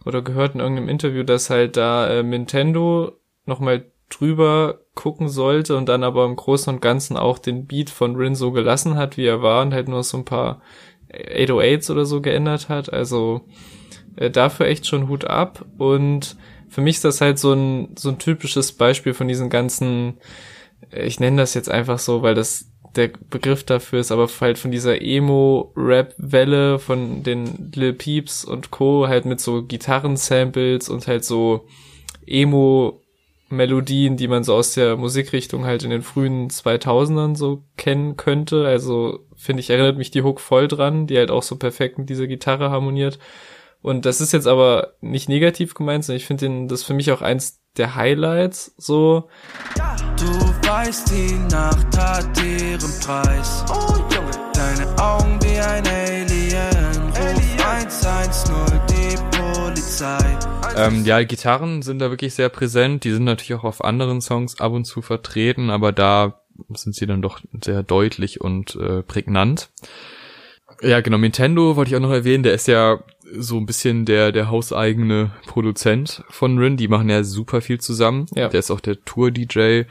oder 0.04 0.22
gehört 0.22 0.54
in 0.54 0.60
irgendeinem 0.60 0.88
Interview, 0.88 1.24
dass 1.24 1.50
halt 1.50 1.76
da 1.76 2.08
äh, 2.08 2.22
Nintendo 2.22 3.12
noch 3.44 3.58
mal 3.58 3.84
drüber 4.08 4.80
gucken 4.94 5.28
sollte 5.28 5.76
und 5.76 5.88
dann 5.88 6.04
aber 6.04 6.24
im 6.24 6.36
Großen 6.36 6.72
und 6.72 6.80
Ganzen 6.80 7.16
auch 7.16 7.38
den 7.38 7.66
Beat 7.66 7.90
von 7.90 8.16
Rin 8.16 8.34
so 8.34 8.52
gelassen 8.52 8.96
hat, 8.96 9.16
wie 9.16 9.26
er 9.26 9.42
war 9.42 9.62
und 9.62 9.74
halt 9.74 9.88
nur 9.88 10.02
so 10.02 10.16
ein 10.18 10.24
paar 10.24 10.62
808s 11.12 11.90
oder 11.90 12.06
so 12.06 12.20
geändert 12.20 12.68
hat. 12.68 12.92
Also 12.92 13.42
äh, 14.16 14.30
dafür 14.30 14.66
echt 14.66 14.86
schon 14.86 15.08
Hut 15.08 15.24
ab 15.24 15.64
und 15.76 16.36
für 16.68 16.80
mich 16.82 16.96
ist 16.96 17.04
das 17.04 17.20
halt 17.20 17.38
so 17.38 17.52
ein, 17.52 17.94
so 17.98 18.10
ein 18.10 18.18
typisches 18.18 18.72
Beispiel 18.72 19.14
von 19.14 19.28
diesen 19.28 19.50
ganzen, 19.50 20.18
äh, 20.90 21.06
ich 21.06 21.18
nenne 21.20 21.38
das 21.38 21.54
jetzt 21.54 21.70
einfach 21.70 21.98
so, 21.98 22.22
weil 22.22 22.34
das 22.34 22.70
der 22.96 23.10
Begriff 23.30 23.64
dafür 23.64 24.00
ist, 24.00 24.12
aber 24.12 24.28
halt 24.40 24.58
von 24.58 24.70
dieser 24.70 25.00
Emo-Rap-Welle 25.00 26.78
von 26.78 27.22
den 27.22 27.70
Lil 27.74 27.92
Peeps 27.92 28.44
und 28.44 28.70
Co. 28.70 29.08
halt 29.08 29.24
mit 29.24 29.40
so 29.40 29.62
Gitarren-Samples 29.62 30.88
und 30.88 31.06
halt 31.06 31.24
so 31.24 31.66
Emo-Melodien, 32.26 34.16
die 34.16 34.28
man 34.28 34.44
so 34.44 34.54
aus 34.54 34.74
der 34.74 34.96
Musikrichtung 34.96 35.64
halt 35.64 35.82
in 35.84 35.90
den 35.90 36.02
frühen 36.02 36.48
2000ern 36.48 37.36
so 37.36 37.64
kennen 37.76 38.16
könnte. 38.16 38.66
Also 38.66 39.20
finde 39.36 39.60
ich, 39.60 39.70
erinnert 39.70 39.98
mich 39.98 40.10
die 40.10 40.22
Hook 40.22 40.40
voll 40.40 40.68
dran, 40.68 41.06
die 41.06 41.18
halt 41.18 41.30
auch 41.30 41.42
so 41.42 41.56
perfekt 41.56 41.98
mit 41.98 42.08
dieser 42.08 42.26
Gitarre 42.26 42.70
harmoniert. 42.70 43.18
Und 43.80 44.06
das 44.06 44.20
ist 44.20 44.32
jetzt 44.32 44.48
aber 44.48 44.94
nicht 45.00 45.28
negativ 45.28 45.74
gemeint, 45.74 46.04
sondern 46.04 46.18
ich 46.18 46.26
finde 46.26 46.66
das 46.66 46.82
für 46.82 46.94
mich 46.94 47.12
auch 47.12 47.22
eins 47.22 47.57
der 47.76 47.94
Highlights 47.94 48.72
so. 48.76 49.28
Du 50.16 50.68
weißt, 50.68 51.10
die 51.10 51.34
Nacht 51.50 51.96
hat 51.96 52.42
ihren 52.42 53.00
Preis. 53.00 53.64
Oh, 53.70 53.94
Junge. 54.12 54.30
Deine 54.52 54.98
Augen 54.98 55.38
wie 55.42 55.58
ein 55.58 55.86
Alien. 55.86 57.12
Ruf 57.16 57.48
110, 57.64 58.52
die 58.90 59.38
Polizei. 59.38 60.38
Ähm, 60.76 61.04
ja, 61.04 61.22
Gitarren 61.22 61.82
sind 61.82 62.00
da 62.00 62.10
wirklich 62.10 62.34
sehr 62.34 62.48
präsent. 62.48 63.04
Die 63.04 63.12
sind 63.12 63.24
natürlich 63.24 63.54
auch 63.54 63.64
auf 63.64 63.84
anderen 63.84 64.20
Songs 64.20 64.60
ab 64.60 64.72
und 64.72 64.84
zu 64.84 65.02
vertreten, 65.02 65.70
aber 65.70 65.92
da 65.92 66.40
sind 66.74 66.94
sie 66.94 67.06
dann 67.06 67.22
doch 67.22 67.40
sehr 67.64 67.82
deutlich 67.82 68.40
und 68.40 68.74
äh, 68.76 69.02
prägnant. 69.02 69.70
Ja, 70.82 71.00
genau, 71.00 71.18
Nintendo 71.18 71.76
wollte 71.76 71.90
ich 71.90 71.96
auch 71.96 72.00
noch 72.00 72.12
erwähnen, 72.12 72.42
der 72.42 72.54
ist 72.54 72.68
ja 72.68 73.02
so 73.32 73.56
ein 73.56 73.66
bisschen 73.66 74.04
der, 74.04 74.32
der 74.32 74.50
hauseigene 74.50 75.30
Produzent 75.46 76.24
von 76.28 76.58
Rin. 76.58 76.76
Die 76.76 76.88
machen 76.88 77.08
ja 77.08 77.24
super 77.24 77.60
viel 77.60 77.80
zusammen. 77.80 78.26
Ja. 78.34 78.48
Der 78.48 78.60
ist 78.60 78.70
auch 78.70 78.80
der 78.80 79.04
Tour-DJ 79.04 79.82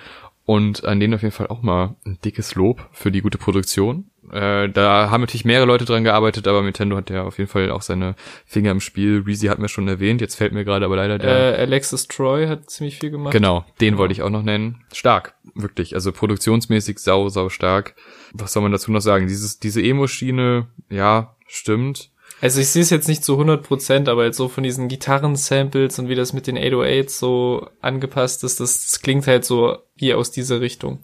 und 0.46 0.86
an 0.86 1.00
denen 1.00 1.14
auf 1.14 1.24
jeden 1.24 1.34
Fall 1.34 1.48
auch 1.48 1.62
mal 1.62 1.96
ein 2.06 2.20
dickes 2.24 2.56
Lob 2.56 2.88
für 2.94 3.12
die 3.12 3.22
gute 3.22 3.38
Produktion. 3.38 4.10
Äh, 4.32 4.70
da 4.70 5.10
haben 5.10 5.22
natürlich 5.22 5.46
mehrere 5.46 5.66
Leute 5.66 5.86
dran 5.86 6.04
gearbeitet, 6.04 6.48
aber 6.48 6.62
Nintendo 6.62 6.98
hat 6.98 7.10
ja 7.10 7.24
auf 7.24 7.38
jeden 7.38 7.50
Fall 7.50 7.72
auch 7.72 7.82
seine 7.82 8.16
Finger 8.46 8.72
im 8.72 8.80
Spiel. 8.80 9.24
Reezy 9.26 9.48
hat 9.48 9.60
mir 9.60 9.70
schon 9.70 9.88
erwähnt, 9.88 10.22
jetzt 10.22 10.36
fällt 10.36 10.54
mir 10.54 10.66
gerade 10.66 10.86
aber 10.86 10.96
leider 10.96 11.18
der. 11.18 11.58
Äh, 11.58 11.62
Alexis 11.62 12.08
Troy 12.08 12.48
hat 12.48 12.70
ziemlich 12.70 13.00
viel 13.00 13.12
gemacht. 13.12 13.34
Genau, 13.34 13.66
den 13.82 13.96
ja. 13.96 13.98
wollte 13.98 14.14
ich 14.14 14.22
auch 14.22 14.30
noch 14.30 14.44
nennen. 14.44 14.84
Stark, 14.94 15.36
wirklich. 15.54 15.96
Also 15.96 16.12
produktionsmäßig 16.12 17.00
sau, 17.00 17.30
sau 17.30 17.50
stark. 17.50 17.96
Was 18.34 18.54
soll 18.54 18.64
man 18.64 18.72
dazu 18.72 18.92
noch 18.92 19.02
sagen? 19.02 19.28
Dieses, 19.28 19.60
diese 19.60 19.82
Emo-Schiene, 19.82 20.68
ja, 20.90 21.36
stimmt. 21.46 22.10
Also 22.40 22.62
ich 22.62 22.70
sehe 22.70 22.84
es 22.84 22.92
jetzt 22.92 23.08
nicht 23.08 23.24
zu 23.24 23.40
100%, 23.40 24.10
aber 24.10 24.26
jetzt 24.26 24.38
so 24.38 24.48
von 24.48 24.64
diesen 24.64 24.88
Gitarren-Samples 24.88 25.98
und 25.98 26.08
wie 26.08 26.16
das 26.16 26.34
mit 26.34 26.46
den 26.46 26.58
808s 26.58 27.18
so 27.18 27.68
angepasst 27.82 28.44
ist, 28.44 28.60
das, 28.60 28.86
das 28.86 29.02
klingt 29.02 29.26
halt 29.26 29.44
so 29.44 29.78
wie 29.96 30.14
aus 30.14 30.30
dieser 30.30 30.62
Richtung. 30.62 31.04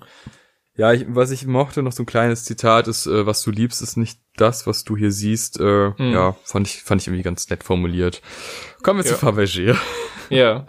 Ja, 0.75 0.91
ich, 0.91 1.05
was 1.07 1.31
ich 1.31 1.45
mochte, 1.45 1.83
noch 1.83 1.91
so 1.91 2.03
ein 2.03 2.07
kleines 2.07 2.45
Zitat 2.45 2.87
ist, 2.87 3.05
äh, 3.05 3.25
was 3.25 3.43
du 3.43 3.51
liebst, 3.51 3.81
ist 3.81 3.95
nicht 3.95 4.19
das, 4.35 4.65
was 4.65 4.83
du 4.83 4.97
hier 4.97 5.11
siehst. 5.11 5.59
Äh, 5.59 5.91
mhm. 5.97 6.13
Ja, 6.13 6.35
fand 6.43 6.67
ich, 6.67 6.81
fand 6.81 7.01
ich 7.01 7.07
irgendwie 7.07 7.23
ganz 7.23 7.49
nett 7.49 7.63
formuliert. 7.63 8.21
Kommen 8.81 9.03
wir 9.03 9.05
ja. 9.05 9.17
zu 9.17 9.23
Fabergé. 9.23 9.77
Ja. 10.29 10.65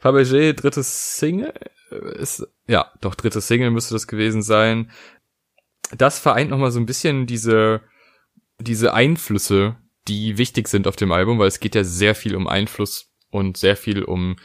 Fabergé, 0.00 0.52
drittes 0.60 1.16
Single, 1.18 1.52
äh, 1.90 2.18
ist, 2.20 2.46
ja, 2.68 2.92
doch, 3.00 3.16
drittes 3.16 3.48
Single 3.48 3.70
müsste 3.70 3.94
das 3.94 4.06
gewesen 4.06 4.42
sein. 4.42 4.90
Das 5.96 6.20
vereint 6.20 6.50
nochmal 6.50 6.70
so 6.70 6.78
ein 6.78 6.86
bisschen 6.86 7.26
diese, 7.26 7.80
diese 8.60 8.94
Einflüsse, 8.94 9.76
die 10.10 10.38
wichtig 10.38 10.68
sind 10.68 10.88
auf 10.88 10.96
dem 10.96 11.12
Album, 11.12 11.38
weil 11.38 11.48
es 11.48 11.60
geht 11.60 11.76
ja 11.76 11.84
sehr 11.84 12.14
viel 12.14 12.34
um 12.34 12.48
Einfluss 12.48 13.12
und 13.30 13.56
sehr 13.56 13.76
viel 13.76 14.02
um 14.02 14.36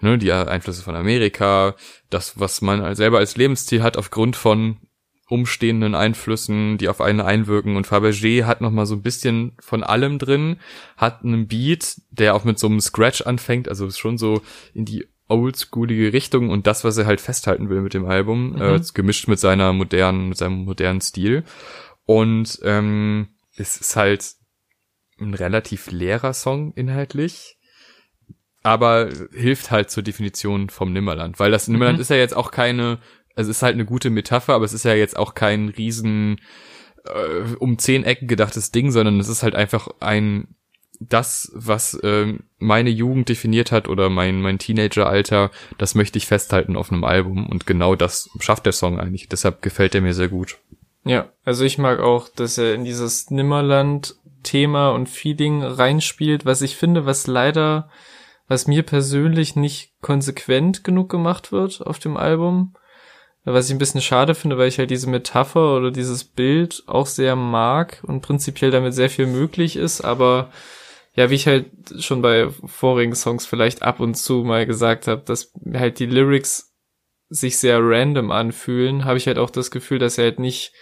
ne, 0.00 0.18
die 0.18 0.32
Einflüsse 0.32 0.82
von 0.82 0.96
Amerika, 0.96 1.76
das, 2.10 2.38
was 2.40 2.60
man 2.60 2.94
selber 2.96 3.18
als 3.18 3.36
Lebensstil 3.36 3.82
hat 3.82 3.96
aufgrund 3.96 4.34
von 4.34 4.78
umstehenden 5.28 5.94
Einflüssen, 5.94 6.76
die 6.78 6.88
auf 6.88 7.00
einen 7.00 7.20
einwirken. 7.20 7.76
Und 7.76 7.86
Fabergé 7.86 8.44
hat 8.44 8.60
noch 8.60 8.72
mal 8.72 8.86
so 8.86 8.94
ein 8.94 9.02
bisschen 9.02 9.52
von 9.60 9.82
allem 9.82 10.18
drin, 10.18 10.58
hat 10.96 11.24
einen 11.24 11.46
Beat, 11.46 12.00
der 12.10 12.34
auch 12.34 12.44
mit 12.44 12.58
so 12.58 12.66
einem 12.66 12.80
Scratch 12.80 13.22
anfängt, 13.22 13.68
also 13.68 13.88
schon 13.90 14.18
so 14.18 14.42
in 14.74 14.84
die 14.84 15.06
oldschoolige 15.28 16.12
Richtung 16.12 16.50
und 16.50 16.66
das, 16.66 16.84
was 16.84 16.98
er 16.98 17.06
halt 17.06 17.20
festhalten 17.20 17.70
will 17.70 17.80
mit 17.80 17.94
dem 17.94 18.04
Album, 18.04 18.50
mhm. 18.50 18.60
äh, 18.60 18.80
gemischt 18.92 19.28
mit 19.28 19.38
seiner 19.38 19.72
modernen, 19.72 20.28
mit 20.28 20.38
seinem 20.38 20.64
modernen 20.64 21.00
Stil. 21.00 21.44
Und 22.04 22.60
ähm, 22.62 23.28
es 23.56 23.78
ist 23.78 23.96
halt 23.96 24.34
ein 25.20 25.34
relativ 25.34 25.90
leerer 25.90 26.32
Song 26.32 26.72
inhaltlich, 26.74 27.56
aber 28.62 29.10
hilft 29.32 29.70
halt 29.70 29.90
zur 29.90 30.02
Definition 30.02 30.70
vom 30.70 30.92
Nimmerland, 30.92 31.38
weil 31.38 31.50
das 31.50 31.68
Nimmerland 31.68 31.98
mhm. 31.98 32.02
ist 32.02 32.10
ja 32.10 32.16
jetzt 32.16 32.36
auch 32.36 32.50
keine, 32.50 32.98
also 33.36 33.50
es 33.50 33.58
ist 33.58 33.62
halt 33.62 33.74
eine 33.74 33.84
gute 33.84 34.10
Metapher, 34.10 34.54
aber 34.54 34.64
es 34.64 34.72
ist 34.72 34.84
ja 34.84 34.94
jetzt 34.94 35.16
auch 35.16 35.34
kein 35.34 35.68
riesen 35.68 36.40
äh, 37.04 37.54
um 37.58 37.78
zehn 37.78 38.04
Ecken 38.04 38.28
gedachtes 38.28 38.70
Ding, 38.70 38.90
sondern 38.90 39.20
es 39.20 39.28
ist 39.28 39.42
halt 39.42 39.54
einfach 39.54 39.88
ein 40.00 40.56
das, 41.00 41.50
was 41.54 41.94
äh, 41.94 42.34
meine 42.58 42.90
Jugend 42.90 43.28
definiert 43.28 43.72
hat 43.72 43.88
oder 43.88 44.10
mein, 44.10 44.40
mein 44.40 44.58
Teenageralter, 44.58 45.50
das 45.76 45.94
möchte 45.94 46.18
ich 46.18 46.26
festhalten 46.26 46.76
auf 46.76 46.90
einem 46.90 47.04
Album 47.04 47.46
und 47.48 47.66
genau 47.66 47.94
das 47.96 48.30
schafft 48.40 48.64
der 48.66 48.72
Song 48.72 49.00
eigentlich. 49.00 49.28
Deshalb 49.28 49.60
gefällt 49.60 49.94
er 49.94 50.00
mir 50.00 50.14
sehr 50.14 50.28
gut. 50.28 50.58
Ja, 51.04 51.30
also 51.44 51.64
ich 51.64 51.78
mag 51.78 52.00
auch, 52.00 52.28
dass 52.28 52.58
er 52.58 52.74
in 52.74 52.84
dieses 52.84 53.30
Nimmerland 53.30 54.16
Thema 54.44 54.90
und 54.90 55.08
Feeling 55.08 55.62
reinspielt, 55.62 56.46
was 56.46 56.62
ich 56.62 56.76
finde, 56.76 57.06
was 57.06 57.26
leider, 57.26 57.90
was 58.46 58.68
mir 58.68 58.84
persönlich 58.84 59.56
nicht 59.56 59.92
konsequent 60.00 60.84
genug 60.84 61.10
gemacht 61.10 61.50
wird 61.50 61.84
auf 61.84 61.98
dem 61.98 62.16
Album. 62.16 62.74
Was 63.46 63.66
ich 63.66 63.74
ein 63.74 63.78
bisschen 63.78 64.00
schade 64.00 64.34
finde, 64.34 64.56
weil 64.56 64.68
ich 64.68 64.78
halt 64.78 64.90
diese 64.90 65.10
Metapher 65.10 65.76
oder 65.76 65.90
dieses 65.90 66.24
Bild 66.24 66.82
auch 66.86 67.06
sehr 67.06 67.36
mag 67.36 68.02
und 68.06 68.22
prinzipiell 68.22 68.70
damit 68.70 68.94
sehr 68.94 69.10
viel 69.10 69.26
möglich 69.26 69.76
ist, 69.76 70.00
aber 70.00 70.50
ja, 71.14 71.30
wie 71.30 71.34
ich 71.34 71.46
halt 71.46 71.66
schon 72.00 72.22
bei 72.22 72.48
vorigen 72.64 73.14
Songs 73.14 73.46
vielleicht 73.46 73.82
ab 73.82 74.00
und 74.00 74.14
zu 74.14 74.44
mal 74.44 74.66
gesagt 74.66 75.06
habe, 75.06 75.22
dass 75.24 75.52
halt 75.74 75.98
die 75.98 76.06
Lyrics 76.06 76.74
sich 77.28 77.58
sehr 77.58 77.78
random 77.80 78.30
anfühlen, 78.30 79.04
habe 79.04 79.18
ich 79.18 79.26
halt 79.26 79.38
auch 79.38 79.50
das 79.50 79.70
Gefühl, 79.70 79.98
dass 79.98 80.18
er 80.18 80.24
halt 80.24 80.38
nicht 80.38 80.72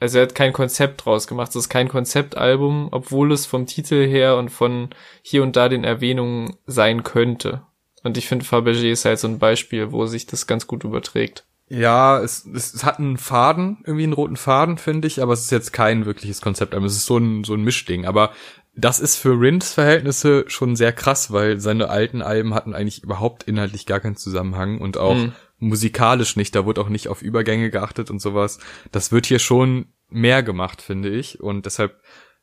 also 0.00 0.18
er 0.18 0.22
hat 0.22 0.34
kein 0.34 0.54
Konzept 0.54 1.04
draus 1.04 1.26
gemacht. 1.26 1.50
Es 1.50 1.56
ist 1.56 1.68
kein 1.68 1.88
Konzeptalbum, 1.88 2.88
obwohl 2.90 3.32
es 3.32 3.44
vom 3.44 3.66
Titel 3.66 4.06
her 4.06 4.36
und 4.36 4.48
von 4.48 4.88
hier 5.22 5.42
und 5.42 5.56
da 5.56 5.68
den 5.68 5.84
Erwähnungen 5.84 6.56
sein 6.66 7.02
könnte. 7.02 7.62
Und 8.02 8.16
ich 8.16 8.26
finde, 8.26 8.46
Fabergé 8.46 8.90
ist 8.90 9.04
halt 9.04 9.18
so 9.18 9.28
ein 9.28 9.38
Beispiel, 9.38 9.92
wo 9.92 10.06
sich 10.06 10.26
das 10.26 10.46
ganz 10.46 10.66
gut 10.66 10.84
überträgt. 10.84 11.44
Ja, 11.68 12.18
es, 12.18 12.46
es 12.46 12.82
hat 12.82 12.98
einen 12.98 13.18
Faden, 13.18 13.78
irgendwie 13.84 14.04
einen 14.04 14.14
roten 14.14 14.36
Faden, 14.36 14.78
finde 14.78 15.06
ich, 15.06 15.22
aber 15.22 15.34
es 15.34 15.42
ist 15.42 15.52
jetzt 15.52 15.72
kein 15.72 16.06
wirkliches 16.06 16.40
Konzeptalbum. 16.40 16.86
Es 16.86 16.96
ist 16.96 17.06
so 17.06 17.18
ein, 17.18 17.44
so 17.44 17.54
ein 17.54 17.62
Mischding. 17.62 18.06
Aber 18.06 18.32
das 18.74 19.00
ist 19.00 19.16
für 19.16 19.38
Rins 19.38 19.74
Verhältnisse 19.74 20.44
schon 20.48 20.76
sehr 20.76 20.92
krass, 20.92 21.30
weil 21.30 21.60
seine 21.60 21.90
alten 21.90 22.22
Alben 22.22 22.54
hatten 22.54 22.74
eigentlich 22.74 23.04
überhaupt 23.04 23.42
inhaltlich 23.42 23.84
gar 23.84 24.00
keinen 24.00 24.16
Zusammenhang 24.16 24.80
und 24.80 24.96
auch 24.96 25.14
mhm 25.14 25.32
musikalisch 25.60 26.36
nicht, 26.36 26.54
da 26.54 26.64
wurde 26.64 26.80
auch 26.80 26.88
nicht 26.88 27.08
auf 27.08 27.22
Übergänge 27.22 27.70
geachtet 27.70 28.10
und 28.10 28.20
sowas. 28.20 28.58
Das 28.90 29.12
wird 29.12 29.26
hier 29.26 29.38
schon 29.38 29.92
mehr 30.08 30.42
gemacht, 30.42 30.82
finde 30.82 31.10
ich. 31.10 31.40
Und 31.40 31.66
deshalb, 31.66 32.00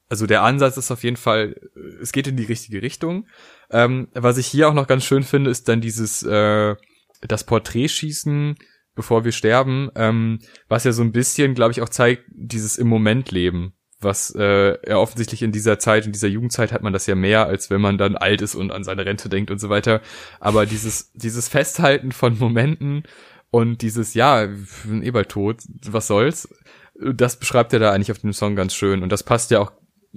also 0.07 0.26
der 0.26 0.43
Ansatz 0.43 0.78
ist 0.78 0.91
auf 0.91 1.03
jeden 1.03 1.18
Fall, 1.18 1.59
es 2.01 2.11
geht 2.11 2.28
in 2.28 2.38
die 2.38 2.45
richtige 2.45 2.82
Richtung. 2.82 3.28
Ähm, 3.70 4.07
was 4.13 4.38
ich 4.38 4.47
hier 4.47 4.70
auch 4.70 4.74
noch 4.74 4.88
ganz 4.88 5.03
schön 5.03 5.24
finde, 5.24 5.51
ist 5.51 5.68
dann 5.68 5.82
dieses, 5.82 6.24
äh, 6.24 6.76
das 7.22 7.43
Porträtschießen, 7.43 8.55
bevor 8.95 9.26
wir 9.26 9.32
sterben, 9.32 9.89
ähm, 9.95 10.39
was 10.68 10.84
ja 10.84 10.91
so 10.91 11.03
ein 11.03 11.11
bisschen, 11.11 11.53
glaube 11.55 11.72
ich, 11.72 11.82
auch 11.82 11.89
zeigt, 11.89 12.24
dieses 12.30 12.78
im 12.78 12.88
Moment 12.88 13.32
leben 13.32 13.76
was 13.99 14.33
äh, 14.35 14.77
ja 14.87 14.97
offensichtlich 14.97 15.41
in 15.41 15.51
dieser 15.51 15.79
Zeit, 15.79 16.05
in 16.05 16.11
dieser 16.11 16.27
Jugendzeit 16.27 16.71
hat 16.71 16.83
man 16.83 16.93
das 16.93 17.07
ja 17.07 17.15
mehr, 17.15 17.47
als 17.47 17.69
wenn 17.69 17.81
man 17.81 17.97
dann 17.97 18.15
alt 18.15 18.41
ist 18.41 18.55
und 18.55 18.71
an 18.71 18.83
seine 18.83 19.05
Rente 19.05 19.29
denkt 19.29 19.51
und 19.51 19.59
so 19.59 19.69
weiter. 19.69 20.01
Aber 20.39 20.65
dieses, 20.65 21.11
dieses 21.13 21.47
Festhalten 21.47 22.11
von 22.11 22.37
Momenten 22.37 23.03
und 23.49 23.81
dieses, 23.81 24.13
ja, 24.13 24.47
bin 24.83 25.03
eh 25.03 25.11
bald 25.11 25.29
tot, 25.29 25.61
was 25.87 26.07
soll's, 26.07 26.49
das 26.99 27.37
beschreibt 27.37 27.73
er 27.73 27.79
da 27.79 27.91
eigentlich 27.91 28.11
auf 28.11 28.19
dem 28.19 28.33
Song 28.33 28.55
ganz 28.55 28.73
schön. 28.73 29.03
Und 29.03 29.11
das 29.11 29.23
passt 29.23 29.51
ja 29.51 29.59
auch 29.59 29.71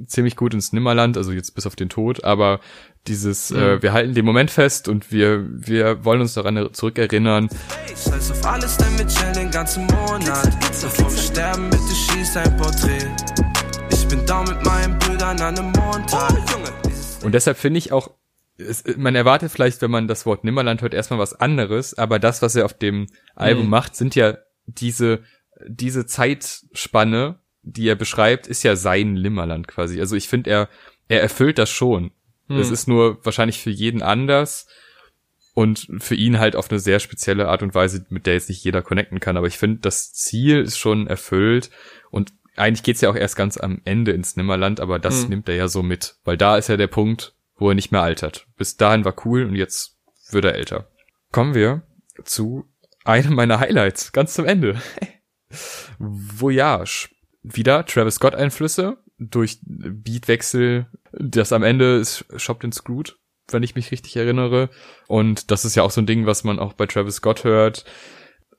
ziemlich 0.07 0.37
gut 0.37 0.55
ins 0.55 0.73
Nimmerland, 0.73 1.17
also 1.17 1.33
jetzt 1.33 1.55
bis 1.55 1.67
auf 1.67 1.77
den 1.77 1.89
Tod, 1.89 2.25
aber 2.25 2.61
dieses, 3.07 3.51
äh, 3.51 3.55
mhm. 3.55 3.61
äh, 3.61 3.83
wir 3.83 3.93
halten 3.93 4.15
den 4.15 4.25
Moment 4.25 4.51
fest 4.51 4.89
und 4.89 5.11
wir, 5.11 5.47
wir 5.49 6.05
wollen 6.05 6.21
uns 6.21 6.35
daran 6.35 6.69
zurückerinnern. 6.73 7.49
Scheiß 7.89 8.31
auf 8.31 8.47
alles, 8.47 8.77
denn 8.77 8.99
wir 8.99 9.07
chillen 9.07 9.35
den 9.35 9.51
ganzen 9.51 9.87
Monat. 9.87 10.51
Bevor 10.81 11.11
wir 11.11 11.19
sterben, 11.19 11.71
bitte 11.71 11.95
schieß 11.95 12.37
ein 12.37 12.57
Porträt. 12.57 13.40
An 15.31 15.41
einem 15.41 15.67
Montag. 15.67 16.33
Oh, 17.23 17.27
und 17.27 17.33
deshalb 17.33 17.57
finde 17.57 17.79
ich 17.79 17.93
auch, 17.93 18.11
es, 18.59 18.83
man 18.97 19.15
erwartet 19.15 19.53
vielleicht, 19.53 19.81
wenn 19.81 19.91
man 19.91 20.09
das 20.09 20.27
Wort 20.27 20.43
Nimmerland 20.43 20.83
hört, 20.83 20.93
erstmal 20.93 21.21
was 21.21 21.35
anderes, 21.35 21.97
aber 21.97 22.19
das, 22.19 22.43
was 22.43 22.57
er 22.57 22.65
auf 22.65 22.75
dem 22.75 23.07
Album 23.37 23.65
mhm. 23.65 23.71
macht, 23.71 23.95
sind 23.95 24.17
ja 24.17 24.39
diese, 24.67 25.23
diese 25.69 26.05
Zeitspanne, 26.05 27.39
die 27.63 27.89
er 27.89 27.95
beschreibt, 27.95 28.49
ist 28.49 28.65
ja 28.65 28.75
sein 28.75 29.15
Limmerland 29.15 29.69
quasi. 29.69 30.01
Also 30.01 30.17
ich 30.17 30.29
finde, 30.29 30.51
er, 30.51 30.69
er 31.07 31.21
erfüllt 31.23 31.59
das 31.59 31.71
schon. 31.71 32.11
Hm. 32.49 32.59
Das 32.59 32.71
ist 32.71 32.89
nur 32.89 33.25
wahrscheinlich 33.25 33.61
für 33.61 33.71
jeden 33.71 34.03
anders 34.03 34.67
und 35.55 35.87
für 35.99 36.15
ihn 36.17 36.41
halt 36.41 36.57
auf 36.57 36.71
eine 36.71 36.81
sehr 36.81 36.99
spezielle 36.99 37.49
Art 37.49 37.63
und 37.63 37.75
Weise, 37.75 38.05
mit 38.09 38.27
der 38.27 38.35
jetzt 38.35 38.49
nicht 38.49 38.65
jeder 38.65 38.83
connecten 38.83 39.21
kann. 39.21 39.37
Aber 39.37 39.47
ich 39.47 39.59
finde, 39.59 39.81
das 39.81 40.13
Ziel 40.13 40.61
ist 40.63 40.79
schon 40.79 41.07
erfüllt 41.07 41.71
und 42.11 42.33
eigentlich 42.57 42.83
geht's 42.83 43.01
ja 43.01 43.11
auch 43.11 43.17
erst 43.17 43.37
ganz 43.37 43.57
am 43.57 43.81
Ende 43.85 44.13
ins 44.13 44.37
Nimmerland, 44.37 44.81
aber 44.81 44.99
das 44.99 45.23
hm. 45.23 45.31
nimmt 45.31 45.49
er 45.49 45.57
ja 45.57 45.69
so 45.69 45.83
mit, 45.83 46.17
weil 46.25 46.37
da 46.37 46.57
ist 46.57 46.69
ja 46.69 46.77
der 46.77 46.87
Punkt, 46.87 47.35
wo 47.57 47.69
er 47.69 47.75
nicht 47.75 47.93
mehr 47.93 48.03
altert. 48.03 48.47
Bis 48.57 48.77
dahin 48.77 49.05
war 49.05 49.15
cool 49.25 49.45
und 49.45 49.55
jetzt 49.55 49.99
wird 50.31 50.45
er 50.45 50.55
älter. 50.55 50.89
Kommen 51.33 51.55
wir 51.55 51.83
zu 52.25 52.65
einem 53.05 53.35
meiner 53.35 53.61
Highlights, 53.61 54.13
ganz 54.13 54.35
zum 54.35 54.47
Ende. 54.47 54.81
Voyage 55.99 57.09
wieder 57.43 57.85
Travis 57.87 58.17
Scott 58.17 58.35
Einflüsse 58.35 58.99
durch 59.19 59.59
Beatwechsel. 59.63 60.87
Das 61.13 61.53
am 61.53 61.63
Ende 61.63 61.97
ist 61.97 62.25
Shopped 62.37 62.65
and 62.65 62.75
Screwed, 62.75 63.19
wenn 63.49 63.63
ich 63.63 63.75
mich 63.75 63.91
richtig 63.91 64.17
erinnere. 64.17 64.71
Und 65.07 65.51
das 65.51 65.65
ist 65.65 65.75
ja 65.75 65.83
auch 65.83 65.91
so 65.91 66.01
ein 66.01 66.07
Ding, 66.07 66.27
was 66.27 66.45
man 66.45 66.59
auch 66.59 66.73
bei 66.73 66.87
Travis 66.87 67.17
Scott 67.17 67.45
hört. 67.45 67.85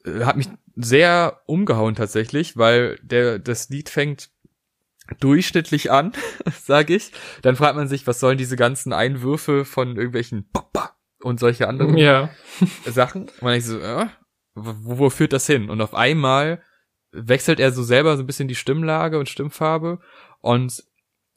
Hat 0.06 0.38
mich 0.38 0.48
sehr 0.84 1.42
umgehauen 1.46 1.96
tatsächlich, 1.96 2.58
weil 2.58 3.00
der, 3.02 3.40
das 3.40 3.70
Lied 3.70 3.90
fängt 3.90 4.30
durchschnittlich 5.20 5.92
an, 5.92 6.14
sage 6.64 6.96
ich. 6.96 7.12
Dann 7.42 7.56
fragt 7.56 7.76
man 7.76 7.88
sich, 7.88 8.08
was 8.08 8.20
sollen 8.20 8.38
diese 8.38 8.56
ganzen 8.56 8.94
Einwürfe 8.94 9.66
von 9.66 9.96
irgendwelchen 9.96 10.50
Papa 10.52 10.96
und 11.20 11.40
solche 11.40 11.68
anderen 11.68 11.98
ja. 11.98 12.30
Sachen. 12.86 13.30
Und 13.42 13.50
denkt 13.50 13.66
so, 13.66 13.80
äh, 13.80 14.08
wo, 14.56 14.98
wo 14.98 15.10
führt 15.10 15.34
das 15.34 15.48
hin? 15.48 15.70
Und 15.70 15.82
auf 15.82 15.94
einmal 15.94 16.62
wechselt 17.12 17.60
er 17.60 17.72
so 17.72 17.84
selber 17.84 18.16
so 18.16 18.24
ein 18.24 18.28
bisschen 18.28 18.48
die 18.48 18.56
Stimmlage 18.56 19.20
und 19.20 19.28
Stimmfarbe 19.28 20.00
und 20.40 20.84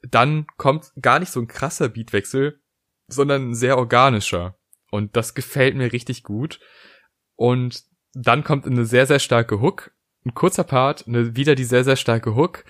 dann 0.01 0.45
kommt 0.57 0.91
gar 1.01 1.19
nicht 1.19 1.31
so 1.31 1.39
ein 1.39 1.47
krasser 1.47 1.89
Beatwechsel, 1.89 2.61
sondern 3.07 3.49
ein 3.49 3.55
sehr 3.55 3.77
organischer. 3.77 4.57
Und 4.91 5.15
das 5.15 5.33
gefällt 5.33 5.75
mir 5.75 5.91
richtig 5.91 6.23
gut. 6.23 6.59
Und 7.35 7.83
dann 8.15 8.43
kommt 8.43 8.65
eine 8.65 8.85
sehr, 8.85 9.05
sehr 9.05 9.19
starke 9.19 9.61
Hook, 9.61 9.91
ein 10.25 10.33
kurzer 10.33 10.63
Part, 10.63 11.07
eine, 11.07 11.35
wieder 11.35 11.53
die 11.53 11.65
sehr, 11.65 11.83
sehr 11.83 11.97
starke 11.97 12.35
Hook. 12.35 12.63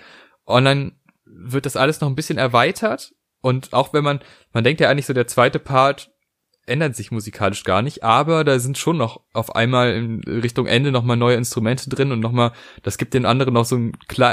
Und 0.43 0.65
dann 0.65 0.99
wird 1.25 1.65
das 1.65 1.77
alles 1.77 2.01
noch 2.01 2.09
ein 2.09 2.15
bisschen 2.15 2.37
erweitert. 2.37 3.13
Und 3.41 3.73
auch 3.73 3.93
wenn 3.93 4.03
man, 4.03 4.19
man 4.53 4.63
denkt 4.63 4.81
ja 4.81 4.89
eigentlich 4.89 5.05
so, 5.05 5.13
der 5.13 5.27
zweite 5.27 5.59
Part 5.59 6.11
ändert 6.65 6.95
sich 6.95 7.11
musikalisch 7.11 7.63
gar 7.63 7.83
nicht, 7.83 8.03
aber 8.03 8.43
da 8.43 8.57
sind 8.57 8.79
schon 8.79 8.97
noch 8.97 9.21
auf 9.33 9.55
einmal 9.55 9.93
in 9.93 10.23
Richtung 10.23 10.65
Ende 10.65 10.91
nochmal 10.91 11.15
neue 11.15 11.35
Instrumente 11.35 11.91
drin 11.91 12.11
und 12.11 12.21
nochmal, 12.21 12.53
das 12.81 12.97
gibt 12.97 13.13
den 13.13 13.27
anderen 13.27 13.53
noch 13.53 13.65
so 13.65 13.75
ein, 13.75 13.91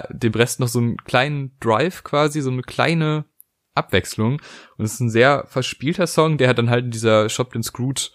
dem 0.09 0.33
Rest 0.33 0.59
noch 0.59 0.69
so 0.69 0.79
einen 0.79 0.97
kleinen 0.97 1.55
Drive 1.61 2.05
quasi, 2.05 2.41
so 2.41 2.51
eine 2.51 2.63
kleine 2.63 3.27
Abwechslung. 3.75 4.41
Und 4.79 4.85
es 4.85 4.95
ist 4.95 5.01
ein 5.01 5.11
sehr 5.11 5.45
verspielter 5.47 6.07
Song, 6.07 6.39
der 6.39 6.55
dann 6.55 6.71
halt 6.71 6.87
in 6.87 6.91
dieser 6.91 7.29
Shop 7.29 7.55
and 7.55 7.65
Screwed, 7.65 8.13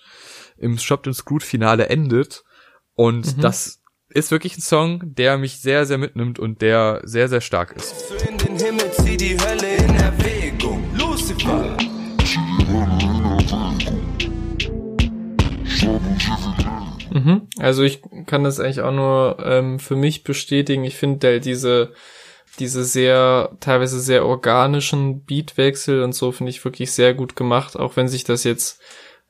im 0.58 0.80
Shop 0.80 1.06
and 1.06 1.16
Screwed 1.16 1.43
Finale 1.43 1.88
endet. 1.89 2.43
Und 2.98 3.38
mhm. 3.38 3.41
das 3.41 3.80
ist 4.10 4.32
wirklich 4.32 4.58
ein 4.58 4.62
Song, 4.62 5.02
der 5.04 5.38
mich 5.38 5.60
sehr, 5.60 5.86
sehr 5.86 6.00
mitnimmt 6.00 6.39
und 6.39 6.64
der 6.64 7.02
sehr, 7.04 7.30
sehr 7.30 7.41
stark 7.41 7.74
ist. 7.74 8.12
In 8.28 8.38
den 8.39 8.58
Himmel 8.58 8.91
zieh 8.91 9.16
die 9.16 9.38
Hölle 9.39 9.76
in 9.76 9.95
Erwägung. 9.95 10.84
Lucifer. 10.98 11.78
Mhm. 17.12 17.48
Also 17.60 17.84
ich 17.84 18.02
kann 18.26 18.43
das 18.43 18.60
eigentlich 18.60 18.82
auch 18.82 18.91
nur 18.91 19.38
ähm, 19.45 19.78
für 19.78 19.95
mich 19.95 20.24
bestätigen. 20.24 20.84
Ich 20.84 20.95
finde 20.95 21.39
diese 21.39 21.93
diese 22.58 22.84
sehr 22.84 23.56
teilweise 23.60 24.00
sehr 24.00 24.26
organischen 24.26 25.24
Beatwechsel 25.24 26.02
und 26.02 26.14
so 26.14 26.32
finde 26.32 26.50
ich 26.50 26.66
wirklich 26.66 26.91
sehr 26.91 27.14
gut 27.14 27.36
gemacht, 27.36 27.78
auch 27.78 27.95
wenn 27.95 28.08
sich 28.08 28.24
das 28.24 28.43
jetzt 28.43 28.82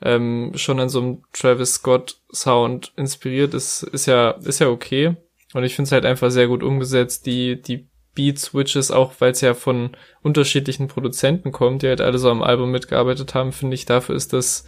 ähm, 0.01 0.51
schon 0.55 0.79
an 0.79 0.89
so 0.89 1.01
einem 1.01 1.23
Travis 1.33 1.75
Scott 1.75 2.21
Sound 2.31 2.93
inspiriert 2.95 3.53
ist, 3.53 3.83
ist 3.83 4.05
ja 4.05 4.31
ist 4.31 4.59
ja 4.59 4.69
okay. 4.69 5.15
Und 5.53 5.63
ich 5.63 5.75
finde 5.75 5.87
es 5.87 5.91
halt 5.91 6.05
einfach 6.05 6.29
sehr 6.29 6.47
gut 6.47 6.63
umgesetzt. 6.63 7.25
Die 7.25 7.61
die 7.61 7.87
Beat 8.13 8.39
Switches, 8.39 8.89
auch 8.89 9.13
weil 9.19 9.31
es 9.31 9.41
ja 9.41 9.53
von 9.53 9.91
unterschiedlichen 10.23 10.87
Produzenten 10.87 11.51
kommt, 11.51 11.83
die 11.83 11.87
halt 11.87 12.01
alle 12.01 12.17
so 12.17 12.31
am 12.31 12.41
Album 12.41 12.71
mitgearbeitet 12.71 13.35
haben, 13.35 13.51
finde 13.51 13.75
ich, 13.75 13.85
dafür 13.85 14.15
ist 14.15 14.33
das 14.33 14.65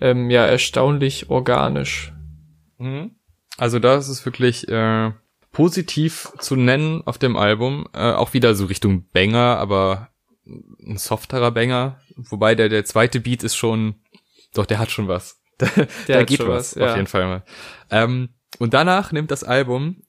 ähm, 0.00 0.30
ja 0.30 0.46
erstaunlich 0.46 1.28
organisch. 1.28 2.12
Mhm. 2.78 3.16
Also 3.56 3.80
das 3.80 4.08
ist 4.08 4.24
wirklich 4.24 4.68
äh, 4.68 5.10
positiv 5.50 6.32
zu 6.38 6.56
nennen 6.56 7.02
auf 7.04 7.18
dem 7.18 7.36
Album. 7.36 7.86
Äh, 7.92 8.12
auch 8.12 8.34
wieder 8.34 8.54
so 8.54 8.66
Richtung 8.66 9.08
Banger, 9.12 9.58
aber 9.58 10.08
ein 10.46 10.96
softerer 10.96 11.50
Banger. 11.50 12.00
Wobei 12.16 12.54
der, 12.54 12.68
der 12.68 12.84
zweite 12.84 13.20
Beat 13.20 13.42
ist 13.42 13.56
schon, 13.56 13.96
doch, 14.54 14.66
der 14.66 14.78
hat 14.78 14.90
schon 14.90 15.08
was. 15.08 15.40
da, 15.58 15.68
da 16.06 16.24
geht 16.24 16.40
was, 16.40 16.48
was 16.48 16.74
ja. 16.74 16.90
auf 16.90 16.96
jeden 16.96 17.08
Fall 17.08 17.26
mal. 17.26 17.44
Ähm, 17.90 18.34
und 18.58 18.74
danach 18.74 19.12
nimmt 19.12 19.30
das 19.30 19.44
Album 19.44 20.02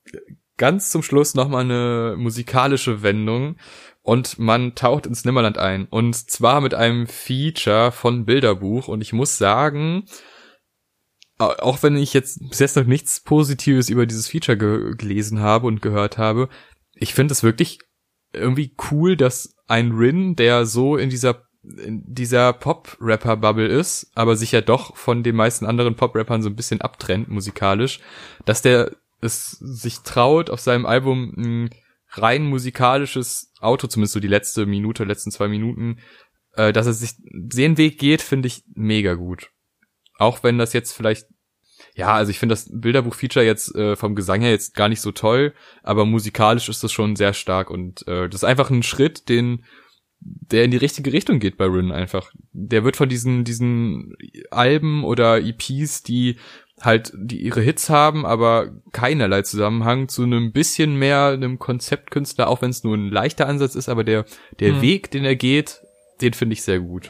ganz 0.58 0.90
zum 0.90 1.04
Schluss 1.04 1.34
nochmal 1.34 1.64
eine 1.64 2.16
musikalische 2.18 3.02
Wendung 3.02 3.58
und 4.02 4.38
man 4.38 4.76
taucht 4.76 5.06
ins 5.06 5.26
Nimmerland 5.26 5.58
ein. 5.58 5.86
Und 5.86 6.16
zwar 6.16 6.62
mit 6.62 6.74
einem 6.74 7.08
Feature 7.08 7.92
von 7.92 8.26
Bilderbuch. 8.26 8.90
Und 8.90 9.02
ich 9.02 9.14
muss 9.14 9.38
sagen, 9.38 10.06
auch 11.38 11.82
wenn 11.84 11.96
ich 11.96 12.14
jetzt 12.14 12.40
bis 12.50 12.60
jetzt 12.60 12.76
noch 12.76 12.86
nichts 12.86 13.22
Positives 13.22 13.90
über 13.90 14.06
dieses 14.06 14.28
Feature 14.28 14.58
ge 14.58 14.96
gelesen 14.98 15.40
habe 15.40 15.68
und 15.68 15.82
gehört 15.82 16.18
habe, 16.18 16.50
ich 16.94 17.14
finde 17.14 17.32
es 17.32 17.44
wirklich 17.44 17.80
irgendwie 18.34 18.76
cool, 18.92 19.16
dass 19.16 19.56
ein 19.68 19.92
Rin, 19.92 20.36
der 20.36 20.66
so 20.66 20.98
in 20.98 21.10
dieser 21.10 21.48
in 21.64 22.04
dieser 22.06 22.54
Pop-Rapper-Bubble 22.54 23.68
ist, 23.68 24.12
aber 24.16 24.36
sich 24.36 24.52
ja 24.52 24.62
doch 24.62 24.98
von 24.98 25.24
den 25.24 25.36
meisten 25.36 25.66
anderen 25.66 25.96
Pop-Rappern 25.96 26.42
so 26.42 26.50
ein 26.50 26.56
bisschen 26.56 26.82
abtrennt 26.82 27.30
musikalisch, 27.30 28.00
dass 28.46 28.62
der 28.62 28.92
es 29.22 29.52
sich 29.52 30.00
traut, 30.00 30.50
auf 30.50 30.60
seinem 30.60 30.86
Album 30.86 31.34
ein 31.38 31.70
rein 32.10 32.46
musikalisches 32.46 33.52
Auto, 33.60 33.88
zumindest 33.88 34.14
so 34.14 34.20
die 34.20 34.28
letzte 34.28 34.66
Minute, 34.66 35.06
letzten 35.06 35.32
zwei 35.32 35.48
Minuten, 35.48 36.00
äh, 36.56 36.74
dass 36.74 36.86
er 36.86 36.94
sich 36.94 37.14
den 37.32 37.78
Weg 37.78 37.98
geht, 37.98 38.22
finde 38.22 38.48
ich 38.48 38.64
mega 38.76 39.14
gut. 39.14 39.50
Auch 40.20 40.44
wenn 40.44 40.58
das 40.58 40.74
jetzt 40.74 40.92
vielleicht, 40.92 41.28
ja, 41.96 42.14
also 42.14 42.30
ich 42.30 42.40
finde 42.40 42.54
das 42.54 42.70
Bilderbuch-Feature 42.72 43.46
jetzt 43.46 43.74
äh, 43.76 43.96
vom 43.96 44.16
Gesang 44.16 44.42
her 44.42 44.52
jetzt 44.52 44.76
gar 44.76 44.90
nicht 44.90 45.02
so 45.02 45.12
toll, 45.12 45.54
aber 45.82 46.06
musikalisch 46.06 46.70
ist 46.70 46.84
das 46.84 46.92
schon 46.92 47.16
sehr 47.16 47.34
stark 47.34 47.70
und 47.70 48.08
äh, 48.08 48.30
das 48.30 48.42
ist 48.42 48.46
einfach 48.46 48.70
ein 48.70 48.84
Schritt, 48.84 49.30
den 49.30 49.64
der 50.26 50.64
in 50.64 50.72
die 50.72 50.78
richtige 50.78 51.12
Richtung 51.12 51.40
geht 51.40 51.58
bei 51.58 51.66
Rin 51.66 51.92
einfach. 51.92 52.32
Der 52.52 52.84
wird 52.84 52.96
von 52.96 53.10
diesen 53.10 53.44
diesen 53.44 54.16
Alben 54.52 55.04
oder 55.04 55.42
EPs, 55.42 56.04
die 56.04 56.38
halt 56.82 57.14
die 57.16 57.42
ihre 57.42 57.62
Hits 57.62 57.90
haben, 57.90 58.26
aber 58.26 58.72
keinerlei 58.92 59.42
Zusammenhang 59.42 60.10
zu 60.10 60.24
einem 60.24 60.52
bisschen 60.52 60.96
mehr 60.96 61.28
einem 61.28 61.60
Konzeptkünstler, 61.60 62.48
auch 62.48 62.62
wenn 62.62 62.72
es 62.72 62.84
nur 62.84 62.96
ein 62.96 63.10
leichter 63.10 63.48
Ansatz 63.48 63.76
ist, 63.76 63.90
aber 63.90 64.04
der 64.04 64.26
der 64.60 64.74
mhm. 64.74 64.82
Weg, 64.82 65.12
den 65.12 65.26
er 65.26 65.36
geht, 65.36 65.82
den 66.22 66.34
finde 66.34 66.54
ich 66.54 66.64
sehr 66.64 66.80
gut. 66.80 67.10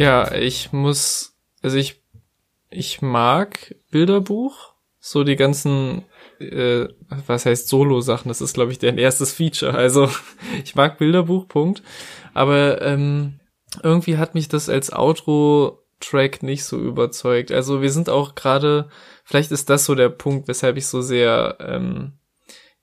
Ja, 0.00 0.32
ich 0.32 0.72
muss, 0.72 1.36
also 1.60 1.76
ich, 1.76 1.99
ich 2.70 3.02
mag 3.02 3.74
Bilderbuch, 3.90 4.74
so 5.00 5.24
die 5.24 5.36
ganzen 5.36 6.04
äh, 6.40 6.88
was 7.26 7.46
heißt 7.46 7.68
Solo-Sachen, 7.68 8.28
das 8.28 8.40
ist, 8.40 8.54
glaube 8.54 8.72
ich, 8.72 8.78
deren 8.78 8.98
erstes 8.98 9.32
Feature. 9.32 9.74
Also 9.74 10.10
ich 10.64 10.74
mag 10.74 10.98
Bilderbuch, 10.98 11.46
Punkt. 11.48 11.82
Aber 12.34 12.80
ähm, 12.82 13.40
irgendwie 13.82 14.16
hat 14.16 14.34
mich 14.34 14.48
das 14.48 14.68
als 14.68 14.92
Outro-Track 14.92 16.42
nicht 16.42 16.64
so 16.64 16.78
überzeugt. 16.78 17.52
Also 17.52 17.82
wir 17.82 17.90
sind 17.90 18.08
auch 18.08 18.34
gerade, 18.34 18.88
vielleicht 19.24 19.52
ist 19.52 19.70
das 19.70 19.84
so 19.84 19.94
der 19.94 20.08
Punkt, 20.08 20.48
weshalb 20.48 20.76
ich 20.76 20.86
so 20.86 21.00
sehr 21.00 21.56
ähm, 21.60 22.14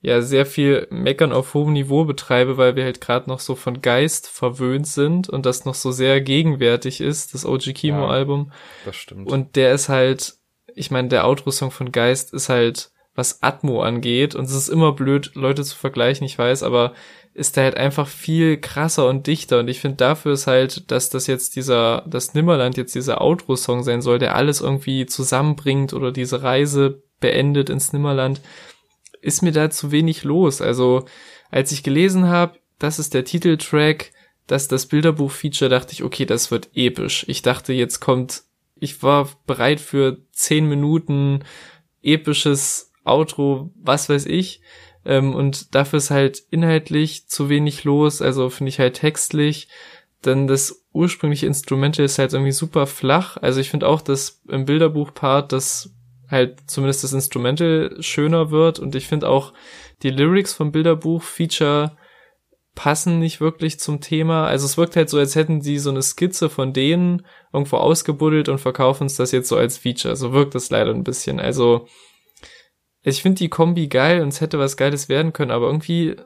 ja 0.08 0.22
sehr 0.22 0.46
viel 0.46 0.88
Meckern 0.90 1.34
auf 1.34 1.54
hohem 1.54 1.74
Niveau 1.74 2.06
betreibe, 2.06 2.56
weil 2.56 2.78
wir 2.78 2.86
halt 2.86 3.02
gerade 3.02 3.30
noch 3.30 3.42
so 3.42 3.56
von 3.56 3.82
Geist 3.82 4.30
verwöhnt 4.30 4.88
sind 4.88 5.28
und 5.28 5.46
das 5.46 5.66
noch 5.66 5.76
so 5.76 5.92
sehr 5.92 6.22
gegenwärtig 6.22 7.02
ist, 7.02 7.34
das 7.34 7.46
OG 7.46 7.74
Kimo 7.74 8.08
Album. 8.08 8.48
Ja, 8.48 8.56
das 8.86 8.96
stimmt. 8.96 9.30
Und 9.30 9.58
der 9.58 9.74
ist 9.74 9.90
halt, 9.90 10.36
ich 10.76 10.92
meine, 10.92 11.10
der 11.10 11.28
Outro-Song 11.28 11.72
von 11.72 11.92
Geist 11.92 12.34
ist 12.34 12.48
halt, 12.48 12.92
was 13.16 13.44
Atmo 13.44 13.82
angeht, 13.82 14.34
und 14.34 14.46
es 14.46 14.56
ist 14.56 14.70
immer 14.70 14.94
blöd, 14.94 15.32
Leute 15.34 15.66
zu 15.66 15.76
vergleichen, 15.76 16.26
ich 16.26 16.38
weiß, 16.38 16.64
aber 16.64 16.94
ist 17.34 17.58
der 17.58 17.66
halt 17.66 17.78
einfach 17.78 18.08
viel 18.08 18.58
krasser 18.58 19.10
und 19.10 19.28
dichter. 19.28 19.60
Und 19.60 19.68
ich 19.68 19.82
finde 19.82 19.98
dafür 19.98 20.34
ist 20.34 20.48
halt, 20.48 20.90
dass 20.90 21.10
das 21.10 21.28
jetzt 21.28 21.56
dieser, 21.58 22.04
das 22.08 22.34
Nimmerland 22.34 22.78
jetzt 22.78 22.96
dieser 22.96 23.20
Outro-Song 23.22 23.84
sein 23.84 24.02
soll, 24.02 24.20
der 24.20 24.36
alles 24.36 24.62
irgendwie 24.62 25.06
zusammenbringt 25.06 25.94
oder 25.94 26.12
diese 26.12 26.42
Reise 26.42 27.04
beendet 27.20 27.70
ins 27.70 27.92
Nimmerland 27.94 28.42
ist 29.22 29.42
mir 29.42 29.52
da 29.52 29.70
zu 29.70 29.92
wenig 29.92 30.24
los. 30.24 30.62
Also 30.62 31.06
als 31.50 31.72
ich 31.72 31.84
gelesen 31.84 32.28
habe, 32.28 32.58
das 32.80 33.00
ist 33.00 33.14
der 33.14 33.26
Titeltrack, 33.26 34.12
das 34.46 34.64
ist 34.64 34.72
das 34.72 34.86
Bilderbuch-Feature, 34.86 35.70
dachte 35.70 35.94
ich, 35.94 36.04
okay, 36.04 36.26
das 36.26 36.52
wird 36.52 36.70
episch. 36.74 37.26
Ich 37.28 37.42
dachte, 37.42 37.74
jetzt 37.74 38.00
kommt, 38.00 38.44
ich 38.76 39.04
war 39.04 39.30
bereit 39.46 39.80
für 39.80 40.20
zehn 40.32 40.68
Minuten 40.68 41.44
episches 42.02 42.94
Outro, 43.04 43.72
was 43.76 44.10
weiß 44.10 44.26
ich. 44.26 44.62
Ähm, 45.06 45.34
und 45.36 45.76
dafür 45.76 45.98
ist 45.98 46.12
halt 46.12 46.44
inhaltlich 46.50 47.28
zu 47.28 47.50
wenig 47.50 47.84
los, 47.84 48.22
also 48.22 48.50
finde 48.50 48.70
ich 48.70 48.80
halt 48.80 48.96
textlich. 48.96 49.68
Dann 50.22 50.48
das 50.48 50.86
ursprüngliche 50.94 51.46
Instrumental 51.46 52.06
ist 52.06 52.18
halt 52.18 52.34
irgendwie 52.34 52.52
super 52.52 52.88
flach. 52.88 53.38
Also 53.38 53.60
ich 53.60 53.70
finde 53.70 53.88
auch, 53.88 54.02
dass 54.02 54.42
im 54.48 54.66
Bilderbuch-Part 54.66 55.52
das 55.52 55.94
halt 56.30 56.70
zumindest 56.70 57.04
das 57.04 57.14
Instrumental 57.14 57.96
schöner 58.00 58.52
wird 58.52 58.80
und 58.80 58.96
ich 58.96 59.08
finde 59.08 59.30
auch 59.30 59.54
die 60.04 60.10
Lyrics 60.10 60.54
vom 60.54 60.72
Bilderbuch 60.72 61.22
Feature 61.22 61.98
passen 62.76 63.18
nicht 63.18 63.42
wirklich 63.42 63.80
zum 63.80 64.02
Thema. 64.02 64.46
Also 64.46 64.66
es 64.66 64.78
wirkt 64.78 64.96
halt 64.96 65.10
so, 65.10 65.18
als 65.18 65.36
hätten 65.36 65.62
sie 65.62 65.80
so 65.80 65.90
eine 65.90 66.04
Skizze 66.04 66.48
von 66.48 66.74
denen 66.74 67.26
irgendwo 67.52 67.78
ausgebuddelt 67.78 68.50
und 68.50 68.60
verkaufen 68.60 69.04
uns 69.04 69.16
das 69.16 69.32
jetzt 69.32 69.50
so 69.50 69.58
als 69.58 69.80
Feature. 69.80 70.16
So 70.16 70.32
wirkt 70.32 70.54
das 70.54 70.70
leider 70.70 70.94
ein 70.94 71.04
bisschen. 71.04 71.40
Also 71.40 71.88
ich 73.02 73.24
finde 73.24 73.40
die 73.40 73.50
Kombi 73.50 73.88
geil 73.88 74.22
und 74.22 74.28
es 74.28 74.42
hätte 74.42 74.60
was 74.60 74.78
Geiles 74.78 75.10
werden 75.10 75.34
können, 75.34 75.50
aber 75.50 75.66
irgendwie 75.66 76.18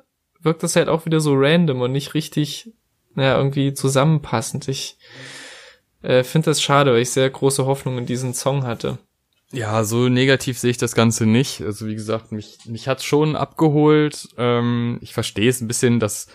wirkt 0.41 0.64
das 0.64 0.76
halt 0.76 0.89
auch 0.89 1.06
wieder 1.06 1.22
so 1.22 1.34
random 1.36 1.80
und 1.80 1.93
nicht 1.93 2.16
richtig, 2.16 2.74
naja, 3.14 3.38
irgendwie 3.38 3.74
zusammenpassend. 3.74 4.68
Ich 4.68 4.97
äh, 6.02 6.24
finde 6.24 6.52
das 6.52 6.62
schade, 6.62 6.91
weil 6.91 7.02
ich 7.02 7.12
sehr 7.12 7.30
große 7.30 7.66
Hoffnung 7.66 7.97
in 7.97 8.06
diesen 8.06 8.34
Song 8.34 8.64
hatte. 8.66 8.97
Ja, 9.54 9.84
so 9.84 10.08
negativ 10.08 10.58
sehe 10.58 10.72
ich 10.72 10.78
das 10.78 10.95
Ganze 10.95 11.26
nicht. 11.26 11.62
Also 11.62 11.88
wie 11.88 11.95
gesagt, 11.95 12.32
mich, 12.32 12.60
mich 12.66 12.88
hat's 12.88 13.04
schon 13.04 13.36
abgeholt. 13.36 14.30
Ähm, 14.38 14.97
ich 15.02 15.14
verstehe 15.14 15.49
es 15.49 15.60
ein 15.60 15.68
bisschen, 15.68 15.99
dass, 15.99 16.28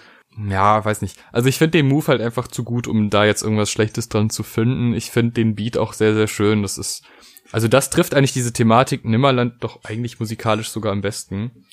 ja, 0.48 0.84
weiß 0.84 1.00
nicht. 1.00 1.18
Also 1.32 1.48
ich 1.48 1.56
finde 1.56 1.78
den 1.78 1.88
Move 1.88 2.08
halt 2.08 2.20
einfach 2.20 2.46
zu 2.46 2.62
gut, 2.62 2.86
um 2.86 3.08
da 3.08 3.24
jetzt 3.24 3.42
irgendwas 3.42 3.70
Schlechtes 3.70 4.10
dran 4.10 4.28
zu 4.28 4.42
finden. 4.42 4.92
Ich 4.94 5.10
finde 5.10 5.32
den 5.32 5.54
Beat 5.54 5.78
auch 5.78 5.94
sehr, 5.94 6.14
sehr 6.14 6.28
schön. 6.28 6.60
Das 6.60 6.76
ist, 6.76 7.04
also 7.52 7.68
das 7.68 7.88
trifft 7.88 8.14
eigentlich 8.14 8.34
diese 8.34 8.52
Thematik 8.52 9.04
Nimmerland 9.06 9.54
doch 9.60 9.82
eigentlich 9.84 10.20
musikalisch 10.20 10.68
sogar 10.68 10.92
am 10.92 11.00
besten. 11.00 11.64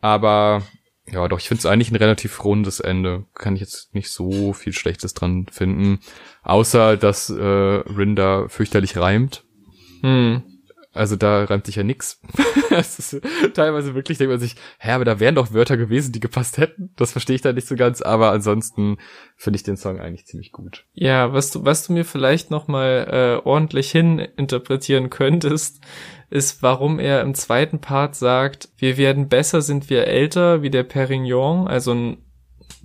Aber 0.00 0.62
ja, 1.10 1.26
doch, 1.26 1.40
ich 1.40 1.48
finde 1.48 1.58
es 1.58 1.66
eigentlich 1.66 1.90
ein 1.90 1.96
relativ 1.96 2.44
rundes 2.44 2.78
Ende. 2.78 3.26
Kann 3.34 3.56
ich 3.56 3.60
jetzt 3.60 3.94
nicht 3.96 4.10
so 4.10 4.52
viel 4.52 4.72
Schlechtes 4.72 5.12
dran 5.12 5.46
finden. 5.50 5.98
Außer, 6.44 6.96
dass 6.96 7.30
äh, 7.30 7.42
Rinder 7.42 8.48
fürchterlich 8.48 8.96
reimt. 8.96 9.44
Hm. 10.02 10.53
Also 10.94 11.16
da 11.16 11.44
reimt 11.44 11.66
sich 11.66 11.76
ja 11.76 11.82
nix. 11.82 12.20
das 12.70 12.98
ist 12.98 13.20
teilweise 13.54 13.94
wirklich, 13.94 14.18
denkt 14.18 14.30
man 14.30 14.40
sich, 14.40 14.54
hä, 14.78 14.92
aber 14.92 15.04
da 15.04 15.18
wären 15.18 15.34
doch 15.34 15.52
Wörter 15.52 15.76
gewesen, 15.76 16.12
die 16.12 16.20
gepasst 16.20 16.56
hätten. 16.56 16.90
Das 16.96 17.12
verstehe 17.12 17.34
ich 17.34 17.42
da 17.42 17.52
nicht 17.52 17.66
so 17.66 17.74
ganz, 17.74 18.00
aber 18.00 18.30
ansonsten 18.30 18.98
finde 19.36 19.56
ich 19.56 19.64
den 19.64 19.76
Song 19.76 20.00
eigentlich 20.00 20.26
ziemlich 20.26 20.52
gut. 20.52 20.84
Ja, 20.92 21.32
was 21.32 21.50
du, 21.50 21.64
was 21.64 21.86
du 21.86 21.92
mir 21.92 22.04
vielleicht 22.04 22.50
nochmal 22.52 23.40
äh, 23.42 23.46
ordentlich 23.46 23.90
hin 23.90 24.20
interpretieren 24.36 25.10
könntest, 25.10 25.80
ist, 26.30 26.62
warum 26.62 27.00
er 27.00 27.22
im 27.22 27.34
zweiten 27.34 27.80
Part 27.80 28.14
sagt, 28.14 28.68
wir 28.78 28.96
werden 28.96 29.28
besser, 29.28 29.62
sind 29.62 29.90
wir 29.90 30.06
älter, 30.06 30.62
wie 30.62 30.70
der 30.70 30.84
Perignon, 30.84 31.66
also 31.66 31.92
ein 31.92 32.18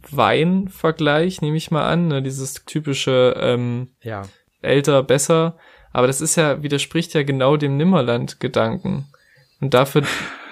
Weinvergleich, 0.10 1.42
nehme 1.42 1.58
ich 1.58 1.72
mal 1.72 1.88
an, 1.88 2.08
ne? 2.08 2.24
dieses 2.24 2.66
typische 2.66 3.36
ähm, 3.40 3.90
ja. 4.02 4.24
älter, 4.62 5.04
besser 5.04 5.58
aber 5.92 6.08
das 6.08 6.22
ist 6.22 6.36
ja, 6.36 6.62
widerspricht 6.64 7.14
ja 7.14 7.24
genau 7.24 7.58
dem 7.58 7.78
Nimmerland-Gedanken. 7.78 9.08
Und 9.62 9.74
dafür. 9.74 10.04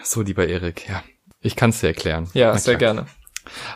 So, 0.04 0.22
lieber 0.22 0.48
Erik, 0.48 0.88
ja. 0.88 1.04
Ich 1.42 1.56
kann 1.56 1.70
es 1.70 1.80
dir 1.80 1.88
erklären. 1.88 2.30
Ja, 2.34 2.58
sehr 2.58 2.76
gerne. 2.76 3.06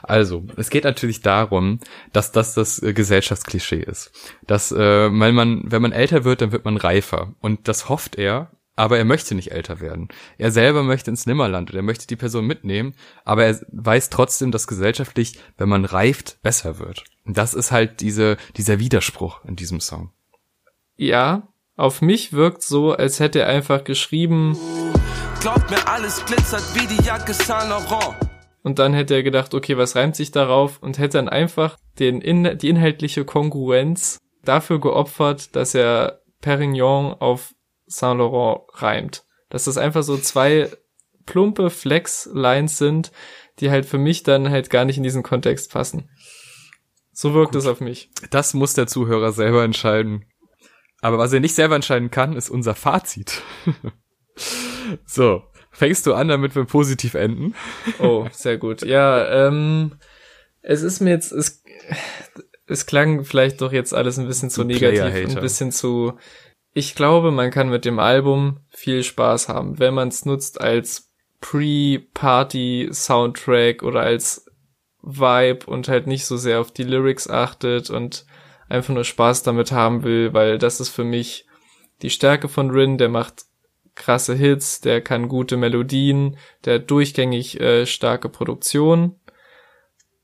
Also, 0.03 0.45
es 0.57 0.69
geht 0.69 0.83
natürlich 0.83 1.21
darum, 1.21 1.79
dass 2.11 2.31
das 2.31 2.53
das 2.53 2.81
äh, 2.81 2.93
Gesellschaftsklischee 2.93 3.81
ist. 3.81 4.11
Dass, 4.45 4.71
äh, 4.71 4.77
weil 4.77 5.31
man, 5.31 5.63
wenn 5.65 5.81
man 5.81 5.93
älter 5.93 6.23
wird, 6.23 6.41
dann 6.41 6.51
wird 6.51 6.65
man 6.65 6.77
reifer. 6.77 7.33
Und 7.39 7.67
das 7.67 7.87
hofft 7.87 8.17
er, 8.17 8.51
aber 8.75 8.97
er 8.97 9.05
möchte 9.05 9.35
nicht 9.35 9.51
älter 9.51 9.79
werden. 9.79 10.09
Er 10.37 10.51
selber 10.51 10.83
möchte 10.83 11.11
ins 11.11 11.25
Nimmerland 11.25 11.69
und 11.69 11.75
er 11.75 11.83
möchte 11.83 12.07
die 12.07 12.15
Person 12.15 12.45
mitnehmen, 12.45 12.95
aber 13.23 13.45
er 13.45 13.59
weiß 13.71 14.09
trotzdem, 14.09 14.51
dass 14.51 14.67
gesellschaftlich, 14.67 15.39
wenn 15.57 15.69
man 15.69 15.85
reift, 15.85 16.41
besser 16.41 16.79
wird. 16.79 17.03
Und 17.25 17.37
das 17.37 17.53
ist 17.53 17.71
halt 17.71 18.01
diese, 18.01 18.37
dieser 18.57 18.79
Widerspruch 18.79 19.43
in 19.45 19.55
diesem 19.55 19.79
Song. 19.79 20.11
Ja, 20.95 21.47
auf 21.75 22.01
mich 22.01 22.33
wirkt 22.33 22.61
so, 22.63 22.91
als 22.91 23.19
hätte 23.19 23.39
er 23.39 23.47
einfach 23.47 23.83
geschrieben. 23.83 24.57
Glaubt 25.39 25.69
mir, 25.71 25.87
alles 25.87 26.23
glitzert 26.25 26.63
wie 26.75 26.85
die 26.85 27.03
Jacke 27.03 27.33
Saint 27.33 27.69
Laurent. 27.69 28.15
Und 28.63 28.77
dann 28.77 28.93
hätte 28.93 29.15
er 29.15 29.23
gedacht, 29.23 29.53
okay, 29.53 29.77
was 29.77 29.95
reimt 29.95 30.15
sich 30.15 30.31
darauf? 30.31 30.77
Und 30.83 30.99
hätte 30.99 31.17
dann 31.17 31.29
einfach 31.29 31.77
den 31.97 32.21
in, 32.21 32.57
die 32.57 32.69
inhaltliche 32.69 33.25
Kongruenz 33.25 34.19
dafür 34.43 34.79
geopfert, 34.79 35.55
dass 35.55 35.73
er 35.73 36.21
Perignon 36.41 37.13
auf 37.13 37.53
Saint 37.87 38.19
Laurent 38.19 38.61
reimt. 38.73 39.23
Dass 39.49 39.63
das 39.63 39.77
einfach 39.77 40.03
so 40.03 40.17
zwei 40.17 40.69
plumpe 41.25 41.69
Flex-Lines 41.69 42.77
sind, 42.77 43.11
die 43.59 43.71
halt 43.71 43.85
für 43.85 43.97
mich 43.97 44.23
dann 44.23 44.49
halt 44.49 44.69
gar 44.69 44.85
nicht 44.85 44.97
in 44.97 45.03
diesen 45.03 45.23
Kontext 45.23 45.71
passen. 45.71 46.09
So 47.11 47.33
wirkt 47.33 47.53
Gut. 47.53 47.61
es 47.61 47.67
auf 47.67 47.81
mich. 47.81 48.09
Das 48.29 48.53
muss 48.53 48.73
der 48.73 48.87
Zuhörer 48.87 49.31
selber 49.31 49.63
entscheiden. 49.63 50.25
Aber 51.01 51.17
was 51.17 51.33
er 51.33 51.39
nicht 51.39 51.55
selber 51.55 51.75
entscheiden 51.75 52.11
kann, 52.11 52.35
ist 52.35 52.49
unser 52.49 52.75
Fazit. 52.75 53.41
so, 55.05 55.43
fängst 55.71 56.05
du 56.05 56.13
an, 56.13 56.27
damit 56.27 56.55
wir 56.55 56.65
positiv 56.65 57.15
enden? 57.15 57.55
oh, 57.99 58.27
sehr 58.31 58.57
gut. 58.57 58.83
Ja, 58.83 59.47
ähm, 59.47 59.93
es 60.61 60.83
ist 60.83 61.01
mir 61.01 61.09
jetzt, 61.09 61.31
es, 61.31 61.63
es 62.67 62.85
klang 62.85 63.23
vielleicht 63.23 63.61
doch 63.61 63.73
jetzt 63.73 63.93
alles 63.93 64.19
ein 64.19 64.27
bisschen 64.27 64.51
zu 64.51 64.63
negativ, 64.63 65.35
ein 65.35 65.41
bisschen 65.41 65.71
zu, 65.71 66.13
ich 66.73 66.95
glaube, 66.95 67.31
man 67.31 67.51
kann 67.51 67.69
mit 67.69 67.83
dem 67.83 67.99
Album 67.99 68.61
viel 68.69 69.03
Spaß 69.03 69.49
haben, 69.49 69.79
wenn 69.79 69.95
man 69.95 70.09
es 70.09 70.25
nutzt 70.25 70.61
als 70.61 71.11
Pre-Party-Soundtrack 71.41 73.83
oder 73.83 74.01
als 74.01 74.45
Vibe 75.01 75.65
und 75.65 75.87
halt 75.89 76.05
nicht 76.05 76.25
so 76.25 76.37
sehr 76.37 76.61
auf 76.61 76.71
die 76.71 76.83
Lyrics 76.83 77.27
achtet 77.27 77.89
und 77.89 78.27
einfach 78.71 78.93
nur 78.93 79.03
Spaß 79.03 79.43
damit 79.43 79.71
haben 79.71 80.03
will, 80.03 80.33
weil 80.33 80.57
das 80.57 80.79
ist 80.79 80.89
für 80.89 81.03
mich 81.03 81.45
die 82.01 82.09
Stärke 82.09 82.47
von 82.47 82.71
Rin, 82.71 82.97
der 82.97 83.09
macht 83.09 83.45
krasse 83.95 84.33
Hits, 84.33 84.81
der 84.81 85.01
kann 85.01 85.27
gute 85.27 85.57
Melodien, 85.57 86.37
der 86.65 86.75
hat 86.75 86.89
durchgängig 86.89 87.59
äh, 87.59 87.85
starke 87.85 88.29
Produktion. 88.29 89.19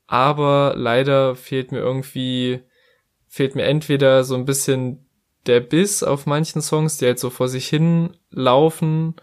Aber 0.06 0.74
leider 0.76 1.36
fehlt 1.36 1.70
mir 1.70 1.78
irgendwie, 1.78 2.60
fehlt 3.28 3.54
mir 3.54 3.64
entweder 3.64 4.24
so 4.24 4.34
ein 4.34 4.46
bisschen 4.46 5.06
der 5.46 5.60
Biss 5.60 6.02
auf 6.02 6.26
manchen 6.26 6.62
Songs, 6.62 6.96
die 6.96 7.06
halt 7.06 7.18
so 7.18 7.30
vor 7.30 7.48
sich 7.48 7.68
hin 7.68 8.16
laufen 8.30 9.14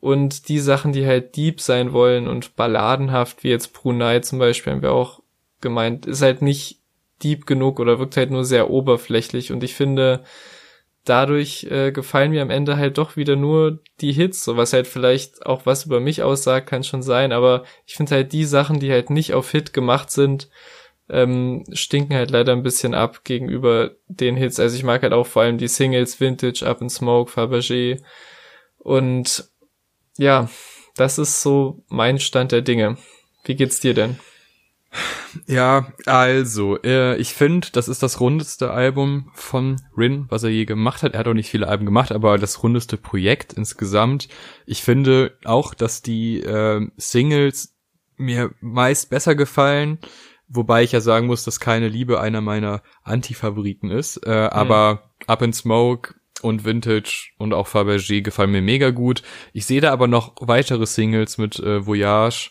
und 0.00 0.48
die 0.48 0.60
Sachen, 0.60 0.92
die 0.92 1.06
halt 1.06 1.36
deep 1.36 1.60
sein 1.60 1.92
wollen 1.92 2.28
und 2.28 2.54
balladenhaft, 2.56 3.42
wie 3.42 3.48
jetzt 3.48 3.72
Brunei 3.72 4.20
zum 4.20 4.38
Beispiel, 4.38 4.72
haben 4.72 4.82
wir 4.82 4.92
auch 4.92 5.22
gemeint, 5.60 6.06
ist 6.06 6.22
halt 6.22 6.40
nicht 6.40 6.77
deep 7.22 7.46
genug 7.46 7.80
oder 7.80 7.98
wirkt 7.98 8.16
halt 8.16 8.30
nur 8.30 8.44
sehr 8.44 8.70
oberflächlich 8.70 9.52
und 9.52 9.64
ich 9.64 9.74
finde, 9.74 10.24
dadurch 11.08 11.64
äh, 11.70 11.90
gefallen 11.92 12.30
mir 12.30 12.42
am 12.42 12.50
Ende 12.50 12.76
halt 12.76 12.98
doch 12.98 13.16
wieder 13.16 13.36
nur 13.36 13.80
die 14.00 14.12
Hits, 14.12 14.44
so 14.44 14.56
was 14.56 14.72
halt 14.72 14.86
vielleicht 14.86 15.46
auch 15.46 15.66
was 15.66 15.86
über 15.86 16.00
mich 16.00 16.22
aussagt, 16.22 16.68
kann 16.68 16.84
schon 16.84 17.02
sein, 17.02 17.32
aber 17.32 17.64
ich 17.86 17.94
finde 17.94 18.14
halt 18.14 18.32
die 18.32 18.44
Sachen, 18.44 18.78
die 18.80 18.90
halt 18.90 19.10
nicht 19.10 19.34
auf 19.34 19.50
Hit 19.50 19.72
gemacht 19.72 20.10
sind, 20.10 20.48
ähm, 21.08 21.64
stinken 21.72 22.14
halt 22.14 22.30
leider 22.30 22.52
ein 22.52 22.62
bisschen 22.62 22.94
ab 22.94 23.24
gegenüber 23.24 23.92
den 24.08 24.36
Hits. 24.36 24.60
Also 24.60 24.76
ich 24.76 24.84
mag 24.84 25.02
halt 25.02 25.14
auch 25.14 25.26
vor 25.26 25.42
allem 25.42 25.56
die 25.56 25.68
Singles 25.68 26.20
Vintage, 26.20 26.66
Up 26.66 26.82
in 26.82 26.90
Smoke, 26.90 27.32
Fabergé 27.32 28.02
und 28.78 29.48
ja, 30.18 30.50
das 30.96 31.18
ist 31.18 31.42
so 31.42 31.84
mein 31.88 32.18
Stand 32.18 32.52
der 32.52 32.62
Dinge. 32.62 32.98
Wie 33.44 33.54
geht's 33.54 33.80
dir 33.80 33.94
denn? 33.94 34.18
Ja, 35.46 35.92
also, 36.06 36.80
äh, 36.82 37.16
ich 37.16 37.34
finde, 37.34 37.68
das 37.72 37.88
ist 37.88 38.02
das 38.02 38.20
rundeste 38.20 38.70
Album 38.70 39.30
von 39.34 39.76
Rin, 39.96 40.26
was 40.28 40.42
er 40.42 40.50
je 40.50 40.64
gemacht 40.64 41.02
hat. 41.02 41.12
Er 41.12 41.20
hat 41.20 41.28
auch 41.28 41.34
nicht 41.34 41.50
viele 41.50 41.68
Alben 41.68 41.84
gemacht, 41.84 42.12
aber 42.12 42.38
das 42.38 42.62
rundeste 42.62 42.96
Projekt 42.96 43.52
insgesamt. 43.52 44.28
Ich 44.66 44.82
finde 44.82 45.36
auch, 45.44 45.74
dass 45.74 46.02
die 46.02 46.40
äh, 46.40 46.86
Singles 46.96 47.76
mir 48.16 48.50
meist 48.60 49.10
besser 49.10 49.34
gefallen, 49.34 49.98
wobei 50.48 50.82
ich 50.82 50.92
ja 50.92 51.00
sagen 51.00 51.26
muss, 51.26 51.44
dass 51.44 51.60
keine 51.60 51.88
Liebe 51.88 52.20
einer 52.20 52.40
meiner 52.40 52.82
Anti-Favoriten 53.02 53.90
ist. 53.90 54.16
Äh, 54.26 54.44
mhm. 54.44 54.48
Aber 54.48 55.10
Up 55.26 55.42
in 55.42 55.52
Smoke 55.52 56.14
und 56.42 56.64
Vintage 56.64 57.30
und 57.38 57.52
auch 57.52 57.68
Fabergé 57.68 58.22
gefallen 58.22 58.52
mir 58.52 58.62
mega 58.62 58.90
gut. 58.90 59.22
Ich 59.52 59.66
sehe 59.66 59.80
da 59.80 59.92
aber 59.92 60.06
noch 60.06 60.34
weitere 60.40 60.86
Singles 60.86 61.38
mit 61.38 61.58
äh, 61.58 61.84
Voyage. 61.84 62.50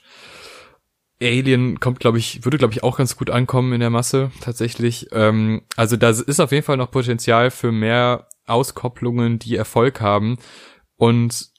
Alien 1.21 1.79
kommt, 1.79 1.99
glaube 1.99 2.19
ich, 2.19 2.45
würde, 2.45 2.57
glaube 2.57 2.73
ich, 2.73 2.83
auch 2.83 2.97
ganz 2.97 3.15
gut 3.15 3.29
ankommen 3.29 3.73
in 3.73 3.79
der 3.79 3.89
Masse, 3.89 4.31
tatsächlich. 4.41 5.07
Ähm, 5.11 5.63
also 5.75 5.97
da 5.97 6.09
ist 6.09 6.39
auf 6.39 6.51
jeden 6.51 6.63
Fall 6.63 6.77
noch 6.77 6.91
Potenzial 6.91 7.49
für 7.49 7.71
mehr 7.71 8.27
Auskopplungen, 8.45 9.39
die 9.39 9.55
Erfolg 9.55 9.99
haben. 9.99 10.37
Und 10.95 11.49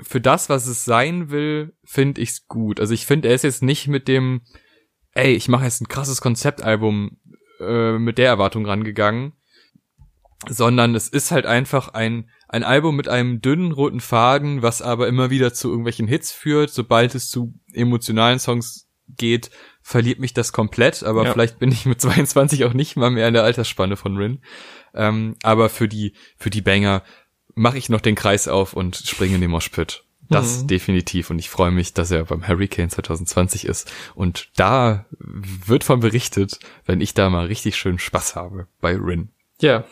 für 0.00 0.20
das, 0.20 0.48
was 0.48 0.66
es 0.66 0.84
sein 0.84 1.30
will, 1.30 1.74
finde 1.84 2.20
ich's 2.20 2.48
gut. 2.48 2.80
Also 2.80 2.92
ich 2.92 3.06
finde, 3.06 3.28
er 3.28 3.34
ist 3.34 3.44
jetzt 3.44 3.62
nicht 3.62 3.86
mit 3.86 4.08
dem, 4.08 4.42
ey, 5.12 5.32
ich 5.32 5.48
mache 5.48 5.64
jetzt 5.64 5.80
ein 5.80 5.88
krasses 5.88 6.20
Konzeptalbum 6.20 7.18
äh, 7.60 7.98
mit 7.98 8.18
der 8.18 8.26
Erwartung 8.26 8.66
rangegangen, 8.66 9.32
sondern 10.48 10.94
es 10.96 11.08
ist 11.08 11.30
halt 11.30 11.46
einfach 11.46 11.90
ein, 11.90 12.30
ein 12.52 12.64
Album 12.64 12.96
mit 12.96 13.08
einem 13.08 13.40
dünnen 13.40 13.72
roten 13.72 14.00
Faden, 14.00 14.60
was 14.60 14.82
aber 14.82 15.08
immer 15.08 15.30
wieder 15.30 15.54
zu 15.54 15.70
irgendwelchen 15.70 16.06
Hits 16.06 16.32
führt. 16.32 16.70
Sobald 16.70 17.14
es 17.14 17.30
zu 17.30 17.54
emotionalen 17.72 18.38
Songs 18.38 18.88
geht, 19.08 19.50
verliert 19.80 20.20
mich 20.20 20.34
das 20.34 20.52
komplett, 20.52 21.02
aber 21.02 21.24
ja. 21.24 21.32
vielleicht 21.32 21.58
bin 21.58 21.72
ich 21.72 21.86
mit 21.86 22.00
22 22.02 22.66
auch 22.66 22.74
nicht 22.74 22.94
mal 22.96 23.10
mehr 23.10 23.26
in 23.26 23.34
der 23.34 23.44
Altersspanne 23.44 23.96
von 23.96 24.18
Rin. 24.18 24.42
Ähm, 24.94 25.34
aber 25.42 25.70
für 25.70 25.88
die, 25.88 26.12
für 26.36 26.50
die 26.50 26.60
Banger 26.60 27.02
mache 27.54 27.78
ich 27.78 27.88
noch 27.88 28.02
den 28.02 28.14
Kreis 28.14 28.48
auf 28.48 28.74
und 28.74 28.96
springe 28.96 29.36
in 29.36 29.40
den 29.40 29.50
Moshpit. 29.50 30.04
Das 30.28 30.62
mhm. 30.62 30.66
definitiv. 30.68 31.30
Und 31.30 31.38
ich 31.38 31.48
freue 31.48 31.70
mich, 31.70 31.94
dass 31.94 32.10
er 32.10 32.24
beim 32.24 32.46
Hurricane 32.46 32.90
2020 32.90 33.64
ist. 33.64 33.90
Und 34.14 34.50
da 34.56 35.06
wird 35.18 35.84
von 35.84 36.00
berichtet, 36.00 36.58
wenn 36.84 37.00
ich 37.00 37.14
da 37.14 37.30
mal 37.30 37.46
richtig 37.46 37.76
schön 37.76 37.98
Spaß 37.98 38.36
habe 38.36 38.66
bei 38.82 38.94
Rin. 38.94 39.30
Ja, 39.60 39.84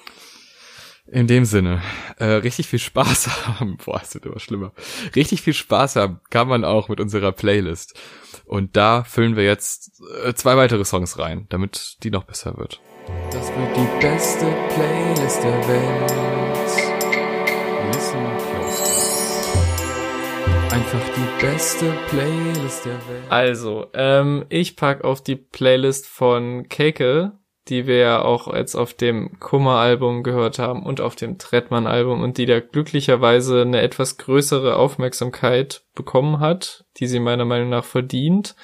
in 1.10 1.26
dem 1.26 1.44
Sinne, 1.44 1.82
äh, 2.18 2.24
richtig 2.24 2.68
viel 2.68 2.78
Spaß 2.78 3.46
haben. 3.46 3.76
Boah, 3.84 4.00
es 4.02 4.14
wird 4.14 4.26
immer 4.26 4.38
schlimmer. 4.38 4.72
Richtig 5.16 5.42
viel 5.42 5.54
Spaß 5.54 5.96
haben 5.96 6.20
kann 6.30 6.48
man 6.48 6.64
auch 6.64 6.88
mit 6.88 7.00
unserer 7.00 7.32
Playlist. 7.32 7.98
Und 8.44 8.76
da 8.76 9.04
füllen 9.04 9.36
wir 9.36 9.44
jetzt 9.44 10.00
äh, 10.24 10.34
zwei 10.34 10.56
weitere 10.56 10.84
Songs 10.84 11.18
rein, 11.18 11.46
damit 11.48 11.98
die 12.02 12.10
noch 12.10 12.24
besser 12.24 12.56
wird. 12.56 12.80
Das 13.32 13.48
wird 13.48 13.76
die 13.76 14.00
beste 14.00 14.46
Playlist 14.74 15.42
der 15.42 15.68
Welt. 15.68 16.12
Listen 17.92 18.36
close. 18.36 19.00
Einfach 20.70 21.02
die 21.16 21.44
beste 21.44 21.92
Playlist 22.08 22.84
der 22.84 22.92
Welt. 23.08 23.24
Also, 23.30 23.86
ähm, 23.94 24.44
ich 24.48 24.76
pack 24.76 25.02
auf 25.02 25.22
die 25.22 25.36
Playlist 25.36 26.06
von 26.06 26.68
Keke 26.68 27.39
die 27.70 27.86
wir 27.86 27.96
ja 27.96 28.22
auch 28.22 28.52
jetzt 28.52 28.74
auf 28.74 28.92
dem 28.94 29.38
Kummer-Album 29.38 30.22
gehört 30.22 30.58
haben 30.58 30.84
und 30.84 31.00
auf 31.00 31.14
dem 31.14 31.38
Trettmann-Album 31.38 32.20
und 32.20 32.36
die 32.36 32.46
da 32.46 32.60
glücklicherweise 32.60 33.62
eine 33.62 33.80
etwas 33.80 34.18
größere 34.18 34.76
Aufmerksamkeit 34.76 35.84
bekommen 35.94 36.40
hat, 36.40 36.84
die 36.96 37.06
sie 37.06 37.20
meiner 37.20 37.44
Meinung 37.44 37.68
nach 37.68 37.84
verdient. 37.84 38.56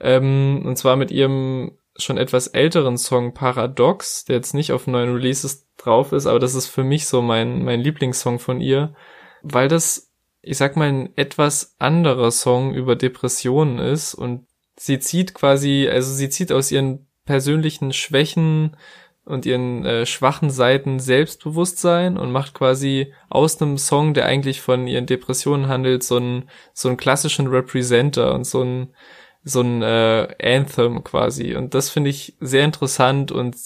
Ähm, 0.00 0.62
und 0.64 0.76
zwar 0.76 0.96
mit 0.96 1.10
ihrem 1.10 1.76
schon 1.96 2.16
etwas 2.16 2.48
älteren 2.48 2.96
Song 2.96 3.34
Paradox, 3.34 4.24
der 4.24 4.36
jetzt 4.36 4.54
nicht 4.54 4.72
auf 4.72 4.86
neuen 4.86 5.12
Releases 5.12 5.66
drauf 5.76 6.12
ist, 6.12 6.26
aber 6.26 6.38
das 6.38 6.54
ist 6.54 6.68
für 6.68 6.84
mich 6.84 7.06
so 7.06 7.22
mein, 7.22 7.64
mein 7.64 7.80
Lieblingssong 7.80 8.38
von 8.38 8.60
ihr, 8.60 8.94
weil 9.42 9.68
das, 9.68 10.12
ich 10.42 10.56
sag 10.56 10.76
mal, 10.76 10.88
ein 10.88 11.16
etwas 11.16 11.74
anderer 11.78 12.30
Song 12.30 12.72
über 12.74 12.96
Depressionen 12.96 13.78
ist 13.78 14.14
und 14.14 14.46
sie 14.76 14.98
zieht 14.98 15.34
quasi, 15.34 15.88
also 15.90 16.12
sie 16.12 16.30
zieht 16.30 16.52
aus 16.52 16.72
ihren 16.72 17.06
persönlichen 17.24 17.92
Schwächen 17.92 18.76
und 19.24 19.46
ihren 19.46 19.84
äh, 19.84 20.06
schwachen 20.06 20.50
Seiten 20.50 21.00
Selbstbewusstsein 21.00 22.18
und 22.18 22.30
macht 22.30 22.54
quasi 22.54 23.12
aus 23.30 23.60
einem 23.60 23.78
Song, 23.78 24.14
der 24.14 24.26
eigentlich 24.26 24.60
von 24.60 24.86
ihren 24.86 25.06
Depressionen 25.06 25.68
handelt, 25.68 26.02
so 26.02 26.16
einen 26.16 26.50
so 26.74 26.88
einen 26.88 26.98
klassischen 26.98 27.46
Representer 27.46 28.34
und 28.34 28.44
so 28.44 28.62
ein 28.62 28.94
so 29.42 29.60
ein 29.60 29.82
äh, 29.82 30.28
Anthem 30.42 31.04
quasi. 31.04 31.54
Und 31.54 31.74
das 31.74 31.90
finde 31.90 32.10
ich 32.10 32.36
sehr 32.40 32.64
interessant 32.64 33.32
und 33.32 33.56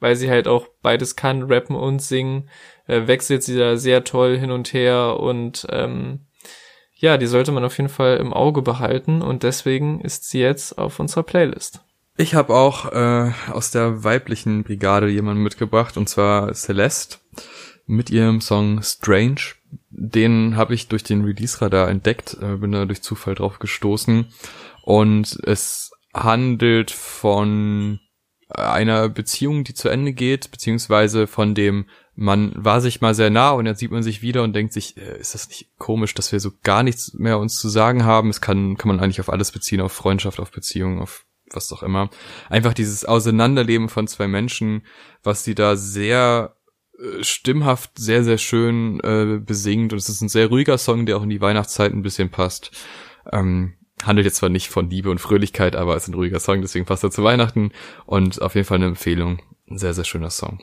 weil 0.00 0.16
sie 0.16 0.30
halt 0.30 0.48
auch 0.48 0.66
beides 0.82 1.14
kann, 1.14 1.44
rappen 1.44 1.76
und 1.76 2.02
singen, 2.02 2.48
äh, 2.86 3.06
wechselt 3.06 3.44
sie 3.44 3.56
da 3.56 3.76
sehr 3.76 4.04
toll 4.04 4.36
hin 4.36 4.50
und 4.50 4.72
her 4.72 5.18
und 5.20 5.66
ähm, 5.70 6.26
ja, 6.94 7.18
die 7.18 7.26
sollte 7.26 7.50
man 7.52 7.64
auf 7.64 7.78
jeden 7.78 7.88
Fall 7.88 8.18
im 8.18 8.32
Auge 8.32 8.62
behalten 8.62 9.22
und 9.22 9.42
deswegen 9.42 10.00
ist 10.00 10.28
sie 10.28 10.40
jetzt 10.40 10.78
auf 10.78 11.00
unserer 11.00 11.24
Playlist. 11.24 11.84
Ich 12.16 12.34
habe 12.34 12.54
auch 12.54 12.92
äh, 12.92 13.32
aus 13.50 13.70
der 13.70 14.04
weiblichen 14.04 14.64
Brigade 14.64 15.08
jemanden 15.08 15.42
mitgebracht, 15.42 15.96
und 15.96 16.08
zwar 16.08 16.52
Celeste 16.54 17.18
mit 17.86 18.10
ihrem 18.10 18.40
Song 18.40 18.82
Strange. 18.82 19.40
Den 19.88 20.56
habe 20.56 20.74
ich 20.74 20.88
durch 20.88 21.02
den 21.02 21.24
Release-Radar 21.24 21.88
entdeckt, 21.88 22.36
äh, 22.40 22.56
bin 22.56 22.72
da 22.72 22.84
durch 22.84 23.02
Zufall 23.02 23.34
drauf 23.34 23.58
gestoßen. 23.58 24.26
Und 24.82 25.38
es 25.44 25.90
handelt 26.12 26.90
von 26.90 28.00
einer 28.48 29.08
Beziehung, 29.08 29.64
die 29.64 29.72
zu 29.72 29.88
Ende 29.88 30.12
geht, 30.12 30.50
beziehungsweise 30.50 31.26
von 31.26 31.54
dem, 31.54 31.86
man 32.14 32.52
war 32.54 32.82
sich 32.82 33.00
mal 33.00 33.14
sehr 33.14 33.30
nah 33.30 33.52
und 33.52 33.64
jetzt 33.64 33.78
sieht 33.78 33.90
man 33.90 34.02
sich 34.02 34.20
wieder 34.20 34.42
und 34.42 34.52
denkt 34.52 34.74
sich, 34.74 34.98
äh, 34.98 35.18
ist 35.18 35.34
das 35.34 35.48
nicht 35.48 35.70
komisch, 35.78 36.12
dass 36.14 36.30
wir 36.30 36.40
so 36.40 36.50
gar 36.62 36.82
nichts 36.82 37.14
mehr 37.14 37.38
uns 37.38 37.58
zu 37.58 37.70
sagen 37.70 38.04
haben? 38.04 38.28
Es 38.28 38.42
kann, 38.42 38.76
kann 38.76 38.88
man 38.88 39.00
eigentlich 39.00 39.20
auf 39.20 39.30
alles 39.30 39.50
beziehen, 39.50 39.80
auf 39.80 39.92
Freundschaft, 39.92 40.40
auf 40.40 40.50
Beziehung, 40.50 41.00
auf 41.00 41.24
was 41.54 41.72
auch 41.72 41.82
immer. 41.82 42.10
Einfach 42.48 42.74
dieses 42.74 43.04
Auseinanderleben 43.04 43.88
von 43.88 44.06
zwei 44.06 44.28
Menschen, 44.28 44.82
was 45.22 45.44
sie 45.44 45.54
da 45.54 45.76
sehr 45.76 46.56
äh, 46.98 47.24
stimmhaft 47.24 47.98
sehr, 47.98 48.24
sehr 48.24 48.38
schön 48.38 49.00
äh, 49.00 49.38
besingt. 49.38 49.92
Und 49.92 49.98
es 49.98 50.08
ist 50.08 50.20
ein 50.20 50.28
sehr 50.28 50.48
ruhiger 50.48 50.78
Song, 50.78 51.06
der 51.06 51.16
auch 51.16 51.22
in 51.22 51.30
die 51.30 51.40
Weihnachtszeit 51.40 51.92
ein 51.92 52.02
bisschen 52.02 52.30
passt. 52.30 52.70
Ähm, 53.30 53.74
handelt 54.02 54.26
jetzt 54.26 54.36
zwar 54.36 54.48
nicht 54.48 54.68
von 54.68 54.90
Liebe 54.90 55.10
und 55.10 55.20
Fröhlichkeit, 55.20 55.76
aber 55.76 55.96
es 55.96 56.04
ist 56.04 56.08
ein 56.08 56.14
ruhiger 56.14 56.40
Song, 56.40 56.60
deswegen 56.60 56.86
passt 56.86 57.04
er 57.04 57.10
zu 57.10 57.22
Weihnachten. 57.22 57.72
Und 58.06 58.42
auf 58.42 58.54
jeden 58.54 58.66
Fall 58.66 58.76
eine 58.76 58.86
Empfehlung. 58.86 59.40
Ein 59.70 59.78
sehr, 59.78 59.94
sehr 59.94 60.04
schöner 60.04 60.30
Song. 60.30 60.62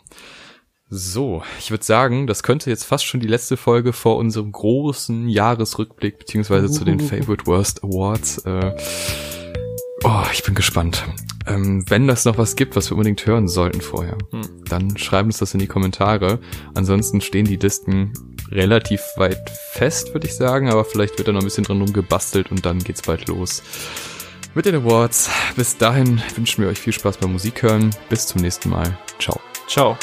So, 0.91 1.43
ich 1.59 1.69
würde 1.69 1.83
sagen, 1.83 2.25
das 2.25 2.41
könnte 2.41 2.71
jetzt 2.71 2.83
fast 2.83 3.05
schon 3.05 3.19
die 3.19 3.27
letzte 3.27 3.57
Folge 3.57 3.93
vor 3.93 4.17
unserem 4.17 4.51
großen 4.51 5.29
Jahresrückblick 5.29 6.17
beziehungsweise 6.17 6.69
zu 6.71 6.83
den 6.83 6.99
Favorite 6.99 7.45
Worst 7.45 7.83
Awards 7.83 8.39
äh, 8.39 8.75
Oh, 10.03 10.23
ich 10.31 10.43
bin 10.43 10.55
gespannt. 10.55 11.03
Ähm, 11.45 11.83
wenn 11.89 12.07
das 12.07 12.25
noch 12.25 12.37
was 12.37 12.55
gibt, 12.55 12.75
was 12.75 12.89
wir 12.89 12.93
unbedingt 12.95 13.25
hören 13.25 13.47
sollten 13.47 13.81
vorher, 13.81 14.17
hm. 14.31 14.63
dann 14.65 14.97
schreiben 14.97 15.29
uns 15.29 15.39
das 15.39 15.53
in 15.53 15.59
die 15.59 15.67
Kommentare. 15.67 16.39
Ansonsten 16.73 17.21
stehen 17.21 17.45
die 17.45 17.57
Listen 17.57 18.13
relativ 18.51 19.01
weit 19.17 19.49
fest, 19.49 20.13
würde 20.13 20.27
ich 20.27 20.35
sagen, 20.35 20.69
aber 20.69 20.85
vielleicht 20.85 21.17
wird 21.17 21.27
da 21.27 21.31
noch 21.31 21.41
ein 21.41 21.45
bisschen 21.45 21.63
dran 21.63 21.81
rumgebastelt 21.81 22.51
und 22.51 22.65
dann 22.65 22.79
geht's 22.79 23.01
bald 23.01 23.27
los. 23.27 23.61
Mit 24.55 24.65
den 24.65 24.75
Awards. 24.75 25.29
Bis 25.55 25.77
dahin 25.77 26.21
wünschen 26.35 26.63
wir 26.63 26.69
euch 26.69 26.79
viel 26.79 26.93
Spaß 26.93 27.17
beim 27.17 27.33
Musik 27.33 27.61
hören. 27.61 27.91
Bis 28.09 28.25
zum 28.27 28.41
nächsten 28.41 28.69
Mal. 28.69 28.97
Ciao. 29.19 29.39
Ciao. 29.67 29.97